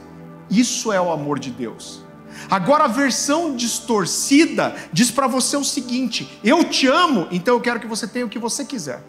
Isso 0.50 0.92
é 0.92 1.00
o 1.00 1.10
amor 1.10 1.38
de 1.38 1.50
Deus. 1.50 2.02
Agora 2.48 2.84
a 2.84 2.88
versão 2.88 3.56
distorcida 3.56 4.74
diz 4.92 5.10
para 5.10 5.26
você 5.26 5.56
o 5.56 5.64
seguinte: 5.64 6.38
eu 6.44 6.64
te 6.64 6.86
amo, 6.86 7.26
então 7.30 7.54
eu 7.54 7.60
quero 7.60 7.80
que 7.80 7.86
você 7.86 8.06
tenha 8.06 8.24
o 8.24 8.28
que 8.28 8.38
você 8.38 8.64
quiser. 8.64 9.02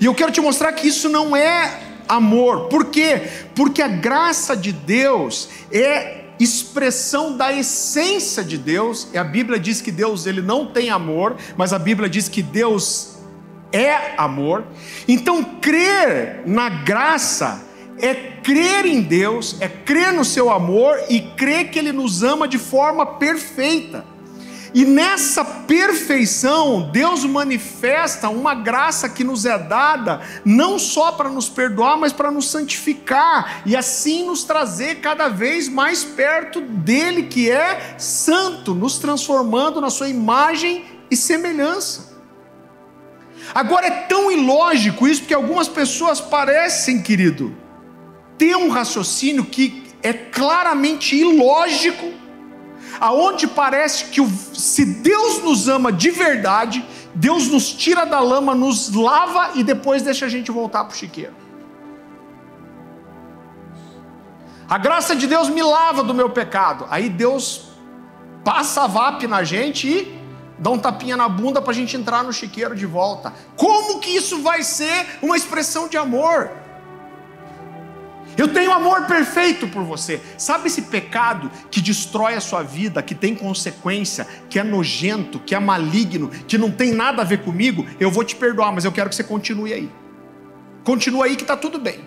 E 0.00 0.06
eu 0.06 0.14
quero 0.14 0.32
te 0.32 0.40
mostrar 0.40 0.72
que 0.72 0.88
isso 0.88 1.08
não 1.08 1.36
é 1.36 1.78
amor. 2.08 2.68
Por 2.68 2.86
quê? 2.86 3.22
Porque 3.54 3.82
a 3.82 3.88
graça 3.88 4.56
de 4.56 4.72
Deus 4.72 5.48
é 5.70 6.24
expressão 6.40 7.36
da 7.36 7.52
essência 7.52 8.42
de 8.42 8.56
Deus. 8.56 9.08
E 9.12 9.18
a 9.18 9.24
Bíblia 9.24 9.60
diz 9.60 9.82
que 9.82 9.92
Deus 9.92 10.26
ele 10.26 10.40
não 10.40 10.66
tem 10.66 10.88
amor, 10.88 11.36
mas 11.56 11.74
a 11.74 11.78
Bíblia 11.78 12.08
diz 12.08 12.28
que 12.28 12.42
Deus 12.42 13.18
é 13.70 14.14
amor. 14.16 14.64
Então 15.06 15.44
crer 15.44 16.42
na 16.46 16.70
graça 16.70 17.62
é 17.98 18.14
crer 18.14 18.86
em 18.86 19.02
Deus, 19.02 19.56
é 19.60 19.68
crer 19.68 20.12
no 20.14 20.24
seu 20.24 20.50
amor 20.50 20.98
e 21.10 21.20
crer 21.20 21.70
que 21.70 21.78
ele 21.78 21.92
nos 21.92 22.22
ama 22.22 22.48
de 22.48 22.56
forma 22.56 23.04
perfeita. 23.04 24.04
E 24.72 24.84
nessa 24.84 25.44
perfeição, 25.44 26.90
Deus 26.92 27.24
manifesta 27.24 28.28
uma 28.28 28.54
graça 28.54 29.08
que 29.08 29.24
nos 29.24 29.44
é 29.44 29.58
dada, 29.58 30.20
não 30.44 30.78
só 30.78 31.10
para 31.12 31.28
nos 31.28 31.48
perdoar, 31.48 31.96
mas 31.96 32.12
para 32.12 32.30
nos 32.30 32.48
santificar 32.48 33.62
e 33.66 33.76
assim 33.76 34.26
nos 34.26 34.44
trazer 34.44 35.00
cada 35.00 35.28
vez 35.28 35.68
mais 35.68 36.04
perto 36.04 36.60
dele, 36.60 37.24
que 37.24 37.50
é 37.50 37.96
santo, 37.98 38.74
nos 38.74 38.98
transformando 38.98 39.80
na 39.80 39.90
sua 39.90 40.08
imagem 40.08 40.84
e 41.10 41.16
semelhança. 41.16 42.10
Agora 43.52 43.86
é 43.86 43.90
tão 44.02 44.30
ilógico 44.30 45.08
isso, 45.08 45.22
porque 45.22 45.34
algumas 45.34 45.66
pessoas 45.66 46.20
parecem, 46.20 47.02
querido, 47.02 47.56
ter 48.38 48.56
um 48.56 48.68
raciocínio 48.68 49.44
que 49.44 49.82
é 50.02 50.12
claramente 50.12 51.16
ilógico 51.16 52.19
aonde 52.98 53.46
parece 53.46 54.06
que 54.06 54.20
se 54.54 54.84
Deus 54.84 55.42
nos 55.42 55.68
ama 55.68 55.92
de 55.92 56.10
verdade, 56.10 56.84
Deus 57.14 57.48
nos 57.48 57.72
tira 57.72 58.04
da 58.04 58.20
lama, 58.20 58.54
nos 58.54 58.92
lava 58.94 59.52
e 59.54 59.62
depois 59.62 60.02
deixa 60.02 60.26
a 60.26 60.28
gente 60.28 60.50
voltar 60.50 60.84
para 60.84 60.94
o 60.94 60.96
chiqueiro. 60.96 61.34
A 64.68 64.78
graça 64.78 65.16
de 65.16 65.26
Deus 65.26 65.48
me 65.48 65.62
lava 65.62 66.02
do 66.02 66.14
meu 66.14 66.30
pecado. 66.30 66.86
Aí 66.88 67.08
Deus 67.08 67.70
passa 68.44 68.84
a 68.84 68.86
VAP 68.86 69.26
na 69.26 69.42
gente 69.42 69.88
e 69.88 70.20
dá 70.56 70.70
um 70.70 70.78
tapinha 70.78 71.16
na 71.16 71.28
bunda 71.28 71.60
para 71.60 71.72
a 71.72 71.74
gente 71.74 71.96
entrar 71.96 72.22
no 72.22 72.32
chiqueiro 72.32 72.76
de 72.76 72.86
volta. 72.86 73.32
Como 73.56 73.98
que 73.98 74.10
isso 74.10 74.40
vai 74.42 74.62
ser 74.62 75.18
uma 75.20 75.36
expressão 75.36 75.88
de 75.88 75.96
amor? 75.96 76.59
Eu 78.40 78.48
tenho 78.48 78.72
amor 78.72 79.04
perfeito 79.04 79.68
por 79.68 79.84
você. 79.84 80.18
Sabe 80.38 80.68
esse 80.68 80.80
pecado 80.80 81.50
que 81.70 81.78
destrói 81.78 82.32
a 82.32 82.40
sua 82.40 82.62
vida, 82.62 83.02
que 83.02 83.14
tem 83.14 83.34
consequência, 83.34 84.26
que 84.48 84.58
é 84.58 84.64
nojento, 84.64 85.38
que 85.40 85.54
é 85.54 85.60
maligno, 85.60 86.30
que 86.48 86.56
não 86.56 86.70
tem 86.70 86.90
nada 86.90 87.20
a 87.20 87.24
ver 87.24 87.42
comigo? 87.42 87.84
Eu 88.00 88.10
vou 88.10 88.24
te 88.24 88.34
perdoar, 88.34 88.72
mas 88.72 88.86
eu 88.86 88.92
quero 88.92 89.10
que 89.10 89.14
você 89.14 89.22
continue 89.22 89.74
aí. 89.74 89.90
Continua 90.82 91.26
aí 91.26 91.36
que 91.36 91.42
está 91.42 91.54
tudo 91.54 91.78
bem. 91.78 92.00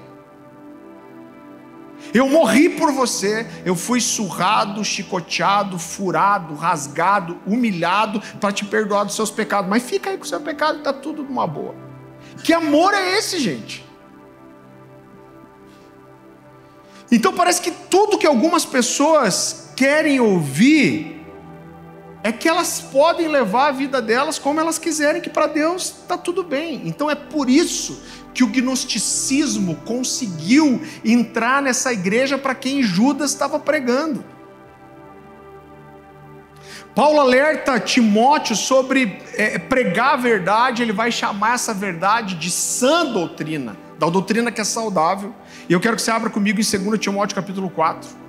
Eu 2.11 2.27
morri 2.27 2.67
por 2.67 2.91
você, 2.91 3.45
eu 3.63 3.75
fui 3.75 4.01
surrado, 4.01 4.83
chicoteado, 4.83 5.77
furado, 5.77 6.55
rasgado, 6.55 7.39
humilhado 7.45 8.19
para 8.41 8.51
te 8.51 8.65
perdoar 8.65 9.03
dos 9.03 9.15
seus 9.15 9.29
pecados. 9.29 9.69
Mas 9.69 9.83
fica 9.83 10.09
aí 10.09 10.17
com 10.17 10.23
o 10.23 10.27
seu 10.27 10.41
pecado, 10.41 10.79
está 10.79 10.93
tudo 10.93 11.21
numa 11.21 11.45
boa. 11.45 11.75
Que 12.43 12.53
amor 12.53 12.95
é 12.95 13.19
esse, 13.19 13.37
gente? 13.37 13.82
Então 17.13 17.31
parece 17.31 17.61
que 17.61 17.69
tudo 17.69 18.17
que 18.17 18.25
algumas 18.25 18.65
pessoas 18.65 19.71
querem 19.75 20.19
ouvir 20.19 21.23
é 22.23 22.31
que 22.31 22.49
elas 22.49 22.79
podem 22.91 23.27
levar 23.27 23.67
a 23.67 23.71
vida 23.71 24.01
delas 24.01 24.39
como 24.39 24.59
elas 24.59 24.79
quiserem, 24.79 25.21
que 25.21 25.29
para 25.29 25.45
Deus 25.45 25.93
está 26.01 26.17
tudo 26.17 26.41
bem. 26.41 26.81
Então 26.85 27.11
é 27.11 27.13
por 27.13 27.47
isso 27.47 28.01
que 28.33 28.43
o 28.43 28.47
gnosticismo 28.47 29.75
conseguiu 29.85 30.81
entrar 31.05 31.61
nessa 31.61 31.93
igreja 31.93 32.35
para 32.35 32.55
quem 32.55 32.81
Judas 32.81 33.29
estava 33.29 33.59
pregando. 33.59 34.25
Paulo 36.95 37.19
alerta 37.19 37.79
Timóteo 37.79 38.55
sobre 38.55 39.21
é, 39.35 39.59
pregar 39.59 40.13
a 40.13 40.17
verdade, 40.17 40.81
ele 40.81 40.93
vai 40.93 41.11
chamar 41.11 41.53
essa 41.53 41.75
verdade 41.75 42.33
de 42.33 42.49
sã 42.49 43.05
doutrina, 43.05 43.77
da 44.03 44.09
doutrina 44.09 44.51
que 44.51 44.59
é 44.59 44.63
saudável. 44.63 45.33
E 45.69 45.73
eu 45.73 45.79
quero 45.79 45.95
que 45.95 46.01
você 46.01 46.11
abra 46.11 46.29
comigo 46.29 46.59
em 46.59 46.63
2 46.63 46.99
Timóteo 46.99 47.35
capítulo 47.35 47.69
4. 47.69 48.23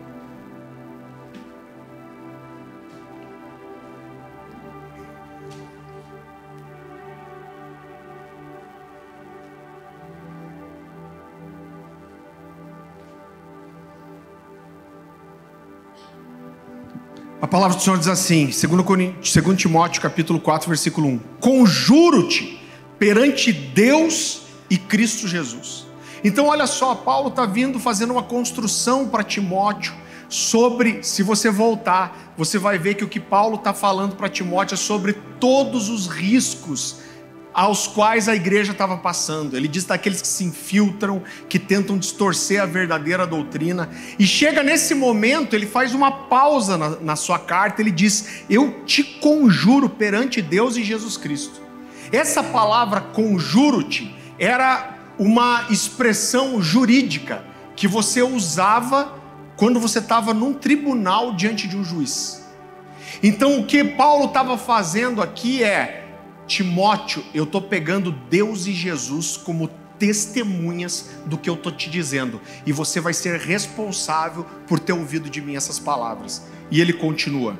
A 17.43 17.47
palavra 17.47 17.77
do 17.77 17.83
Senhor 17.83 17.99
diz 17.99 18.09
assim, 18.09 18.47
2 18.47 19.57
Timóteo 19.57 20.01
capítulo 20.01 20.41
4, 20.41 20.69
versículo 20.69 21.09
1: 21.09 21.21
Conjuro-te 21.41 22.61
perante 22.99 23.53
Deus 23.53 24.44
e 24.75 24.79
Cristo 24.79 25.29
Jesus 25.29 25.85
então, 26.25 26.47
olha 26.47 26.67
só, 26.67 26.95
Paulo 26.95 27.29
está 27.29 27.45
vindo 27.45 27.79
fazendo 27.79 28.13
uma 28.13 28.23
construção 28.23 29.07
para 29.07 29.23
Timóteo 29.23 29.93
sobre, 30.27 31.03
se 31.03 31.23
você 31.23 31.51
voltar, 31.51 32.33
você 32.35 32.59
vai 32.59 32.79
ver 32.79 32.95
que 32.95 33.05
o 33.05 33.09
que 33.09 33.21
Paulo 33.21 33.57
está 33.57 33.75
falando 33.75 34.17
para 34.17 34.31
Timóteo 34.31 34.75
é 34.75 34.79
sobre 34.79 35.13
todos 35.39 35.91
os 35.91 36.07
riscos 36.07 36.97
aos 37.53 37.87
quais 37.87 38.27
a 38.27 38.35
igreja 38.35 38.73
estava 38.73 38.97
passando. 38.97 39.55
Ele 39.55 39.69
diz 39.69 39.85
daqueles 39.85 40.23
que 40.23 40.27
se 40.27 40.45
infiltram, 40.45 41.23
que 41.47 41.59
tentam 41.59 41.99
distorcer 41.99 42.61
a 42.61 42.65
verdadeira 42.65 43.27
doutrina. 43.27 43.91
E 44.19 44.27
chega 44.27 44.63
nesse 44.63 44.95
momento, 44.95 45.55
ele 45.55 45.67
faz 45.67 45.95
uma 45.95 46.11
pausa 46.11 46.79
na, 46.79 46.89
na 47.01 47.17
sua 47.17 47.39
carta, 47.39 47.83
ele 47.83 47.91
diz: 47.91 48.45
Eu 48.49 48.83
te 48.87 49.05
conjuro 49.05 49.91
perante 49.91 50.41
Deus 50.41 50.79
e 50.79 50.83
Jesus 50.83 51.19
Cristo. 51.19 51.63
Essa 52.11 52.43
palavra 52.43 53.03
conjuro-te 53.03 54.24
era 54.39 54.95
uma 55.19 55.67
expressão 55.71 56.61
jurídica 56.61 57.45
que 57.77 57.87
você 57.87 58.23
usava 58.23 59.21
quando 59.57 59.79
você 59.79 59.99
estava 59.99 60.35
num 60.35 60.53
tribunal 60.53 61.35
diante 61.35 61.69
de 61.69 61.77
um 61.77 61.85
juiz. 61.85 62.45
Então 63.23 63.61
o 63.61 63.67
que 63.67 63.85
Paulo 63.85 64.27
estava 64.27 64.59
fazendo 64.59 65.23
aqui 65.23 65.63
é: 65.63 66.09
Timóteo, 66.47 67.25
eu 67.33 67.45
estou 67.45 67.63
pegando 67.63 68.13
Deus 68.13 68.67
e 68.67 68.73
Jesus 68.73 69.37
como 69.37 69.71
testemunhas 69.99 71.11
do 71.25 71.39
que 71.39 71.49
eu 71.49 71.55
estou 71.55 71.71
te 71.71 71.89
dizendo, 71.89 72.41
e 72.67 72.73
você 72.73 73.01
vai 73.01 73.15
ser 73.15 73.39
responsável 73.39 74.45
por 74.67 74.81
ter 74.81 74.93
ouvido 74.93 75.31
de 75.31 75.41
mim 75.41 75.55
essas 75.55 75.79
palavras. 75.79 76.43
E 76.71 76.81
ele 76.81 76.93
continua. 76.93 77.57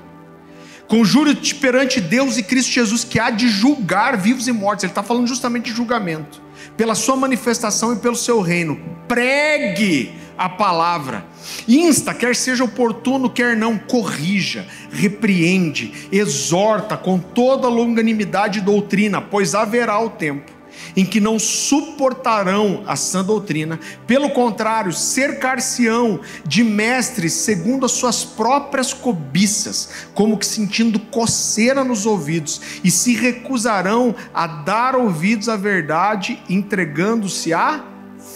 Conjuro-te 0.89 1.55
perante 1.55 2.01
Deus 2.01 2.37
e 2.37 2.43
Cristo 2.43 2.73
Jesus 2.73 3.05
que 3.05 3.19
há 3.19 3.31
de 3.31 3.49
julgar 3.49 4.17
vivos 4.19 4.49
e 4.49 4.53
mortos. 4.53 4.85
Ele 4.85 4.91
está 4.91 5.03
falando 5.03 5.27
justamente 5.27 5.67
de 5.67 5.73
julgamento 5.73 6.44
pela 6.77 6.95
sua 6.95 7.17
manifestação 7.17 7.93
e 7.93 7.97
pelo 7.97 8.17
seu 8.17 8.41
reino. 8.41 8.81
Pregue 9.07 10.13
a 10.37 10.49
palavra. 10.49 11.25
Insta, 11.69 12.15
quer 12.15 12.35
seja 12.35 12.65
oportuno, 12.65 13.31
quer 13.31 13.57
não, 13.57 13.79
corrija, 13.79 14.67
repreende, 14.91 16.09
exorta 16.11 16.97
com 16.97 17.19
toda 17.19 17.69
longanimidade 17.69 18.59
e 18.59 18.63
doutrina, 18.63 19.21
pois 19.21 19.55
haverá 19.55 20.01
o 20.01 20.11
tempo 20.11 20.54
em 20.97 21.05
que 21.05 21.21
não 21.21 21.39
suportarão 21.39 22.83
a 22.87 22.97
sã 22.97 23.25
doutrina, 23.25 23.79
pelo 24.07 24.31
contrário, 24.31 24.93
cercar-se-ão 24.93 26.21
de 26.47 26.63
mestres 26.63 27.33
segundo 27.33 27.87
as 27.87 27.93
suas 27.93 28.25
próprias 28.25 28.93
cobiças, 28.93 29.89
como 30.15 30.39
que 30.39 30.47
sentindo 30.47 30.99
coceira 30.99 31.85
nos 31.85 32.07
ouvidos, 32.07 32.61
e 32.83 32.91
se 32.91 33.15
recusarão 33.15 34.15
a 34.33 34.47
dar 34.47 34.95
ouvidos 34.95 35.49
à 35.49 35.57
verdade, 35.57 36.43
entregando-se 36.49 37.53
a 37.53 37.85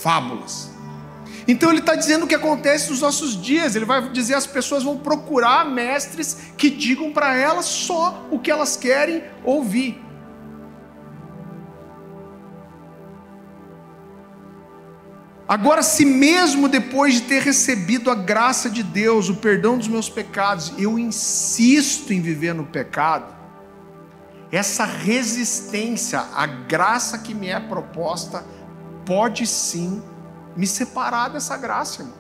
fábulas. 0.03 0.69
Então 1.49 1.71
ele 1.71 1.79
está 1.79 1.95
dizendo 1.95 2.25
o 2.25 2.29
que 2.29 2.35
acontece 2.35 2.91
nos 2.91 3.01
nossos 3.01 3.41
dias. 3.41 3.75
Ele 3.75 3.87
vai 3.87 4.07
dizer 4.11 4.35
as 4.35 4.47
pessoas 4.47 4.83
vão 4.83 4.99
procurar 4.99 5.65
mestres 5.65 6.37
que 6.59 6.69
digam 6.69 7.11
para 7.11 7.35
elas 7.35 7.65
só 7.65 8.27
o 8.31 8.39
que 8.39 8.51
elas 8.51 8.77
querem 8.77 9.23
ouvir. 9.43 10.08
Agora, 15.49 15.83
se 15.83 16.05
mesmo 16.05 16.69
depois 16.69 17.15
de 17.15 17.23
ter 17.23 17.43
recebido 17.43 18.11
a 18.11 18.15
graça 18.15 18.69
de 18.69 18.83
Deus, 18.83 19.31
o 19.31 19.37
perdão 19.37 19.79
dos 19.79 19.89
meus 19.89 20.11
pecados, 20.11 20.75
eu 20.77 20.99
insisto 20.99 22.13
em 22.13 22.21
viver 22.21 22.55
no 22.55 22.67
pecado, 22.67 23.35
essa 24.53 24.85
resistência 24.85 26.21
à 26.35 26.45
graça 26.45 27.19
que 27.19 27.33
me 27.33 27.49
é 27.49 27.59
proposta 27.59 28.45
pode 29.07 29.47
sim 29.47 30.03
me 30.55 30.67
separar 30.67 31.29
dessa 31.29 31.57
graça, 31.57 32.03
irmão. 32.03 32.19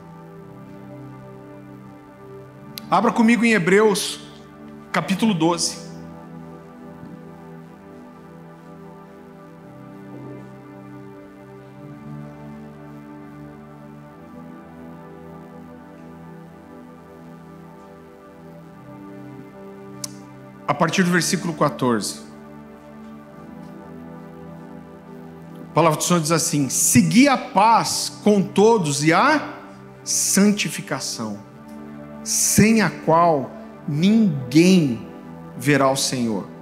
Abra 2.91 3.12
comigo 3.12 3.45
em 3.45 3.53
Hebreus, 3.53 4.20
capítulo 4.91 5.35
12. 5.35 5.88
A 20.69 20.75
partir 20.75 21.03
do 21.03 21.11
versículo 21.11 21.55
14. 21.55 22.29
palavra 25.75 25.97
do 25.97 26.05
Senhor 26.05 26.21
diz 26.21 26.33
assim: 26.33 26.69
segui 26.69 27.27
a 27.29 27.39
paz 27.39 28.12
com 28.23 28.43
todos 28.43 29.03
e 29.03 29.12
a 29.12 29.55
santificação, 30.05 31.39
sem 32.23 32.83
a 32.83 32.91
qual 32.91 33.51
ninguém 33.87 35.09
verá 35.57 35.89
o 35.89 35.97
Senhor 35.97 36.58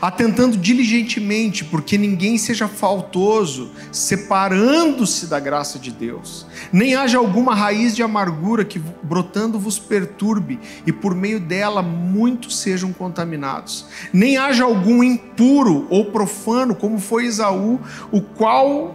atentando 0.00 0.56
diligentemente, 0.56 1.64
porque 1.64 1.98
ninguém 1.98 2.38
seja 2.38 2.68
faltoso, 2.68 3.70
separando-se 3.92 5.26
da 5.26 5.40
graça 5.40 5.78
de 5.78 5.90
Deus, 5.90 6.46
nem 6.72 6.94
haja 6.94 7.18
alguma 7.18 7.54
raiz 7.54 7.94
de 7.94 8.02
amargura 8.02 8.64
que 8.64 8.80
brotando 9.02 9.58
vos 9.58 9.78
perturbe, 9.78 10.58
e 10.86 10.92
por 10.92 11.14
meio 11.14 11.40
dela 11.40 11.82
muitos 11.82 12.58
sejam 12.58 12.92
contaminados, 12.92 13.86
nem 14.12 14.36
haja 14.36 14.64
algum 14.64 15.02
impuro 15.02 15.86
ou 15.90 16.06
profano, 16.06 16.74
como 16.74 16.98
foi 16.98 17.26
Esaú, 17.26 17.80
o 18.10 18.20
qual, 18.20 18.94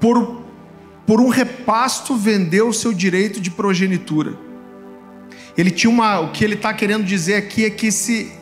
por, 0.00 0.42
por 1.06 1.20
um 1.20 1.28
repasto, 1.28 2.16
vendeu 2.16 2.68
o 2.68 2.74
seu 2.74 2.92
direito 2.92 3.40
de 3.40 3.50
progenitura. 3.50 4.34
Ele 5.56 5.70
tinha 5.70 5.90
uma. 5.90 6.20
O 6.20 6.32
que 6.32 6.44
ele 6.44 6.54
está 6.54 6.72
querendo 6.72 7.04
dizer 7.04 7.34
aqui 7.34 7.64
é 7.64 7.70
que 7.70 7.88
esse 7.88 8.32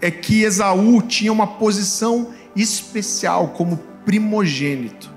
é 0.00 0.10
que 0.10 0.42
Esaú 0.42 1.02
tinha 1.02 1.32
uma 1.32 1.46
posição 1.46 2.32
especial 2.54 3.48
como 3.48 3.76
primogênito, 4.04 5.10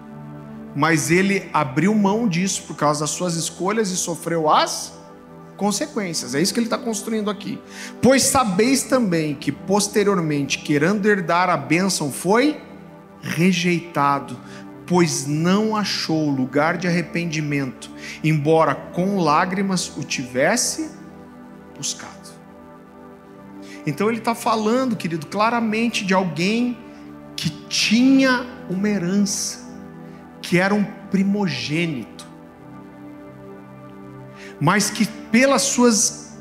mas 0.75 1.11
ele 1.11 1.49
abriu 1.53 1.93
mão 1.93 2.27
disso 2.27 2.63
por 2.63 2.75
causa 2.75 3.01
das 3.01 3.11
suas 3.11 3.35
escolhas 3.35 3.91
e 3.91 3.97
sofreu 3.97 4.49
as 4.49 4.93
consequências. 5.57 6.33
É 6.33 6.41
isso 6.41 6.53
que 6.53 6.59
ele 6.59 6.67
está 6.67 6.77
construindo 6.77 7.29
aqui. 7.29 7.59
Pois 8.01 8.23
sabeis 8.23 8.83
também 8.83 9.35
que 9.35 9.51
posteriormente, 9.51 10.59
querendo 10.59 11.05
herdar 11.05 11.49
a 11.49 11.57
bênção, 11.57 12.11
foi 12.11 12.61
rejeitado, 13.21 14.39
pois 14.87 15.27
não 15.27 15.75
achou 15.75 16.29
lugar 16.29 16.77
de 16.77 16.87
arrependimento, 16.87 17.91
embora 18.23 18.73
com 18.73 19.19
lágrimas 19.19 19.95
o 19.97 20.03
tivesse 20.03 20.89
buscado. 21.77 22.18
Então 23.89 24.07
ele 24.07 24.19
está 24.19 24.35
falando, 24.35 24.95
querido, 24.95 25.25
claramente 25.25 26.05
de 26.05 26.13
alguém 26.13 26.77
que 27.35 27.49
tinha 27.49 28.45
uma 28.69 28.87
herança, 28.87 29.67
que 30.41 30.59
era 30.59 30.75
um 30.75 30.83
primogênito, 30.83 32.27
mas 34.61 34.91
que 34.91 35.07
pelas 35.31 35.63
suas 35.63 36.37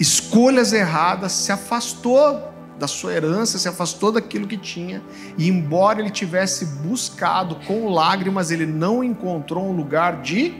escolhas 0.00 0.72
erradas 0.72 1.32
se 1.32 1.52
afastou 1.52 2.54
da 2.78 2.86
sua 2.86 3.12
herança, 3.12 3.58
se 3.58 3.68
afastou 3.68 4.10
daquilo 4.10 4.46
que 4.46 4.56
tinha, 4.56 5.02
e 5.36 5.46
embora 5.46 6.00
ele 6.00 6.10
tivesse 6.10 6.64
buscado 6.64 7.56
com 7.66 7.90
lágrimas, 7.90 8.50
ele 8.50 8.64
não 8.64 9.04
encontrou 9.04 9.68
um 9.68 9.72
lugar 9.72 10.22
de 10.22 10.54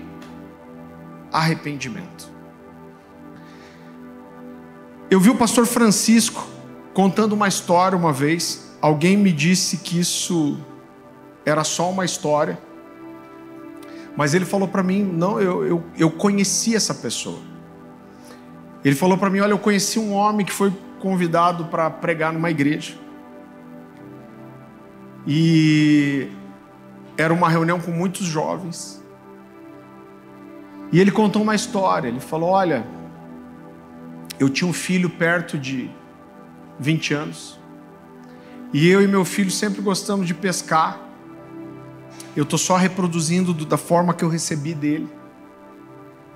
arrependimento. 1.32 2.37
Eu 5.10 5.18
vi 5.18 5.30
o 5.30 5.34
pastor 5.34 5.64
Francisco 5.64 6.46
contando 6.92 7.32
uma 7.32 7.48
história 7.48 7.96
uma 7.96 8.12
vez. 8.12 8.76
Alguém 8.80 9.16
me 9.16 9.32
disse 9.32 9.78
que 9.78 9.98
isso 9.98 10.58
era 11.46 11.64
só 11.64 11.90
uma 11.90 12.04
história. 12.04 12.58
Mas 14.14 14.34
ele 14.34 14.44
falou 14.44 14.68
para 14.68 14.82
mim: 14.82 15.02
não, 15.02 15.40
eu, 15.40 15.66
eu, 15.66 15.84
eu 15.96 16.10
conheci 16.10 16.76
essa 16.76 16.94
pessoa. 16.94 17.38
Ele 18.84 18.94
falou 18.94 19.16
para 19.16 19.30
mim: 19.30 19.40
olha, 19.40 19.52
eu 19.52 19.58
conheci 19.58 19.98
um 19.98 20.12
homem 20.12 20.44
que 20.44 20.52
foi 20.52 20.70
convidado 21.00 21.64
para 21.66 21.88
pregar 21.88 22.30
numa 22.30 22.50
igreja. 22.50 22.94
E 25.26 26.28
era 27.16 27.32
uma 27.32 27.48
reunião 27.48 27.80
com 27.80 27.90
muitos 27.90 28.26
jovens. 28.26 29.02
E 30.92 31.00
ele 31.00 31.10
contou 31.10 31.40
uma 31.40 31.54
história. 31.54 32.08
Ele 32.08 32.20
falou: 32.20 32.50
olha 32.50 32.97
eu 34.38 34.48
tinha 34.48 34.68
um 34.68 34.72
filho 34.72 35.10
perto 35.10 35.58
de 35.58 35.90
20 36.78 37.14
anos. 37.14 37.58
E 38.72 38.88
eu 38.88 39.02
e 39.02 39.06
meu 39.06 39.24
filho 39.24 39.50
sempre 39.50 39.80
gostamos 39.80 40.26
de 40.26 40.34
pescar. 40.34 41.00
Eu 42.36 42.44
estou 42.44 42.58
só 42.58 42.76
reproduzindo 42.76 43.52
da 43.64 43.76
forma 43.76 44.14
que 44.14 44.24
eu 44.24 44.28
recebi 44.28 44.74
dele. 44.74 45.08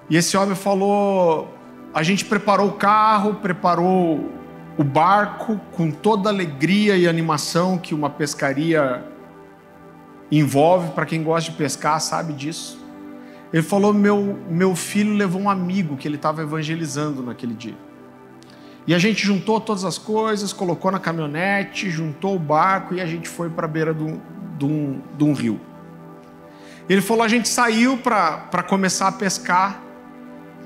E 0.09 0.17
esse 0.17 0.37
homem 0.37 0.57
falou: 0.57 1.55
a 1.95 2.03
gente 2.03 2.25
preparou 2.25 2.69
o 2.69 2.73
carro, 2.73 3.35
preparou 3.35 4.31
o 4.77 4.83
barco 4.83 5.61
com 5.73 5.91
toda 5.91 6.31
a 6.31 6.33
alegria 6.33 6.97
e 6.97 7.07
animação 7.07 7.79
que 7.79 7.95
uma 7.95 8.11
pescaria 8.11 9.05
envolve. 10.31 10.91
Para 10.93 11.07
quem 11.07 11.23
gosta 11.23 11.51
de 11.51 11.57
pescar, 11.57 12.01
sabe 12.01 12.33
disso. 12.33 12.83
Ele 13.53 13.63
falou: 13.63 13.93
meu, 13.93 14.39
meu 14.49 14.75
filho 14.75 15.15
levou 15.15 15.43
um 15.43 15.51
amigo 15.51 15.97
que 15.97 16.09
ele 16.09 16.17
estava 16.17 16.43
evangelizando 16.43 17.23
naquele 17.23 17.55
dia. 17.55 17.92
E 18.87 18.95
a 18.95 18.99
gente 18.99 19.25
juntou 19.25 19.61
todas 19.61 19.85
as 19.85 19.97
coisas, 19.97 20.53
colocou 20.53 20.91
na 20.91 20.99
caminhonete, 20.99 21.89
juntou 21.89 22.35
o 22.35 22.39
barco 22.39 22.95
e 22.95 23.01
a 23.01 23.07
gente 23.07 23.29
foi 23.29 23.49
para 23.49 23.67
a 23.67 23.69
beira 23.69 23.95
de 23.95 24.03
um, 24.03 25.01
de, 25.17 25.25
um, 25.25 25.33
rio. 25.33 25.61
Ele 26.89 27.01
falou: 27.01 27.23
a 27.23 27.29
gente 27.29 27.49
saiu 27.49 27.97
para 27.99 28.63
começar 28.65 29.09
a 29.09 29.13
pescar 29.13 29.81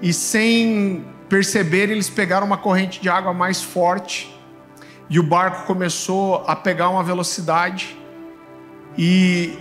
e, 0.01 0.13
sem 0.13 1.05
perceber, 1.29 1.91
eles 1.91 2.09
pegaram 2.09 2.47
uma 2.47 2.57
corrente 2.57 3.01
de 3.01 3.09
água 3.09 3.35
mais 3.35 3.63
forte 3.63 4.35
e 5.11 5.21
o 5.21 5.23
barco 5.23 5.67
começou 5.67 6.43
a 6.47 6.57
pegar 6.57 6.89
uma 6.89 7.03
velocidade 7.03 7.97
e 8.97 9.59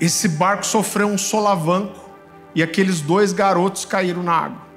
esse 0.00 0.28
barco 0.28 0.66
sofreu 0.66 1.06
um 1.06 1.16
solavanco 1.16 2.10
e 2.54 2.62
aqueles 2.62 3.00
dois 3.00 3.32
garotos 3.32 3.84
caíram 3.84 4.22
na 4.22 4.32
água. 4.32 4.71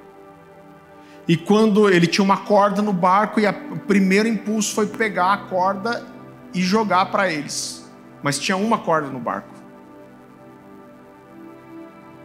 E 1.28 1.36
quando 1.36 1.88
ele 1.88 2.06
tinha 2.06 2.24
uma 2.24 2.36
corda 2.36 2.80
no 2.80 2.92
barco, 2.92 3.40
e 3.40 3.46
a, 3.46 3.50
o 3.50 3.78
primeiro 3.78 4.28
impulso 4.28 4.74
foi 4.74 4.86
pegar 4.86 5.32
a 5.32 5.36
corda 5.38 6.06
e 6.54 6.62
jogar 6.62 7.06
para 7.06 7.32
eles. 7.32 7.84
Mas 8.22 8.38
tinha 8.38 8.56
uma 8.56 8.78
corda 8.78 9.08
no 9.08 9.18
barco. 9.18 9.56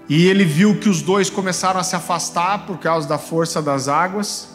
E 0.08 0.28
ele 0.28 0.43
viu 0.43 0.80
que 0.80 0.89
os 0.89 1.02
dois 1.02 1.30
começaram 1.30 1.80
a 1.80 1.84
se 1.84 1.95
afastar 1.95 2.66
por 2.66 2.78
causa 2.78 3.08
da 3.08 3.18
força 3.18 3.62
das 3.62 3.88
águas. 3.88 4.49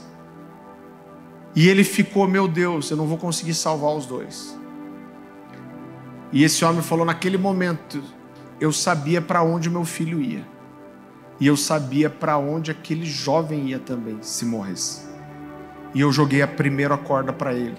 E 1.54 1.68
ele 1.68 1.82
ficou, 1.82 2.28
meu 2.28 2.46
Deus, 2.46 2.90
eu 2.90 2.96
não 2.96 3.06
vou 3.06 3.16
conseguir 3.16 3.54
salvar 3.54 3.96
os 3.96 4.06
dois. 4.06 4.56
E 6.30 6.44
esse 6.44 6.64
homem 6.64 6.82
falou: 6.82 7.04
naquele 7.04 7.38
momento, 7.38 8.02
eu 8.60 8.72
sabia 8.72 9.22
para 9.22 9.42
onde 9.42 9.70
meu 9.70 9.84
filho 9.84 10.20
ia. 10.20 10.46
E 11.38 11.46
eu 11.46 11.56
sabia 11.56 12.08
para 12.08 12.38
onde 12.38 12.70
aquele 12.70 13.04
jovem 13.04 13.68
ia 13.68 13.78
também, 13.78 14.18
se 14.22 14.44
morresse. 14.44 15.06
E 15.94 16.00
eu 16.00 16.10
joguei 16.12 16.42
a 16.42 16.48
primeira 16.48 16.96
corda 16.96 17.32
para 17.32 17.54
ele. 17.54 17.76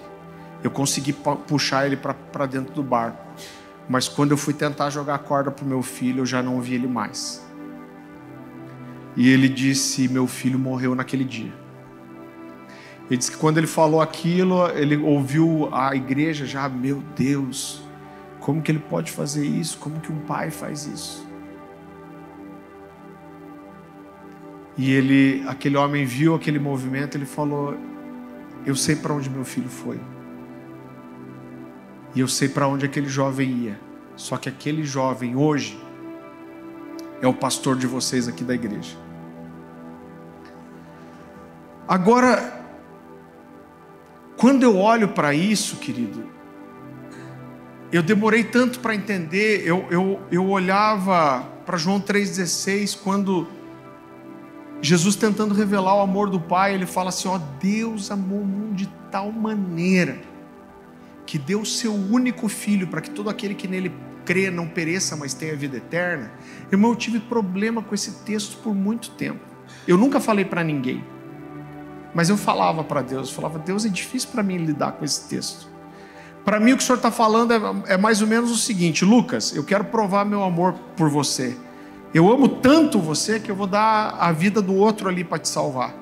eu 0.62 0.70
consegui 0.70 1.12
puxar 1.46 1.86
ele 1.86 1.96
para 1.96 2.46
dentro 2.46 2.74
do 2.74 2.82
barco. 2.82 3.18
Mas 3.88 4.08
quando 4.08 4.32
eu 4.32 4.36
fui 4.36 4.52
tentar 4.52 4.90
jogar 4.90 5.14
a 5.14 5.18
corda 5.18 5.50
para 5.50 5.64
o 5.64 5.68
meu 5.68 5.82
filho, 5.82 6.22
eu 6.22 6.26
já 6.26 6.42
não 6.42 6.60
vi 6.60 6.74
ele 6.74 6.88
mais. 6.88 7.44
E 9.16 9.28
ele 9.28 9.48
disse: 9.48 10.08
Meu 10.08 10.26
filho 10.26 10.58
morreu 10.58 10.94
naquele 10.94 11.24
dia. 11.24 11.52
Ele 13.08 13.16
disse 13.16 13.30
que 13.30 13.36
quando 13.36 13.58
ele 13.58 13.66
falou 13.66 14.00
aquilo, 14.00 14.68
ele 14.70 14.96
ouviu 14.96 15.68
a 15.72 15.94
igreja 15.94 16.44
já, 16.44 16.68
meu 16.68 17.02
Deus, 17.16 17.82
como 18.40 18.60
que 18.60 18.70
ele 18.70 18.78
pode 18.78 19.10
fazer 19.10 19.46
isso? 19.46 19.78
Como 19.78 20.00
que 20.00 20.12
um 20.12 20.20
pai 20.20 20.50
faz 20.50 20.86
isso? 20.86 21.27
E 24.78 24.92
ele, 24.92 25.44
aquele 25.48 25.76
homem 25.76 26.04
viu 26.04 26.36
aquele 26.36 26.60
movimento, 26.60 27.16
ele 27.16 27.26
falou: 27.26 27.76
Eu 28.64 28.76
sei 28.76 28.94
para 28.94 29.12
onde 29.12 29.28
meu 29.28 29.44
filho 29.44 29.68
foi. 29.68 30.00
E 32.14 32.20
eu 32.20 32.28
sei 32.28 32.48
para 32.48 32.68
onde 32.68 32.86
aquele 32.86 33.08
jovem 33.08 33.50
ia. 33.64 33.80
Só 34.14 34.36
que 34.36 34.48
aquele 34.48 34.84
jovem 34.84 35.34
hoje 35.34 35.78
é 37.20 37.26
o 37.26 37.34
pastor 37.34 37.76
de 37.76 37.88
vocês 37.88 38.28
aqui 38.28 38.44
da 38.44 38.54
igreja. 38.54 38.96
Agora, 41.88 42.62
quando 44.36 44.62
eu 44.62 44.76
olho 44.76 45.08
para 45.08 45.34
isso, 45.34 45.76
querido, 45.76 46.24
eu 47.90 48.02
demorei 48.02 48.44
tanto 48.44 48.78
para 48.78 48.94
entender, 48.94 49.66
eu, 49.66 49.86
eu, 49.90 50.20
eu 50.30 50.46
olhava 50.48 51.40
para 51.64 51.76
João 51.76 52.00
3,16, 52.00 52.98
quando 53.02 53.48
Jesus 54.80 55.16
tentando 55.16 55.54
revelar 55.54 55.96
o 55.96 56.00
amor 56.00 56.30
do 56.30 56.40
Pai, 56.40 56.74
ele 56.74 56.86
fala 56.86 57.08
assim: 57.08 57.28
ó, 57.28 57.38
Deus 57.60 58.10
amou 58.10 58.40
o 58.40 58.46
mundo 58.46 58.74
de 58.74 58.86
tal 59.10 59.32
maneira 59.32 60.20
que 61.26 61.38
deu 61.38 61.60
o 61.60 61.66
seu 61.66 61.92
único 61.92 62.48
filho 62.48 62.86
para 62.86 63.00
que 63.00 63.10
todo 63.10 63.28
aquele 63.28 63.54
que 63.54 63.68
nele 63.68 63.92
crê 64.24 64.50
não 64.50 64.66
pereça, 64.66 65.16
mas 65.16 65.34
tenha 65.34 65.54
vida 65.56 65.76
eterna. 65.76 66.30
Irmão, 66.70 66.90
eu 66.90 66.96
tive 66.96 67.18
problema 67.20 67.82
com 67.82 67.94
esse 67.94 68.24
texto 68.24 68.58
por 68.62 68.74
muito 68.74 69.10
tempo. 69.10 69.40
Eu 69.86 69.98
nunca 69.98 70.20
falei 70.20 70.44
para 70.44 70.64
ninguém. 70.64 71.04
Mas 72.14 72.30
eu 72.30 72.36
falava 72.36 72.82
para 72.82 73.02
Deus, 73.02 73.28
eu 73.28 73.34
falava, 73.34 73.58
Deus, 73.58 73.84
é 73.84 73.88
difícil 73.88 74.30
para 74.30 74.42
mim 74.42 74.56
lidar 74.56 74.92
com 74.92 75.04
esse 75.04 75.28
texto. 75.28 75.68
Para 76.44 76.58
mim, 76.58 76.72
o 76.72 76.76
que 76.78 76.82
o 76.82 76.86
senhor 76.86 76.96
está 76.96 77.10
falando 77.10 77.52
é, 77.52 77.94
é 77.94 77.96
mais 77.98 78.22
ou 78.22 78.26
menos 78.26 78.50
o 78.50 78.56
seguinte: 78.56 79.04
Lucas, 79.04 79.54
eu 79.54 79.62
quero 79.62 79.84
provar 79.84 80.24
meu 80.24 80.42
amor 80.42 80.72
por 80.96 81.10
você. 81.10 81.54
Eu 82.12 82.30
amo 82.32 82.48
tanto 82.48 82.98
você 82.98 83.38
que 83.38 83.50
eu 83.50 83.56
vou 83.56 83.66
dar 83.66 84.16
a 84.18 84.32
vida 84.32 84.62
do 84.62 84.74
outro 84.74 85.08
ali 85.08 85.22
para 85.22 85.38
te 85.38 85.48
salvar. 85.48 85.94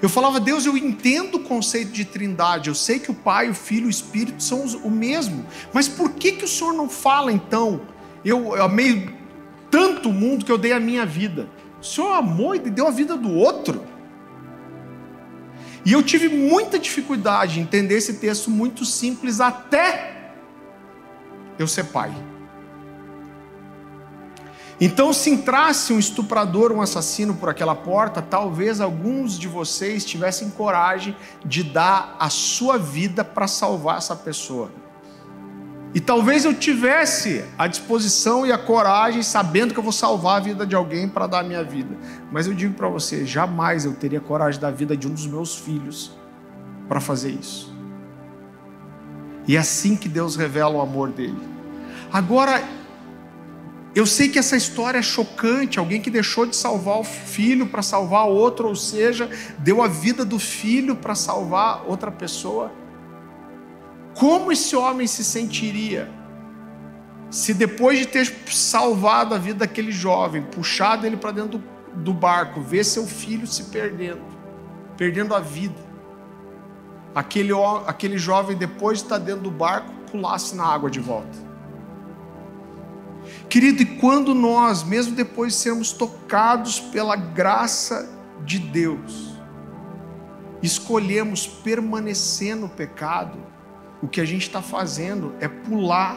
Eu 0.00 0.08
falava, 0.08 0.38
Deus, 0.38 0.64
eu 0.64 0.76
entendo 0.76 1.36
o 1.36 1.40
conceito 1.40 1.90
de 1.90 2.04
trindade, 2.04 2.68
eu 2.68 2.74
sei 2.74 2.98
que 2.98 3.10
o 3.10 3.14
Pai, 3.14 3.50
o 3.50 3.54
Filho 3.54 3.84
e 3.84 3.88
o 3.88 3.90
Espírito 3.90 4.42
são 4.42 4.64
o 4.84 4.90
mesmo, 4.90 5.44
mas 5.72 5.88
por 5.88 6.10
que, 6.10 6.32
que 6.32 6.44
o 6.44 6.48
Senhor 6.48 6.72
não 6.72 6.88
fala 6.88 7.32
então? 7.32 7.80
Eu, 8.24 8.54
eu 8.54 8.62
amei 8.62 9.10
tanto 9.70 10.08
o 10.08 10.12
mundo 10.12 10.44
que 10.44 10.52
eu 10.52 10.58
dei 10.58 10.72
a 10.72 10.78
minha 10.78 11.04
vida. 11.04 11.48
O 11.80 11.84
Senhor 11.84 12.12
amou 12.12 12.54
e 12.54 12.58
deu 12.58 12.86
a 12.86 12.90
vida 12.90 13.16
do 13.16 13.34
outro. 13.34 13.82
E 15.84 15.92
eu 15.92 16.02
tive 16.02 16.28
muita 16.28 16.78
dificuldade 16.78 17.58
em 17.58 17.64
entender 17.64 17.96
esse 17.96 18.14
texto 18.14 18.50
muito 18.50 18.84
simples 18.84 19.40
até 19.40 20.32
eu 21.58 21.66
ser 21.66 21.84
pai. 21.84 22.14
Então, 24.84 25.12
se 25.12 25.30
entrasse 25.30 25.92
um 25.92 25.98
estuprador, 26.00 26.72
um 26.72 26.80
assassino 26.80 27.34
por 27.34 27.48
aquela 27.48 27.72
porta, 27.72 28.20
talvez 28.20 28.80
alguns 28.80 29.38
de 29.38 29.46
vocês 29.46 30.04
tivessem 30.04 30.50
coragem 30.50 31.14
de 31.44 31.62
dar 31.62 32.16
a 32.18 32.28
sua 32.28 32.78
vida 32.78 33.22
para 33.22 33.46
salvar 33.46 33.98
essa 33.98 34.16
pessoa. 34.16 34.72
E 35.94 36.00
talvez 36.00 36.44
eu 36.44 36.52
tivesse 36.52 37.44
a 37.56 37.68
disposição 37.68 38.44
e 38.44 38.50
a 38.50 38.58
coragem, 38.58 39.22
sabendo 39.22 39.72
que 39.72 39.78
eu 39.78 39.84
vou 39.84 39.92
salvar 39.92 40.38
a 40.38 40.40
vida 40.40 40.66
de 40.66 40.74
alguém 40.74 41.08
para 41.08 41.28
dar 41.28 41.38
a 41.38 41.44
minha 41.44 41.62
vida. 41.62 41.96
Mas 42.32 42.48
eu 42.48 42.52
digo 42.52 42.74
para 42.74 42.88
você, 42.88 43.24
jamais 43.24 43.84
eu 43.84 43.94
teria 43.94 44.20
coragem 44.20 44.60
da 44.60 44.72
vida 44.72 44.96
de 44.96 45.06
um 45.06 45.12
dos 45.12 45.28
meus 45.28 45.54
filhos 45.54 46.10
para 46.88 46.98
fazer 46.98 47.30
isso. 47.30 47.72
E 49.46 49.54
é 49.54 49.60
assim 49.60 49.94
que 49.94 50.08
Deus 50.08 50.34
revela 50.34 50.74
o 50.74 50.80
amor 50.80 51.10
dele. 51.10 51.38
Agora, 52.12 52.60
eu 53.94 54.06
sei 54.06 54.28
que 54.28 54.38
essa 54.38 54.56
história 54.56 54.98
é 54.98 55.02
chocante, 55.02 55.78
alguém 55.78 56.00
que 56.00 56.10
deixou 56.10 56.46
de 56.46 56.56
salvar 56.56 56.98
o 56.98 57.04
filho 57.04 57.66
para 57.66 57.82
salvar 57.82 58.26
outro, 58.26 58.68
ou 58.68 58.76
seja, 58.76 59.28
deu 59.58 59.82
a 59.82 59.88
vida 59.88 60.24
do 60.24 60.38
filho 60.38 60.96
para 60.96 61.14
salvar 61.14 61.84
outra 61.86 62.10
pessoa. 62.10 62.72
Como 64.14 64.50
esse 64.50 64.74
homem 64.74 65.06
se 65.06 65.22
sentiria 65.22 66.08
se 67.30 67.54
depois 67.54 67.98
de 67.98 68.06
ter 68.06 68.26
salvado 68.46 69.34
a 69.34 69.38
vida 69.38 69.60
daquele 69.60 69.90
jovem, 69.90 70.42
puxado 70.42 71.06
ele 71.06 71.16
para 71.16 71.30
dentro 71.30 71.62
do, 71.94 72.12
barco, 72.12 72.60
ver 72.60 72.84
seu 72.84 73.06
filho 73.06 73.46
se 73.46 73.64
perdendo, 73.64 74.20
perdendo 74.98 75.34
a 75.34 75.40
vida, 75.40 75.80
aquele, 77.14 77.52
aquele 77.86 78.18
jovem, 78.18 78.54
depois 78.54 78.98
de 78.98 79.04
estar 79.04 79.16
dentro 79.16 79.44
do 79.44 79.50
barco, 79.50 79.90
pulasse 80.10 80.54
na 80.54 80.66
água 80.66 80.90
de 80.90 81.00
volta? 81.00 81.51
Querido, 83.52 83.82
e 83.82 83.84
quando 83.84 84.34
nós, 84.34 84.82
mesmo 84.82 85.14
depois 85.14 85.52
de 85.52 85.58
sermos 85.58 85.92
tocados 85.92 86.80
pela 86.80 87.14
graça 87.14 88.08
de 88.46 88.58
Deus, 88.58 89.38
escolhemos 90.62 91.46
permanecer 91.46 92.56
no 92.56 92.66
pecado, 92.66 93.38
o 94.02 94.08
que 94.08 94.22
a 94.22 94.24
gente 94.24 94.46
está 94.46 94.62
fazendo 94.62 95.34
é 95.38 95.48
pular 95.48 96.16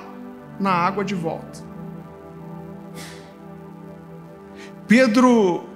na 0.58 0.72
água 0.72 1.04
de 1.04 1.14
volta. 1.14 1.60
Pedro 4.88 5.68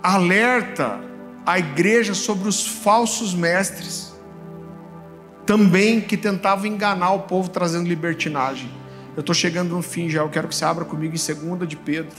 alerta 0.00 1.00
a 1.44 1.58
igreja 1.58 2.14
sobre 2.14 2.48
os 2.48 2.64
falsos 2.64 3.34
mestres, 3.34 4.14
também 5.44 6.00
que 6.00 6.16
tentavam 6.16 6.66
enganar 6.66 7.14
o 7.14 7.22
povo 7.22 7.50
trazendo 7.50 7.88
libertinagem. 7.88 8.83
Eu 9.16 9.20
estou 9.20 9.34
chegando 9.34 9.70
no 9.70 9.80
fim 9.80 10.10
já, 10.10 10.22
eu 10.22 10.28
quero 10.28 10.48
que 10.48 10.56
você 10.56 10.64
abra 10.64 10.84
comigo 10.84 11.14
em 11.14 11.56
2 11.56 11.68
de 11.68 11.76
Pedro, 11.76 12.16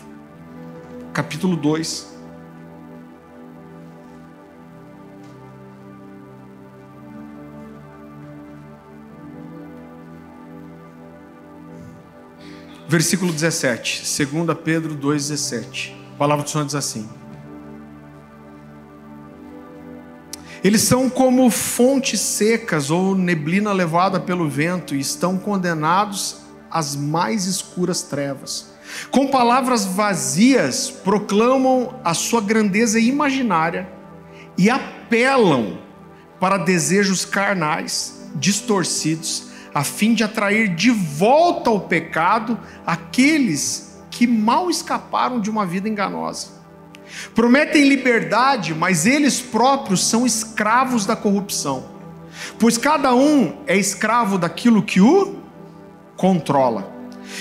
capítulo 1.11 1.57
2. 1.57 2.15
Versículo 12.87 13.33
17, 13.33 14.25
2 14.25 14.57
Pedro 14.63 14.95
2,17. 14.95 15.91
A 16.13 16.17
palavra 16.17 16.45
do 16.45 16.49
Senhor 16.49 16.63
diz 16.63 16.75
assim: 16.75 17.09
Eles 20.63 20.81
são 20.83 21.09
como 21.09 21.49
fontes 21.49 22.21
secas 22.21 22.89
ou 22.89 23.15
neblina 23.15 23.73
levada 23.73 24.17
pelo 24.17 24.47
vento 24.47 24.95
e 24.95 24.99
estão 25.01 25.37
condenados 25.37 26.44
às 26.75 26.93
mais 26.93 27.45
escuras 27.45 28.01
trevas. 28.01 28.67
Com 29.09 29.27
palavras 29.27 29.85
vazias, 29.85 30.91
proclamam 30.91 31.97
a 32.03 32.13
sua 32.13 32.41
grandeza 32.41 32.99
imaginária 32.99 33.87
e 34.57 34.69
apelam 34.69 35.77
para 36.37 36.57
desejos 36.57 37.23
carnais, 37.23 38.29
distorcidos, 38.35 39.47
a 39.73 39.85
fim 39.85 40.13
de 40.13 40.25
atrair 40.25 40.75
de 40.75 40.91
volta 40.91 41.69
ao 41.69 41.79
pecado 41.79 42.59
aqueles 42.85 43.97
que 44.11 44.27
mal 44.27 44.69
escaparam 44.69 45.39
de 45.39 45.49
uma 45.49 45.65
vida 45.65 45.87
enganosa. 45.87 46.47
Prometem 47.33 47.87
liberdade, 47.87 48.75
mas 48.75 49.05
eles 49.05 49.39
próprios 49.39 50.05
são 50.05 50.25
escravos 50.25 51.05
da 51.05 51.15
corrupção, 51.15 51.85
pois 52.59 52.77
cada 52.77 53.15
um 53.15 53.61
é 53.65 53.77
escravo 53.77 54.37
daquilo 54.37 54.83
que 54.83 54.99
o 54.99 55.44
controla. 56.15 56.93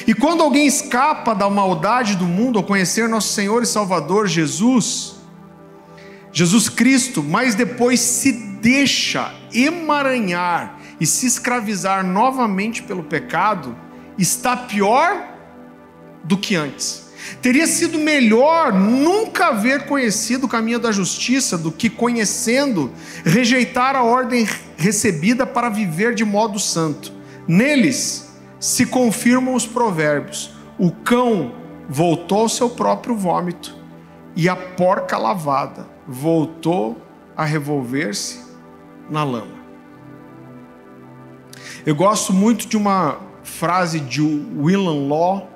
E 0.06 0.14
quando 0.14 0.42
alguém 0.42 0.66
escapa 0.66 1.34
da 1.34 1.48
maldade 1.48 2.16
do 2.16 2.24
mundo 2.24 2.58
ao 2.58 2.64
conhecer 2.64 3.08
nosso 3.08 3.32
Senhor 3.32 3.62
e 3.62 3.66
Salvador 3.66 4.26
Jesus, 4.26 5.16
Jesus 6.32 6.68
Cristo, 6.68 7.22
mas 7.22 7.54
depois 7.54 8.00
se 8.00 8.32
deixa 8.32 9.32
emaranhar 9.52 10.78
e 11.00 11.06
se 11.06 11.26
escravizar 11.26 12.04
novamente 12.04 12.82
pelo 12.82 13.04
pecado, 13.04 13.76
está 14.18 14.56
pior 14.56 15.28
do 16.24 16.36
que 16.36 16.56
antes. 16.56 17.04
Teria 17.40 17.66
sido 17.66 17.98
melhor 17.98 18.72
nunca 18.72 19.46
haver 19.46 19.86
conhecido 19.86 20.44
o 20.44 20.48
caminho 20.48 20.78
da 20.78 20.92
justiça 20.92 21.56
do 21.56 21.72
que 21.72 21.88
conhecendo, 21.88 22.92
rejeitar 23.24 23.96
a 23.96 24.02
ordem 24.02 24.46
recebida 24.76 25.46
para 25.46 25.68
viver 25.68 26.14
de 26.14 26.24
modo 26.24 26.58
santo. 26.58 27.12
Neles 27.46 28.23
se 28.64 28.86
confirmam 28.86 29.54
os 29.54 29.66
provérbios: 29.66 30.50
o 30.78 30.90
cão 30.90 31.52
voltou 31.86 32.38
ao 32.38 32.48
seu 32.48 32.70
próprio 32.70 33.14
vômito, 33.14 33.76
e 34.34 34.48
a 34.48 34.56
porca 34.56 35.18
lavada 35.18 35.86
voltou 36.08 36.96
a 37.36 37.44
revolver-se 37.44 38.42
na 39.10 39.22
lama. 39.22 39.52
Eu 41.84 41.94
gosto 41.94 42.32
muito 42.32 42.66
de 42.66 42.74
uma 42.74 43.18
frase 43.42 44.00
de 44.00 44.22
William 44.22 45.08
Law, 45.08 45.50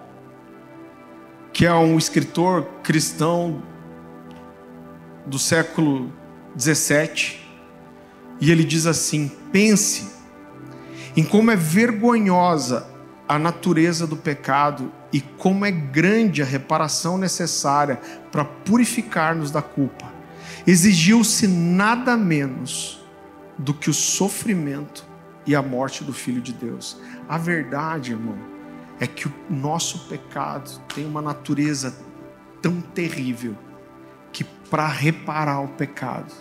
que 1.50 1.64
é 1.64 1.72
um 1.72 1.96
escritor 1.96 2.64
cristão 2.82 3.62
do 5.24 5.38
século 5.38 6.12
17, 6.54 7.50
e 8.38 8.50
ele 8.50 8.64
diz 8.64 8.84
assim: 8.84 9.32
pense 9.50 10.12
em 11.16 11.24
como 11.24 11.50
é 11.50 11.56
vergonhosa 11.56 12.97
a 13.28 13.38
natureza 13.38 14.06
do 14.06 14.16
pecado 14.16 14.90
e 15.12 15.20
como 15.20 15.66
é 15.66 15.70
grande 15.70 16.40
a 16.42 16.46
reparação 16.46 17.18
necessária 17.18 18.00
para 18.32 18.44
purificar-nos 18.44 19.50
da 19.50 19.60
culpa. 19.60 20.10
Exigiu-se 20.66 21.46
nada 21.46 22.16
menos 22.16 23.04
do 23.58 23.74
que 23.74 23.90
o 23.90 23.94
sofrimento 23.94 25.06
e 25.46 25.54
a 25.54 25.62
morte 25.62 26.04
do 26.04 26.12
Filho 26.12 26.40
de 26.40 26.52
Deus. 26.52 26.98
A 27.28 27.36
verdade, 27.36 28.12
irmão, 28.12 28.38
é 28.98 29.06
que 29.06 29.28
o 29.28 29.32
nosso 29.48 30.08
pecado 30.08 30.80
tem 30.94 31.06
uma 31.06 31.22
natureza 31.22 31.96
tão 32.62 32.80
terrível 32.80 33.56
que 34.32 34.44
para 34.44 34.86
reparar 34.86 35.60
o 35.60 35.68
pecado, 35.68 36.32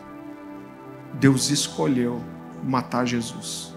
Deus 1.13 1.49
escolheu 1.49 2.23
matar 2.63 3.05
Jesus. 3.05 3.76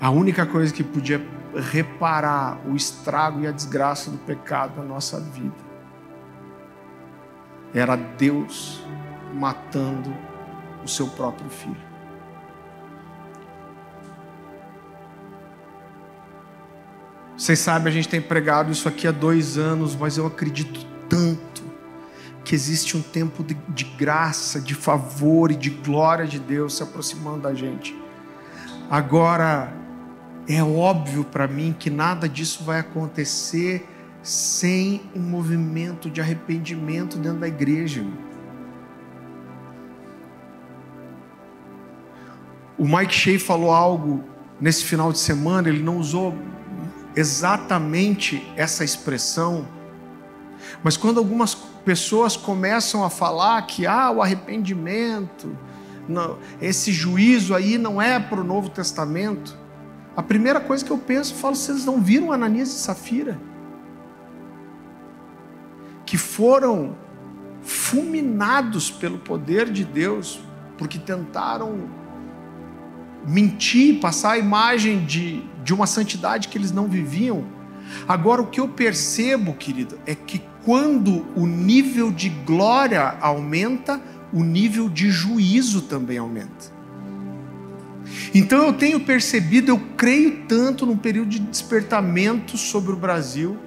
A 0.00 0.08
única 0.08 0.46
coisa 0.46 0.72
que 0.72 0.82
podia 0.82 1.20
reparar 1.54 2.58
o 2.66 2.74
estrago 2.74 3.40
e 3.40 3.46
a 3.46 3.50
desgraça 3.50 4.10
do 4.10 4.16
pecado 4.18 4.78
na 4.78 4.84
nossa 4.84 5.20
vida 5.20 5.70
era 7.74 7.96
Deus 7.96 8.82
matando 9.34 10.12
o 10.82 10.88
seu 10.88 11.06
próprio 11.06 11.50
filho. 11.50 11.90
Vocês 17.36 17.58
sabem, 17.58 17.88
a 17.88 17.94
gente 17.94 18.08
tem 18.08 18.20
pregado 18.20 18.70
isso 18.70 18.88
aqui 18.88 19.06
há 19.06 19.12
dois 19.12 19.56
anos, 19.56 19.94
mas 19.94 20.16
eu 20.16 20.26
acredito 20.26 20.84
tanto 21.08 21.62
que 22.44 22.54
existe 22.54 22.96
um 22.96 23.02
tempo 23.02 23.44
de, 23.44 23.54
de 23.68 23.84
graça, 23.84 24.60
de 24.60 24.74
favor 24.74 25.50
e 25.50 25.54
de 25.54 25.70
glória 25.70 26.26
de 26.26 26.38
Deus 26.38 26.76
se 26.76 26.82
aproximando 26.82 27.42
da 27.42 27.54
gente. 27.54 27.96
Agora, 28.90 29.79
é 30.56 30.64
óbvio 30.64 31.24
para 31.24 31.46
mim 31.46 31.74
que 31.78 31.88
nada 31.88 32.28
disso 32.28 32.64
vai 32.64 32.80
acontecer 32.80 33.86
sem 34.22 35.00
um 35.14 35.20
movimento 35.20 36.10
de 36.10 36.20
arrependimento 36.20 37.16
dentro 37.16 37.38
da 37.38 37.48
igreja. 37.48 38.04
O 42.76 42.84
Mike 42.84 43.14
Shea 43.14 43.38
falou 43.38 43.70
algo 43.70 44.24
nesse 44.60 44.84
final 44.84 45.12
de 45.12 45.18
semana, 45.18 45.68
ele 45.68 45.82
não 45.82 45.98
usou 45.98 46.34
exatamente 47.14 48.44
essa 48.56 48.82
expressão, 48.82 49.68
mas 50.82 50.96
quando 50.96 51.18
algumas 51.18 51.54
pessoas 51.54 52.36
começam 52.36 53.04
a 53.04 53.10
falar 53.10 53.62
que 53.62 53.86
ah, 53.86 54.10
o 54.10 54.22
arrependimento, 54.22 55.56
não, 56.08 56.38
esse 56.60 56.92
juízo 56.92 57.54
aí 57.54 57.78
não 57.78 58.02
é 58.02 58.18
para 58.18 58.40
o 58.40 58.44
Novo 58.44 58.68
Testamento, 58.68 59.59
a 60.20 60.22
primeira 60.22 60.60
coisa 60.60 60.84
que 60.84 60.90
eu 60.90 60.98
penso, 60.98 61.32
eu 61.32 61.38
falo, 61.38 61.56
vocês 61.56 61.86
não 61.86 61.98
viram 61.98 62.30
Ananias 62.30 62.68
e 62.68 62.78
Safira? 62.78 63.40
Que 66.04 66.18
foram 66.18 66.94
fulminados 67.62 68.90
pelo 68.90 69.16
poder 69.16 69.70
de 69.70 69.82
Deus, 69.82 70.38
porque 70.76 70.98
tentaram 70.98 71.88
mentir, 73.26 73.98
passar 73.98 74.32
a 74.32 74.38
imagem 74.38 75.06
de, 75.06 75.42
de 75.64 75.72
uma 75.72 75.86
santidade 75.86 76.48
que 76.48 76.58
eles 76.58 76.70
não 76.70 76.86
viviam. 76.86 77.42
Agora, 78.06 78.42
o 78.42 78.48
que 78.48 78.60
eu 78.60 78.68
percebo, 78.68 79.54
querido, 79.54 79.98
é 80.04 80.14
que 80.14 80.42
quando 80.66 81.24
o 81.34 81.46
nível 81.46 82.10
de 82.10 82.28
glória 82.28 83.16
aumenta, 83.22 83.98
o 84.34 84.44
nível 84.44 84.90
de 84.90 85.10
juízo 85.10 85.80
também 85.80 86.18
aumenta. 86.18 86.78
Então 88.32 88.64
eu 88.64 88.72
tenho 88.72 89.00
percebido, 89.00 89.70
eu 89.72 89.80
creio 89.96 90.44
tanto 90.46 90.86
num 90.86 90.96
período 90.96 91.30
de 91.30 91.40
despertamento 91.40 92.56
sobre 92.56 92.92
o 92.92 92.96
Brasil, 92.96 93.58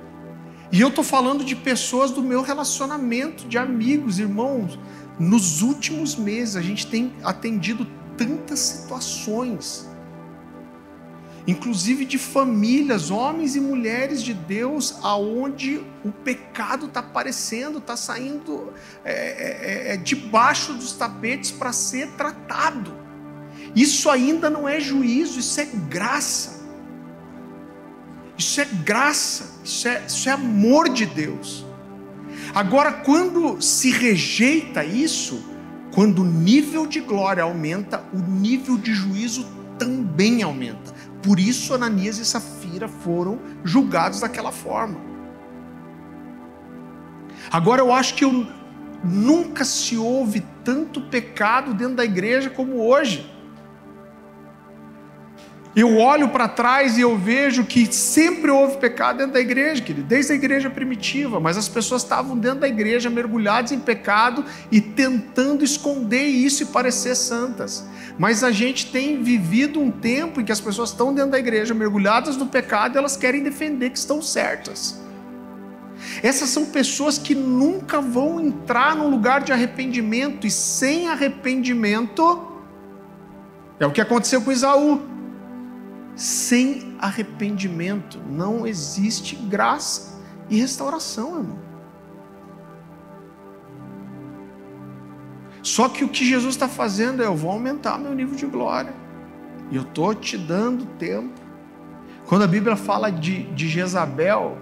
e 0.71 0.81
eu 0.81 0.87
estou 0.87 1.03
falando 1.03 1.43
de 1.43 1.55
pessoas 1.55 2.09
do 2.09 2.23
meu 2.23 2.41
relacionamento, 2.41 3.47
de 3.47 3.59
amigos, 3.59 4.17
irmãos. 4.17 4.79
Nos 5.19 5.61
últimos 5.61 6.15
meses 6.15 6.55
a 6.55 6.61
gente 6.61 6.87
tem 6.87 7.13
atendido 7.23 7.85
tantas 8.17 8.59
situações, 8.59 9.87
inclusive 11.45 12.05
de 12.05 12.17
famílias, 12.17 13.11
homens 13.11 13.55
e 13.55 13.59
mulheres 13.59 14.23
de 14.23 14.33
Deus, 14.33 14.95
aonde 15.03 15.79
o 16.03 16.11
pecado 16.11 16.87
está 16.87 17.01
aparecendo, 17.01 17.79
está 17.79 17.95
saindo 17.95 18.73
é, 19.03 19.11
é, 19.11 19.91
é, 19.91 19.93
é, 19.93 19.97
debaixo 19.97 20.73
dos 20.73 20.93
tapetes 20.93 21.51
para 21.51 21.73
ser 21.73 22.11
tratado. 22.13 23.02
Isso 23.75 24.09
ainda 24.09 24.49
não 24.49 24.67
é 24.67 24.79
juízo, 24.79 25.39
isso 25.39 25.59
é 25.59 25.65
graça. 25.65 26.63
Isso 28.37 28.61
é 28.61 28.65
graça, 28.65 29.59
isso 29.63 29.87
é, 29.87 30.03
isso 30.07 30.29
é 30.29 30.31
amor 30.31 30.89
de 30.89 31.05
Deus. 31.05 31.65
Agora, 32.53 32.91
quando 32.91 33.61
se 33.61 33.89
rejeita 33.91 34.83
isso, 34.83 35.43
quando 35.93 36.21
o 36.21 36.25
nível 36.25 36.85
de 36.85 36.99
glória 36.99 37.43
aumenta, 37.43 38.03
o 38.13 38.17
nível 38.17 38.77
de 38.77 38.93
juízo 38.93 39.45
também 39.77 40.43
aumenta. 40.43 40.93
Por 41.21 41.39
isso, 41.39 41.73
Ananias 41.73 42.17
e 42.17 42.25
Safira 42.25 42.87
foram 42.87 43.39
julgados 43.63 44.19
daquela 44.19 44.51
forma. 44.51 44.99
Agora, 47.51 47.81
eu 47.81 47.93
acho 47.93 48.15
que 48.15 48.25
eu, 48.25 48.47
nunca 49.03 49.65
se 49.65 49.97
houve 49.97 50.43
tanto 50.63 51.01
pecado 51.01 51.73
dentro 51.73 51.95
da 51.95 52.05
igreja 52.05 52.49
como 52.49 52.81
hoje. 52.81 53.29
Eu 55.75 55.97
olho 55.97 56.29
para 56.29 56.47
trás 56.47 56.99
e 56.99 57.01
eu 57.01 57.17
vejo 57.17 57.63
que 57.65 57.91
sempre 57.91 58.51
houve 58.51 58.77
pecado 58.77 59.17
dentro 59.17 59.33
da 59.33 59.39
igreja, 59.39 59.81
querido, 59.81 60.07
desde 60.07 60.31
a 60.31 60.35
igreja 60.35 60.69
primitiva, 60.69 61.39
mas 61.39 61.57
as 61.57 61.67
pessoas 61.67 62.03
estavam 62.03 62.37
dentro 62.37 62.59
da 62.59 62.67
igreja 62.67 63.09
mergulhadas 63.09 63.71
em 63.71 63.79
pecado 63.79 64.45
e 64.71 64.79
tentando 64.79 65.63
esconder 65.63 66.25
isso 66.25 66.61
e 66.61 66.65
parecer 66.67 67.15
santas. 67.15 67.87
Mas 68.19 68.43
a 68.43 68.51
gente 68.51 68.91
tem 68.91 69.23
vivido 69.23 69.81
um 69.81 69.89
tempo 69.89 70.39
em 70.39 70.45
que 70.45 70.51
as 70.51 70.61
pessoas 70.61 70.91
estão 70.91 71.11
dentro 71.11 71.31
da 71.31 71.39
igreja 71.39 71.73
mergulhadas 71.73 72.37
no 72.37 72.45
pecado 72.45 72.95
e 72.95 72.97
elas 72.99 73.17
querem 73.17 73.41
defender 73.41 73.89
que 73.89 73.97
estão 73.97 74.21
certas. 74.21 75.01
Essas 76.21 76.49
são 76.49 76.65
pessoas 76.65 77.17
que 77.17 77.33
nunca 77.33 77.99
vão 77.99 78.39
entrar 78.39 78.95
num 78.95 79.09
lugar 79.09 79.41
de 79.41 79.51
arrependimento 79.51 80.45
e 80.45 80.51
sem 80.51 81.07
arrependimento 81.09 82.49
é 83.79 83.85
o 83.87 83.91
que 83.91 84.01
aconteceu 84.01 84.41
com 84.41 84.51
Isaú. 84.51 85.01
Sem 86.15 86.95
arrependimento 86.99 88.19
não 88.29 88.67
existe 88.67 89.35
graça 89.35 90.21
e 90.49 90.59
restauração, 90.59 91.37
irmão. 91.39 91.59
Só 95.63 95.89
que 95.89 96.03
o 96.03 96.09
que 96.09 96.25
Jesus 96.25 96.53
está 96.53 96.67
fazendo 96.67 97.23
é: 97.23 97.25
eu 97.25 97.35
vou 97.35 97.51
aumentar 97.51 97.97
meu 97.97 98.13
nível 98.13 98.35
de 98.35 98.45
glória, 98.45 98.93
e 99.71 99.75
eu 99.75 99.81
estou 99.81 100.13
te 100.13 100.37
dando 100.37 100.85
tempo. 100.97 101.41
Quando 102.27 102.43
a 102.43 102.47
Bíblia 102.47 102.75
fala 102.75 103.11
de, 103.11 103.43
de 103.53 103.67
Jezabel, 103.67 104.57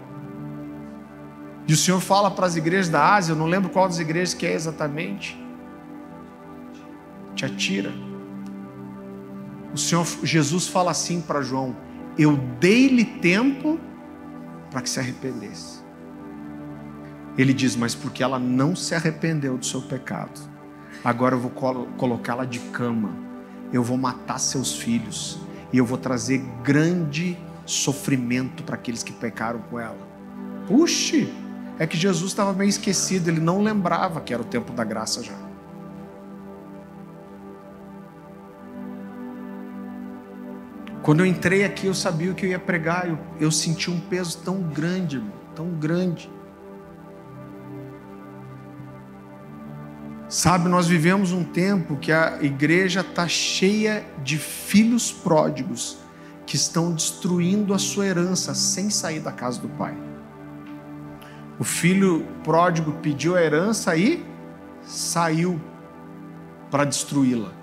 e 1.68 1.74
o 1.74 1.78
Senhor 1.78 2.00
fala 2.00 2.32
para 2.32 2.46
as 2.46 2.56
igrejas 2.56 2.90
da 2.90 3.14
Ásia, 3.16 3.34
eu 3.34 3.36
não 3.36 3.46
lembro 3.46 3.70
qual 3.70 3.88
das 3.88 4.00
igrejas 4.00 4.34
que 4.34 4.46
é 4.46 4.54
exatamente, 4.54 5.38
te 7.36 7.46
atira 7.46 7.92
o 9.74 9.78
Senhor 9.78 10.06
Jesus 10.24 10.68
fala 10.68 10.92
assim 10.92 11.22
para 11.22 11.42
João: 11.42 11.76
Eu 12.18 12.38
dei-lhe 12.60 13.06
tempo 13.06 13.80
para 14.70 14.82
que 14.82 14.90
se 14.90 15.00
arrependesse. 15.00 15.80
Ele 17.38 17.54
diz: 17.54 17.76
Mas 17.76 17.96
porque 17.96 18.24
ela 18.24 18.40
não 18.40 18.76
se 18.76 18.94
arrependeu 18.94 19.58
do 19.58 19.66
seu 19.66 19.82
pecado, 19.82 20.40
agora 21.04 21.36
eu 21.36 21.40
vou 21.40 21.52
colocá-la 21.98 22.46
de 22.46 22.60
cama, 22.60 23.16
eu 23.72 23.84
vou 23.84 23.98
matar 23.98 24.40
seus 24.40 24.74
filhos 24.76 25.40
e 25.72 25.78
eu 25.78 25.86
vou 25.86 25.98
trazer 25.98 26.40
grande 26.64 27.38
sofrimento 27.66 28.64
para 28.64 28.76
aqueles 28.76 29.04
que 29.04 29.14
pecaram 29.14 29.60
com 29.70 29.80
ela. 29.80 30.10
Puxe, 30.68 31.32
é 31.80 31.88
que 31.88 31.98
Jesus 31.98 32.32
estava 32.32 32.54
meio 32.54 32.70
esquecido, 32.70 33.30
ele 33.30 33.40
não 33.40 33.62
lembrava 33.62 34.20
que 34.22 34.34
era 34.34 34.42
o 34.42 34.46
tempo 34.46 34.74
da 34.74 34.84
graça 34.84 35.24
já. 35.24 35.51
Quando 41.02 41.22
eu 41.22 41.26
entrei 41.26 41.64
aqui, 41.64 41.88
eu 41.88 41.94
sabia 41.96 42.32
o 42.32 42.36
que 42.36 42.46
eu 42.46 42.50
ia 42.52 42.60
pregar, 42.60 43.08
eu, 43.08 43.18
eu 43.40 43.52
senti 43.52 43.90
um 43.90 44.00
peso 44.00 44.38
tão 44.40 44.62
grande, 44.62 45.24
tão 45.56 45.70
grande. 45.72 46.30
Sabe, 50.30 50.70
nós 50.70 50.88
vivemos 50.88 51.32
um 51.32 51.44
tempo 51.44 51.98
que 51.98 52.12
a 52.12 52.38
igreja 52.42 53.02
está 53.02 53.28
cheia 53.28 54.06
de 54.24 54.38
filhos 54.38 55.12
pródigos 55.12 55.98
que 56.46 56.56
estão 56.56 56.94
destruindo 56.94 57.74
a 57.74 57.80
sua 57.80 58.06
herança 58.06 58.54
sem 58.54 58.90
sair 58.90 59.20
da 59.20 59.32
casa 59.32 59.60
do 59.60 59.68
pai. 59.70 59.96
O 61.60 61.64
filho 61.64 62.26
pródigo 62.44 62.94
pediu 63.02 63.36
a 63.36 63.42
herança 63.42 63.96
e 63.96 64.26
saiu 64.84 65.60
para 66.70 66.86
destruí-la. 66.86 67.61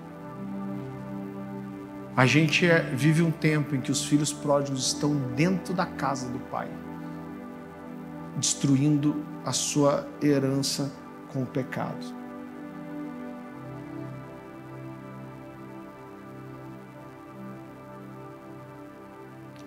A 2.19 2.25
gente 2.25 2.65
é, 2.65 2.81
vive 2.81 3.21
um 3.21 3.31
tempo 3.31 3.73
em 3.73 3.79
que 3.79 3.93
os 3.93 4.03
filhos 4.03 4.33
pródigos 4.33 4.87
estão 4.87 5.15
dentro 5.37 5.73
da 5.73 5.85
casa 5.85 6.27
do 6.27 6.37
pai, 6.37 6.67
destruindo 8.35 9.23
a 9.45 9.53
sua 9.53 10.05
herança 10.21 10.91
com 11.31 11.43
o 11.43 11.45
pecado. 11.45 12.05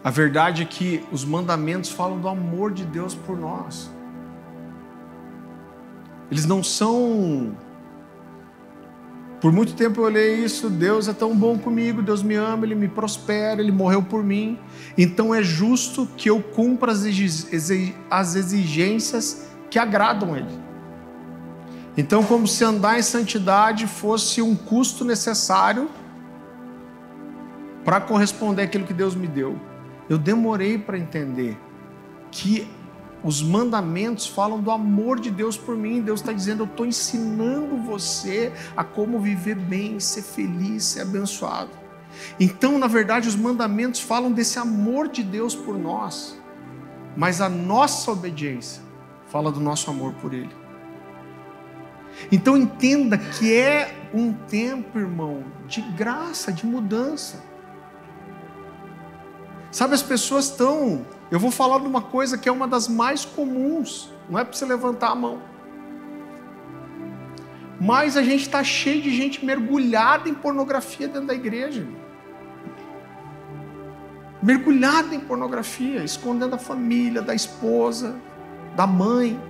A 0.05 0.11
verdade 0.11 0.61
é 0.61 0.67
que 0.67 1.03
os 1.11 1.25
mandamentos 1.25 1.89
falam 1.89 2.21
do 2.21 2.29
amor 2.29 2.71
de 2.71 2.85
Deus 2.85 3.15
por 3.15 3.35
nós. 3.35 3.91
Eles 6.31 6.45
não 6.45 6.63
são. 6.63 7.57
Por 9.43 9.51
muito 9.51 9.75
tempo 9.75 10.01
eu 10.01 10.05
olhei 10.05 10.37
isso, 10.37 10.71
Deus 10.71 11.09
é 11.09 11.13
tão 11.13 11.37
bom 11.37 11.59
comigo, 11.59 12.01
Deus 12.01 12.23
me 12.23 12.37
ama, 12.37 12.65
Ele 12.65 12.77
me 12.77 12.87
prospera, 12.87 13.61
Ele 13.61 13.73
morreu 13.73 14.01
por 14.01 14.23
mim. 14.23 14.57
Então 14.97 15.35
é 15.35 15.43
justo 15.43 16.07
que 16.17 16.31
eu 16.31 16.41
cumpra 16.41 16.93
as 16.93 18.37
exigências 18.37 19.49
que 19.69 19.81
agradam 19.81 20.37
Ele. 20.37 20.63
Então, 21.97 22.23
como 22.23 22.47
se 22.47 22.63
andar 22.65 23.01
em 23.01 23.03
santidade 23.03 23.89
fosse 23.89 24.41
um 24.41 24.55
custo 24.55 25.05
necessário 25.05 25.91
para 27.85 28.01
corresponder 28.01 28.63
àquilo 28.63 28.85
que 28.85 28.95
Deus 28.95 29.17
me 29.17 29.27
deu. 29.27 29.61
Eu 30.09 30.19
demorei 30.19 30.79
para 30.79 30.97
entender 30.97 31.59
que 32.31 32.69
os 33.25 33.41
mandamentos 33.43 34.27
falam 34.27 34.61
do 34.61 34.71
amor 34.71 35.21
de 35.21 35.31
Deus 35.31 35.57
por 35.57 35.77
mim. 35.77 36.01
Deus 36.01 36.21
está 36.21 36.33
dizendo: 36.33 36.63
Eu 36.65 36.67
estou 36.67 36.85
ensinando 36.85 37.77
você 37.77 38.53
a 38.77 38.83
como 38.83 39.21
viver 39.21 39.55
bem, 39.55 40.01
ser 40.01 40.23
feliz, 40.23 40.85
ser 40.85 41.03
abençoado. 41.03 41.71
Então, 42.39 42.79
na 42.79 42.87
verdade, 42.87 43.29
os 43.29 43.37
mandamentos 43.37 44.01
falam 44.01 44.33
desse 44.33 44.59
amor 44.59 45.09
de 45.09 45.23
Deus 45.23 45.55
por 45.55 45.79
nós, 45.79 46.39
mas 47.17 47.41
a 47.41 47.49
nossa 47.49 48.11
obediência 48.11 48.83
fala 49.29 49.51
do 49.51 49.61
nosso 49.61 49.91
amor 49.91 50.13
por 50.15 50.35
Ele. 50.35 50.55
Então, 52.31 52.57
entenda 52.57 53.17
que 53.17 53.55
é 53.55 54.09
um 54.13 54.33
tempo, 54.33 54.99
irmão, 54.99 55.45
de 55.67 55.81
graça, 55.81 56.53
de 56.53 56.67
mudança. 56.67 57.43
Sabe, 59.71 59.95
as 59.95 60.03
pessoas 60.03 60.47
estão. 60.51 61.07
Eu 61.33 61.41
vou 61.41 61.51
falar 61.51 61.79
de 61.79 61.87
uma 61.87 62.03
coisa 62.03 62.37
que 62.37 62.47
é 62.47 62.53
uma 62.53 62.69
das 62.69 62.87
mais 62.87 63.25
comuns, 63.25 64.11
não 64.29 64.39
é 64.39 64.45
para 64.45 64.53
você 64.53 64.67
levantar 64.67 65.13
a 65.13 65.15
mão. 65.15 65.41
Mas 67.81 68.19
a 68.19 68.23
gente 68.23 68.43
está 68.43 68.63
cheio 68.63 69.01
de 69.01 69.11
gente 69.11 69.43
mergulhada 69.43 70.29
em 70.29 70.35
pornografia 70.35 71.09
dentro 71.09 71.29
da 71.29 71.35
igreja. 71.35 71.87
Mergulhada 74.43 75.15
em 75.15 75.21
pornografia, 75.21 76.05
escondendo 76.05 76.55
a 76.55 76.59
família, 76.59 77.23
da 77.23 77.35
esposa, 77.35 78.15
da 78.77 78.87
mãe. 78.87 79.41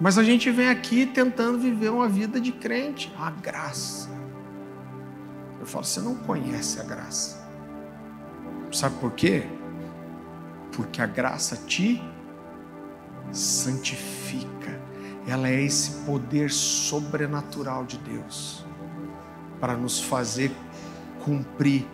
Mas 0.00 0.16
a 0.16 0.22
gente 0.22 0.48
vem 0.52 0.68
aqui 0.68 1.06
tentando 1.06 1.58
viver 1.58 1.88
uma 1.88 2.08
vida 2.08 2.40
de 2.40 2.52
crente. 2.52 3.12
A 3.18 3.32
graça. 3.32 4.10
Eu 5.58 5.66
falo, 5.66 5.84
você 5.84 6.00
não 6.00 6.14
conhece 6.14 6.78
a 6.78 6.84
graça. 6.84 7.43
Sabe 8.74 8.96
por 8.96 9.12
quê? 9.12 9.44
Porque 10.72 11.00
a 11.00 11.06
graça 11.06 11.56
te 11.56 12.02
santifica. 13.30 14.80
Ela 15.28 15.48
é 15.48 15.62
esse 15.62 16.04
poder 16.04 16.50
sobrenatural 16.50 17.84
de 17.84 17.96
Deus 17.98 18.66
para 19.60 19.76
nos 19.76 20.00
fazer 20.00 20.50
cumprir 21.24 21.86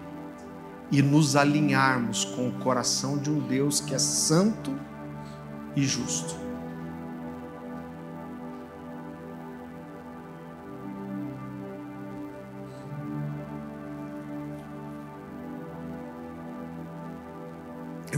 e 0.90 1.02
nos 1.02 1.36
alinharmos 1.36 2.24
com 2.24 2.48
o 2.48 2.52
coração 2.52 3.18
de 3.18 3.30
um 3.30 3.40
Deus 3.40 3.80
que 3.80 3.94
é 3.94 3.98
santo 3.98 4.74
e 5.76 5.84
justo. 5.84 6.39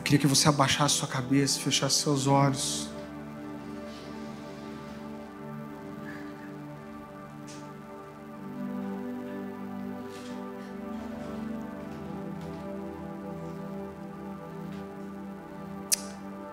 Eu 0.02 0.04
queria 0.04 0.18
que 0.18 0.26
você 0.26 0.48
abaixasse 0.48 0.96
sua 0.96 1.06
cabeça, 1.06 1.60
fechasse 1.60 2.02
seus 2.02 2.26
olhos. 2.26 2.88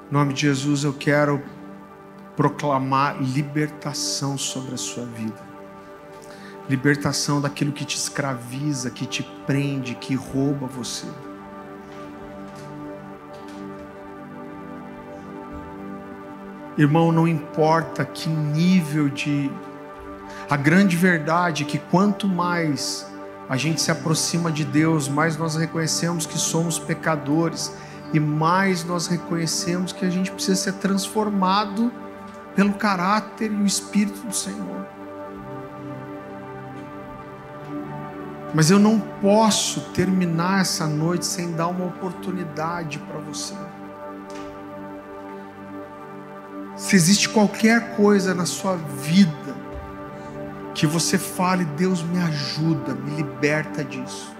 Em 0.07 0.13
nome 0.13 0.35
de 0.35 0.41
Jesus, 0.41 0.83
eu 0.83 0.93
quero 0.93 1.41
proclamar 2.37 3.19
libertação 3.19 4.37
sobre 4.37 4.75
a 4.75 4.77
sua 4.77 5.05
vida. 5.05 5.41
Libertação 6.69 7.41
daquilo 7.41 7.71
que 7.71 7.83
te 7.83 7.97
escraviza, 7.97 8.91
que 8.91 9.07
te 9.07 9.23
prende, 9.47 9.95
que 9.95 10.13
rouba 10.13 10.67
você. 10.67 11.07
Irmão, 16.79 17.11
não 17.11 17.27
importa 17.27 18.05
que 18.05 18.29
nível 18.29 19.09
de. 19.09 19.51
A 20.49 20.55
grande 20.55 20.95
verdade 20.95 21.63
é 21.63 21.65
que 21.65 21.77
quanto 21.77 22.25
mais 22.25 23.05
a 23.49 23.57
gente 23.57 23.81
se 23.81 23.91
aproxima 23.91 24.49
de 24.49 24.63
Deus, 24.63 25.09
mais 25.09 25.35
nós 25.35 25.57
reconhecemos 25.57 26.25
que 26.25 26.37
somos 26.37 26.79
pecadores 26.79 27.75
e 28.13 28.19
mais 28.19 28.85
nós 28.85 29.07
reconhecemos 29.07 29.91
que 29.91 30.05
a 30.05 30.09
gente 30.09 30.31
precisa 30.31 30.55
ser 30.55 30.73
transformado 30.75 31.91
pelo 32.55 32.71
caráter 32.71 33.51
e 33.51 33.55
o 33.55 33.65
Espírito 33.65 34.25
do 34.25 34.33
Senhor. 34.33 34.87
Mas 38.53 38.71
eu 38.71 38.79
não 38.79 39.01
posso 39.21 39.81
terminar 39.91 40.61
essa 40.61 40.87
noite 40.87 41.25
sem 41.25 41.51
dar 41.51 41.67
uma 41.67 41.87
oportunidade 41.87 42.99
para 42.99 43.19
você. 43.19 43.53
Se 46.89 46.95
existe 46.95 47.29
qualquer 47.29 47.95
coisa 47.95 48.33
na 48.33 48.47
sua 48.47 48.75
vida 48.75 49.55
que 50.73 50.87
você 50.87 51.19
fale, 51.19 51.63
Deus 51.63 52.01
me 52.01 52.17
ajuda, 52.17 52.95
me 52.95 53.15
liberta 53.15 53.83
disso. 53.83 54.35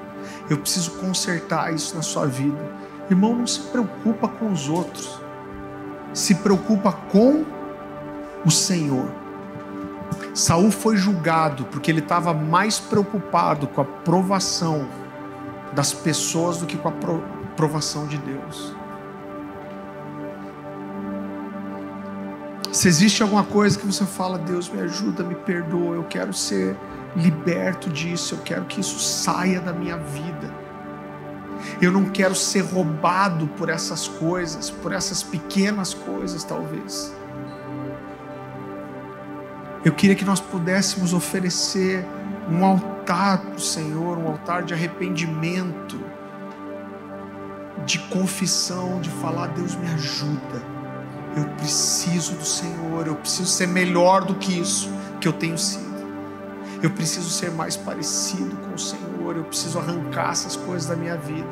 Eu 0.50 0.58
preciso 0.58 0.94
consertar 0.94 1.72
isso 1.72 1.96
na 1.96 2.02
sua 2.02 2.26
vida. 2.26 2.58
Irmão, 3.08 3.36
não 3.36 3.46
se 3.46 3.60
preocupa 3.60 4.28
com 4.28 4.52
os 4.52 4.68
outros. 4.68 5.22
Se 6.12 6.34
preocupa 6.34 6.92
com 6.92 7.46
o 8.44 8.50
Senhor. 8.50 9.12
Saul 10.34 10.72
foi 10.72 10.98
julgado 10.98 11.66
porque 11.66 11.92
ele 11.92 12.00
estava 12.00 12.34
mais 12.34 12.80
preocupado 12.80 13.68
com 13.68 13.82
a 13.82 13.86
provação 13.86 14.90
das 15.76 15.94
pessoas 15.94 16.58
do 16.58 16.66
que 16.66 16.78
com 16.78 16.90
a 16.90 16.94
provação 17.56 18.08
de 18.08 18.18
Deus. 18.18 18.79
Se 22.72 22.88
existe 22.88 23.24
alguma 23.24 23.44
coisa 23.44 23.80
que 23.80 23.86
você 23.86 24.06
fala, 24.06 24.38
Deus 24.38 24.70
me 24.70 24.80
ajuda, 24.82 25.24
me 25.24 25.34
perdoa, 25.34 25.96
eu 25.96 26.04
quero 26.04 26.32
ser 26.32 26.78
liberto 27.16 27.90
disso, 27.90 28.36
eu 28.36 28.40
quero 28.40 28.66
que 28.66 28.80
isso 28.80 29.00
saia 29.00 29.60
da 29.60 29.74
minha 29.74 29.98
vida. 29.98 30.54
Eu 31.82 31.92
não 31.92 32.06
quero 32.06 32.36
ser 32.36 32.62
roubado 32.62 33.48
por 33.48 33.70
essas 33.70 34.08
coisas, 34.08 34.70
por 34.70 34.94
essas 34.94 35.24
pequenas 35.24 35.96
coisas, 35.96 36.44
talvez. 36.44 37.12
Eu 39.84 39.92
queria 39.94 40.16
que 40.16 40.26
nós 40.26 40.40
pudéssemos 40.40 41.12
oferecer 41.12 42.06
um 42.48 42.64
altar 42.64 43.40
para 43.40 43.56
o 43.56 43.60
Senhor, 43.60 44.18
um 44.18 44.28
altar 44.28 44.62
de 44.62 44.76
arrependimento, 44.76 46.00
de 47.84 47.98
confissão, 48.10 49.02
de 49.02 49.10
falar: 49.10 49.48
Deus 49.48 49.76
me 49.76 49.88
ajuda 49.88 50.79
eu 51.36 51.46
preciso 51.58 52.34
do 52.34 52.46
Senhor, 52.46 53.08
eu 53.08 53.16
preciso 53.16 53.48
ser 53.50 53.68
melhor 53.68 54.26
do 54.26 54.36
que 54.36 54.60
isso 54.60 54.92
que 55.22 55.28
eu 55.28 55.34
tenho 55.34 55.58
sido. 55.58 55.90
Eu 56.82 56.90
preciso 56.92 57.30
ser 57.30 57.52
mais 57.52 57.76
parecido 57.76 58.56
com 58.58 58.74
o 58.74 58.80
Senhor, 58.80 59.36
eu 59.36 59.44
preciso 59.44 59.78
arrancar 59.80 60.32
essas 60.32 60.56
coisas 60.56 60.88
da 60.88 60.96
minha 60.96 61.18
vida. 61.18 61.48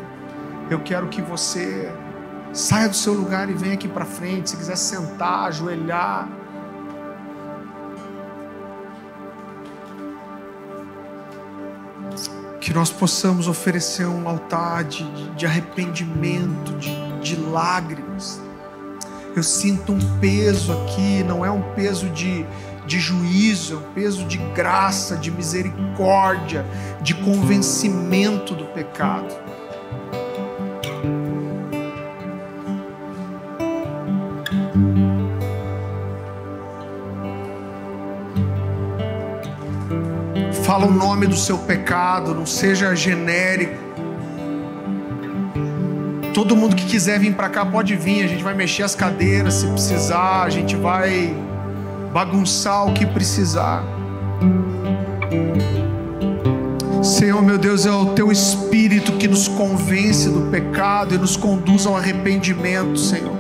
Eu 0.70 0.80
quero 0.80 1.08
que 1.08 1.22
você 1.22 1.92
saia 2.54 2.90
do 2.90 2.96
seu 2.96 3.14
lugar 3.14 3.50
e 3.50 3.54
venha 3.54 3.74
aqui 3.74 3.88
para 3.88 4.06
frente, 4.06 4.50
se 4.50 4.58
quiser 4.58 4.78
sentar, 4.78 5.48
ajoelhar, 5.48 6.28
que 12.68 12.74
nós 12.74 12.90
possamos 12.90 13.48
oferecer 13.48 14.06
um 14.06 14.28
altar 14.28 14.84
de, 14.84 15.30
de 15.36 15.46
arrependimento, 15.46 16.74
de, 16.78 17.20
de 17.20 17.36
lágrimas. 17.38 18.42
Eu 19.38 19.44
sinto 19.44 19.92
um 19.94 20.20
peso 20.20 20.74
aqui, 20.74 21.24
não 21.24 21.46
é 21.46 21.52
um 21.52 21.62
peso 21.76 22.10
de, 22.10 22.44
de 22.88 23.00
juízo, 23.00 23.76
é 23.76 23.78
um 23.78 23.94
peso 23.94 24.26
de 24.26 24.40
graça, 24.56 25.16
de 25.16 25.30
misericórdia, 25.30 26.66
de 27.04 27.14
convencimento 27.14 28.56
do 28.56 28.66
pecado. 28.66 29.32
Fala 40.64 40.88
o 40.88 40.92
nome 40.92 41.28
do 41.28 41.38
seu 41.38 41.60
pecado, 41.60 42.34
não 42.34 42.48
seja 42.48 42.96
genérico. 42.96 43.87
Todo 46.38 46.56
mundo 46.56 46.76
que 46.76 46.86
quiser 46.86 47.20
vir 47.20 47.34
para 47.34 47.50
cá 47.50 47.66
pode 47.66 47.96
vir, 47.96 48.24
a 48.24 48.28
gente 48.28 48.44
vai 48.44 48.54
mexer 48.54 48.84
as 48.84 48.94
cadeiras 48.94 49.56
se 49.56 49.66
precisar, 49.66 50.44
a 50.44 50.50
gente 50.52 50.76
vai 50.76 51.36
bagunçar 52.14 52.86
o 52.88 52.94
que 52.94 53.08
precisar. 53.08 53.84
Senhor, 57.02 57.42
meu 57.42 57.58
Deus, 57.58 57.88
é 57.88 57.92
o 57.92 58.14
teu 58.14 58.32
espírito 58.32 59.14
que 59.14 59.28
nos 59.28 59.48
convence 59.48 60.30
do 60.30 60.42
pecado 60.52 61.16
e 61.16 61.18
nos 61.18 61.36
conduz 61.36 61.88
ao 61.88 61.98
arrependimento, 61.98 63.00
Senhor. 63.00 63.36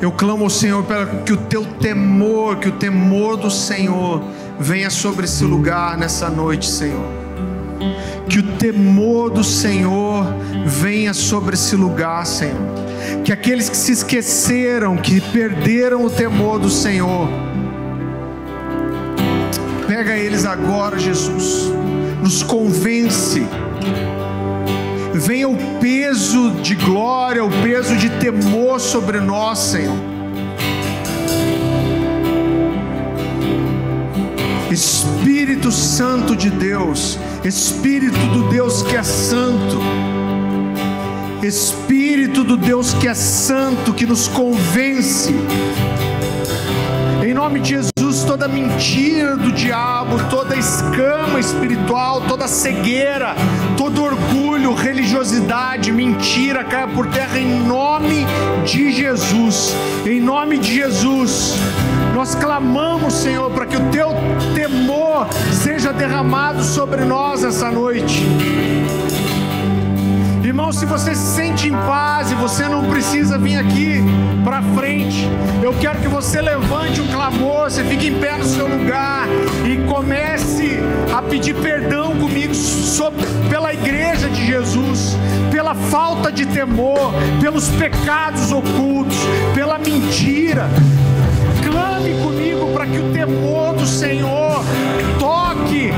Eu 0.00 0.10
clamo 0.10 0.44
ao 0.44 0.50
Senhor 0.50 0.82
para 0.84 1.04
que 1.04 1.34
o 1.34 1.36
teu 1.36 1.66
temor, 1.66 2.56
que 2.56 2.70
o 2.70 2.72
temor 2.72 3.36
do 3.36 3.50
Senhor 3.50 4.22
venha 4.58 4.88
sobre 4.88 5.26
esse 5.26 5.44
lugar 5.44 5.98
nessa 5.98 6.30
noite, 6.30 6.64
Senhor. 6.64 7.25
Que 8.28 8.40
o 8.40 8.42
temor 8.56 9.30
do 9.30 9.44
Senhor 9.44 10.26
venha 10.64 11.14
sobre 11.14 11.54
esse 11.54 11.76
lugar, 11.76 12.26
Senhor. 12.26 12.56
Que 13.24 13.32
aqueles 13.32 13.68
que 13.68 13.76
se 13.76 13.92
esqueceram, 13.92 14.96
que 14.96 15.20
perderam 15.20 16.04
o 16.04 16.10
temor 16.10 16.58
do 16.58 16.68
Senhor, 16.68 17.28
pega 19.86 20.16
eles 20.16 20.44
agora, 20.44 20.98
Jesus. 20.98 21.72
Nos 22.22 22.42
convence 22.42 23.46
venha 25.18 25.48
o 25.48 25.56
peso 25.80 26.50
de 26.62 26.74
glória, 26.74 27.44
o 27.44 27.50
peso 27.62 27.96
de 27.96 28.10
temor 28.10 28.80
sobre 28.80 29.18
nós, 29.20 29.58
Senhor. 29.58 29.96
Espírito 34.70 35.72
Santo 35.72 36.36
de 36.36 36.50
Deus, 36.50 37.18
Espírito 37.46 38.18
do 38.32 38.48
Deus 38.48 38.82
que 38.82 38.96
é 38.96 39.04
santo, 39.04 39.78
Espírito 41.44 42.42
do 42.42 42.56
Deus 42.56 42.92
que 42.94 43.06
é 43.06 43.14
santo, 43.14 43.94
que 43.94 44.04
nos 44.04 44.26
convence, 44.26 45.32
em 47.24 47.32
nome 47.32 47.60
de 47.60 47.68
Jesus 47.68 48.24
toda 48.24 48.48
mentira 48.48 49.36
do 49.36 49.52
diabo, 49.52 50.16
toda 50.28 50.56
escama 50.56 51.38
espiritual, 51.38 52.22
toda 52.22 52.48
cegueira, 52.48 53.36
todo 53.76 54.02
orgulho, 54.02 54.74
religiosidade, 54.74 55.92
mentira 55.92 56.64
caia 56.64 56.88
por 56.88 57.06
terra 57.06 57.38
em 57.38 57.60
nome 57.60 58.26
de 58.64 58.92
Jesus. 58.92 59.72
Em 60.04 60.20
nome 60.20 60.58
de 60.58 60.74
Jesus. 60.74 61.54
Nós 62.14 62.34
clamamos, 62.34 63.12
Senhor, 63.12 63.50
para 63.50 63.66
que 63.66 63.76
o 63.76 63.90
teu 63.90 64.08
temor 64.54 64.85
seja 65.52 65.92
derramado 65.92 66.62
sobre 66.62 67.04
nós 67.04 67.44
essa 67.44 67.70
noite. 67.70 68.26
Irmão, 70.44 70.72
se 70.72 70.86
você 70.86 71.14
se 71.14 71.34
sente 71.34 71.68
em 71.68 71.72
paz 71.72 72.30
e 72.30 72.34
você 72.34 72.68
não 72.68 72.84
precisa 72.84 73.36
vir 73.36 73.56
aqui 73.56 74.00
para 74.44 74.62
frente, 74.62 75.28
eu 75.62 75.74
quero 75.74 75.98
que 75.98 76.08
você 76.08 76.40
levante 76.40 77.00
um 77.00 77.08
clamor, 77.08 77.70
você 77.70 77.82
fique 77.82 78.06
em 78.08 78.20
pé 78.20 78.36
no 78.38 78.44
seu 78.44 78.68
lugar 78.68 79.26
e 79.64 79.76
comece 79.88 80.78
a 81.12 81.20
pedir 81.20 81.54
perdão 81.56 82.16
comigo 82.16 82.54
sobre, 82.54 83.26
pela 83.50 83.74
igreja 83.74 84.28
de 84.28 84.46
Jesus, 84.46 85.16
pela 85.50 85.74
falta 85.74 86.30
de 86.30 86.46
temor, 86.46 87.12
pelos 87.40 87.68
pecados 87.68 88.52
ocultos, 88.52 89.18
pela 89.52 89.78
mentira. 89.78 90.68
Clame 91.68 92.14
comigo 92.22 92.72
para 92.72 92.86
que 92.86 92.98
o 92.98 93.12
temor 93.12 93.74
do 93.74 93.86
Senhor 93.86 94.45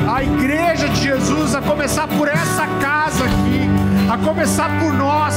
a 0.08 0.22
igreja 0.22 0.88
de 0.88 1.02
Jesus, 1.02 1.54
a 1.54 1.62
começar 1.62 2.08
por 2.08 2.28
essa 2.28 2.66
casa 2.80 3.24
aqui 3.24 3.68
a 4.08 4.16
começar 4.16 4.80
por 4.80 4.92
nós. 4.94 5.34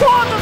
Julga 0.00 0.39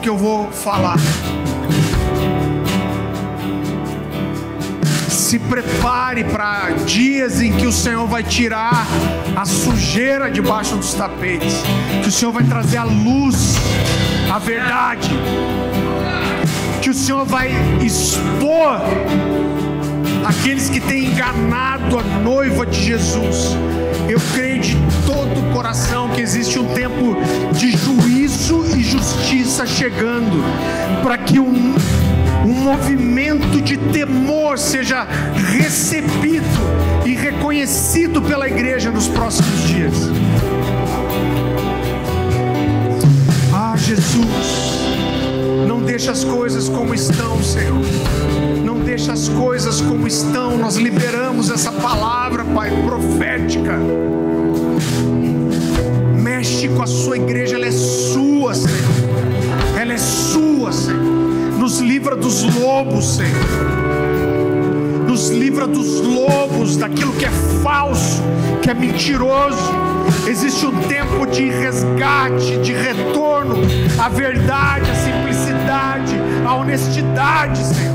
que 0.00 0.08
eu 0.08 0.16
vou 0.16 0.50
falar. 0.50 0.96
Se 5.08 5.38
prepare 5.38 6.24
para 6.24 6.70
dias 6.86 7.40
em 7.40 7.52
que 7.52 7.66
o 7.66 7.72
Senhor 7.72 8.06
vai 8.06 8.24
tirar 8.24 8.86
a 9.36 9.44
sujeira 9.44 10.30
debaixo 10.30 10.74
dos 10.76 10.94
tapetes, 10.94 11.54
que 12.02 12.08
o 12.08 12.12
Senhor 12.12 12.32
vai 12.32 12.42
trazer 12.44 12.78
a 12.78 12.84
luz, 12.84 13.56
a 14.32 14.38
verdade, 14.38 15.10
que 16.80 16.90
o 16.90 16.94
Senhor 16.94 17.24
vai 17.26 17.50
expor 17.80 18.80
aqueles 20.24 20.68
que 20.70 20.80
têm 20.80 21.06
enganado 21.06 21.98
a 21.98 22.02
noiva 22.02 22.66
de 22.66 22.82
Jesus. 22.82 23.56
Eu 24.08 24.18
creio 24.34 24.60
de 24.60 24.76
todo 25.06 25.38
o 25.38 25.52
coração 25.52 26.08
que 26.08 26.20
existe 26.20 26.58
um 26.58 26.66
tempo 26.74 27.16
de 27.52 27.70
juízo 27.70 28.09
justiça 28.90 29.64
chegando, 29.66 30.42
para 31.02 31.16
que 31.16 31.38
um, 31.38 31.74
um 32.44 32.52
movimento 32.52 33.60
de 33.60 33.76
temor 33.76 34.58
seja 34.58 35.06
recebido 35.56 36.44
e 37.06 37.14
reconhecido 37.14 38.20
pela 38.20 38.48
igreja 38.48 38.90
nos 38.90 39.06
próximos 39.06 39.68
dias. 39.68 39.94
Ah, 43.54 43.74
Jesus, 43.76 44.80
não 45.68 45.80
deixa 45.80 46.10
as 46.10 46.24
coisas 46.24 46.68
como 46.68 46.92
estão, 46.92 47.40
Senhor. 47.42 47.84
Não 48.64 48.80
deixa 48.80 49.12
as 49.12 49.28
coisas 49.28 49.80
como 49.80 50.06
estão. 50.08 50.58
Nós 50.58 50.76
liberamos 50.76 51.50
essa 51.50 51.70
palavra, 51.70 52.44
Pai, 52.44 52.70
profética. 52.84 53.78
Mexe 56.60 56.76
com 56.76 56.82
a 56.82 56.86
sua 56.86 57.16
igreja, 57.16 57.56
ela 57.56 57.64
é 57.64 57.70
sua, 57.70 58.52
Senhor. 58.52 58.76
Ela 59.80 59.94
é 59.94 59.96
sua, 59.96 60.70
Senhor. 60.70 61.00
Nos 61.58 61.78
livra 61.78 62.14
dos 62.14 62.42
lobos, 62.42 63.16
Senhor. 63.16 63.30
Nos 65.08 65.30
livra 65.30 65.66
dos 65.66 66.02
lobos, 66.02 66.76
daquilo 66.76 67.14
que 67.14 67.24
é 67.24 67.30
falso, 67.62 68.22
que 68.60 68.68
é 68.68 68.74
mentiroso. 68.74 69.72
Existe 70.28 70.66
um 70.66 70.82
tempo 70.82 71.26
de 71.26 71.48
resgate, 71.48 72.58
de 72.58 72.74
retorno 72.74 73.56
à 73.98 74.10
verdade, 74.10 74.90
à 74.90 74.94
simplicidade, 74.96 76.14
à 76.46 76.56
honestidade, 76.56 77.58
Senhor. 77.64 77.89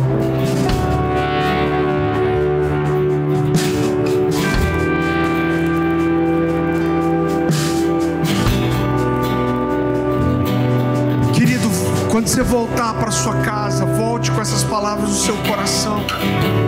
Quando 12.25 12.27
você 12.27 12.41
voltar 12.41 12.93
para 12.95 13.11
sua 13.11 13.35
casa, 13.35 13.85
volte 13.85 14.31
com 14.31 14.41
essas 14.41 14.63
palavras 14.63 15.09
no 15.09 15.15
seu 15.15 15.37
coração. 15.43 16.03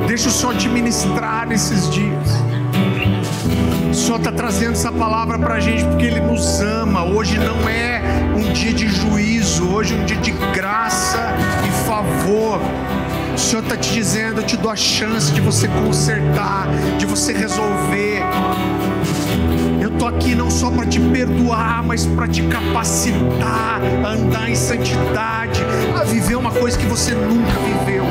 Deixa 0.06 0.30
o 0.30 0.32
Senhor 0.32 0.56
te 0.56 0.70
ministrar 0.70 1.48
nesses 1.48 1.90
dias. 1.90 2.30
O 3.90 3.94
Senhor 3.94 4.18
está 4.18 4.32
trazendo 4.32 4.74
essa 4.74 4.92
palavra 4.92 5.40
para 5.40 5.56
a 5.56 5.60
gente 5.60 5.84
porque 5.86 6.06
Ele 6.06 6.20
nos 6.20 6.62
ama. 6.62 7.04
Hoje 7.06 7.40
não 7.40 7.68
é 7.68 8.04
um 8.36 8.54
dia 8.54 8.72
de 8.72 8.88
juízo, 8.88 9.68
hoje 9.74 9.96
é 9.96 9.98
um 9.98 10.06
dia 10.06 10.18
de 10.18 10.32
graça 10.54 11.18
e 11.68 11.88
favor. 11.88 12.62
O 13.34 13.40
Senhor 13.40 13.64
está 13.64 13.76
te 13.76 13.92
dizendo: 13.94 14.42
eu 14.42 14.46
te 14.46 14.58
dou 14.58 14.70
a 14.70 14.76
chance 14.76 15.32
de 15.32 15.42
você 15.42 15.68
consertar, 15.68 16.68
de 17.00 17.06
você 17.08 17.34
resolver. 17.34 18.22
Estou 19.98 20.10
aqui 20.10 20.36
não 20.36 20.52
só 20.52 20.70
para 20.70 20.86
te 20.86 21.00
perdoar, 21.00 21.84
mas 21.84 22.06
para 22.06 22.28
te 22.28 22.44
capacitar 22.44 23.82
a 24.06 24.10
andar 24.10 24.48
em 24.48 24.54
santidade, 24.54 25.60
a 26.00 26.04
viver 26.04 26.36
uma 26.36 26.52
coisa 26.52 26.78
que 26.78 26.86
você 26.86 27.16
nunca 27.16 27.54
viveu. 27.62 28.04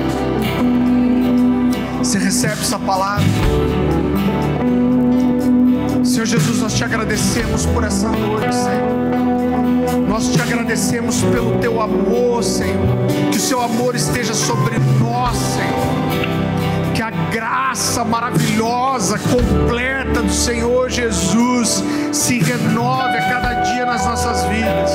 Você 1.99 2.19
recebe 2.19 2.61
essa 2.61 2.77
palavra? 2.77 3.25
Senhor 6.03 6.27
Jesus, 6.27 6.59
nós 6.59 6.75
te 6.75 6.83
agradecemos 6.83 7.65
por 7.67 7.85
essa 7.85 8.09
noite, 8.09 8.53
Senhor. 8.53 10.09
Nós 10.09 10.33
te 10.33 10.43
agradecemos 10.43 11.23
pelo 11.23 11.61
teu 11.61 11.81
amor, 11.81 12.43
Senhor. 12.43 13.07
Que 13.31 13.39
o 13.39 13.41
seu 13.41 13.63
amor 13.63 13.95
esteja 13.95 14.35
sobre 14.35 14.75
nós, 14.99 15.37
Senhor. 15.37 15.96
Graça 17.37 18.03
maravilhosa, 18.03 19.19
completa 19.19 20.23
do 20.23 20.33
Senhor 20.33 20.89
Jesus 20.89 21.85
se 22.11 22.39
renove 22.39 23.19
a 23.19 23.29
cada 23.29 23.53
dia 23.61 23.85
nas 23.85 24.07
nossas 24.07 24.43
vidas. 24.47 24.91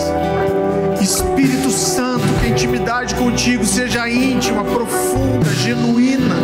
Espírito 0.99 1.69
Santo, 1.69 2.23
que 2.39 2.47
a 2.47 2.49
intimidade 2.49 3.13
contigo 3.13 3.63
seja 3.63 4.09
íntima, 4.09 4.63
profunda, 4.63 5.53
genuína 5.53 6.35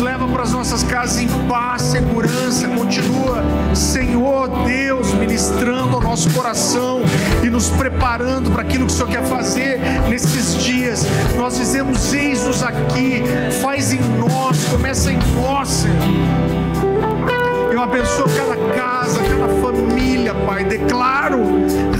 leva 0.00 0.26
para 0.26 0.42
as 0.42 0.52
nossas 0.52 0.82
casas 0.82 1.18
em 1.18 1.28
paz, 1.46 1.82
segurança. 1.82 2.66
Continua, 2.68 3.42
Senhor 3.74 4.48
Deus, 4.64 5.12
ministrando 5.14 5.96
ao 5.96 6.02
nosso 6.02 6.30
coração 6.30 7.02
e 7.42 7.50
nos 7.50 7.68
preparando 7.68 8.50
para 8.50 8.62
aquilo 8.62 8.86
que 8.86 8.92
o 8.92 8.96
Senhor 8.96 9.08
quer 9.08 9.24
fazer 9.24 9.78
nesses 10.08 10.56
dias. 10.56 11.04
Nós 11.36 11.56
dizemos: 11.56 12.12
Eis-nos 12.12 12.62
aqui, 12.62 13.22
faz 13.60 13.92
em 13.92 14.00
nós, 14.18 14.64
começa 14.64 15.12
em 15.12 15.18
nós, 15.34 15.68
Senhor. 15.68 15.96
Eu 17.72 17.82
abençoo 17.82 18.26
cada 18.36 18.56
casa, 18.74 19.20
cada 19.20 19.48
família, 19.60 20.34
Pai. 20.46 20.64
Declaro 20.64 21.40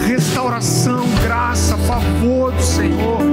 restauração, 0.06 1.06
graça, 1.22 1.77
favor 1.77 2.52
do 2.52 2.62
Senhor 2.62 3.30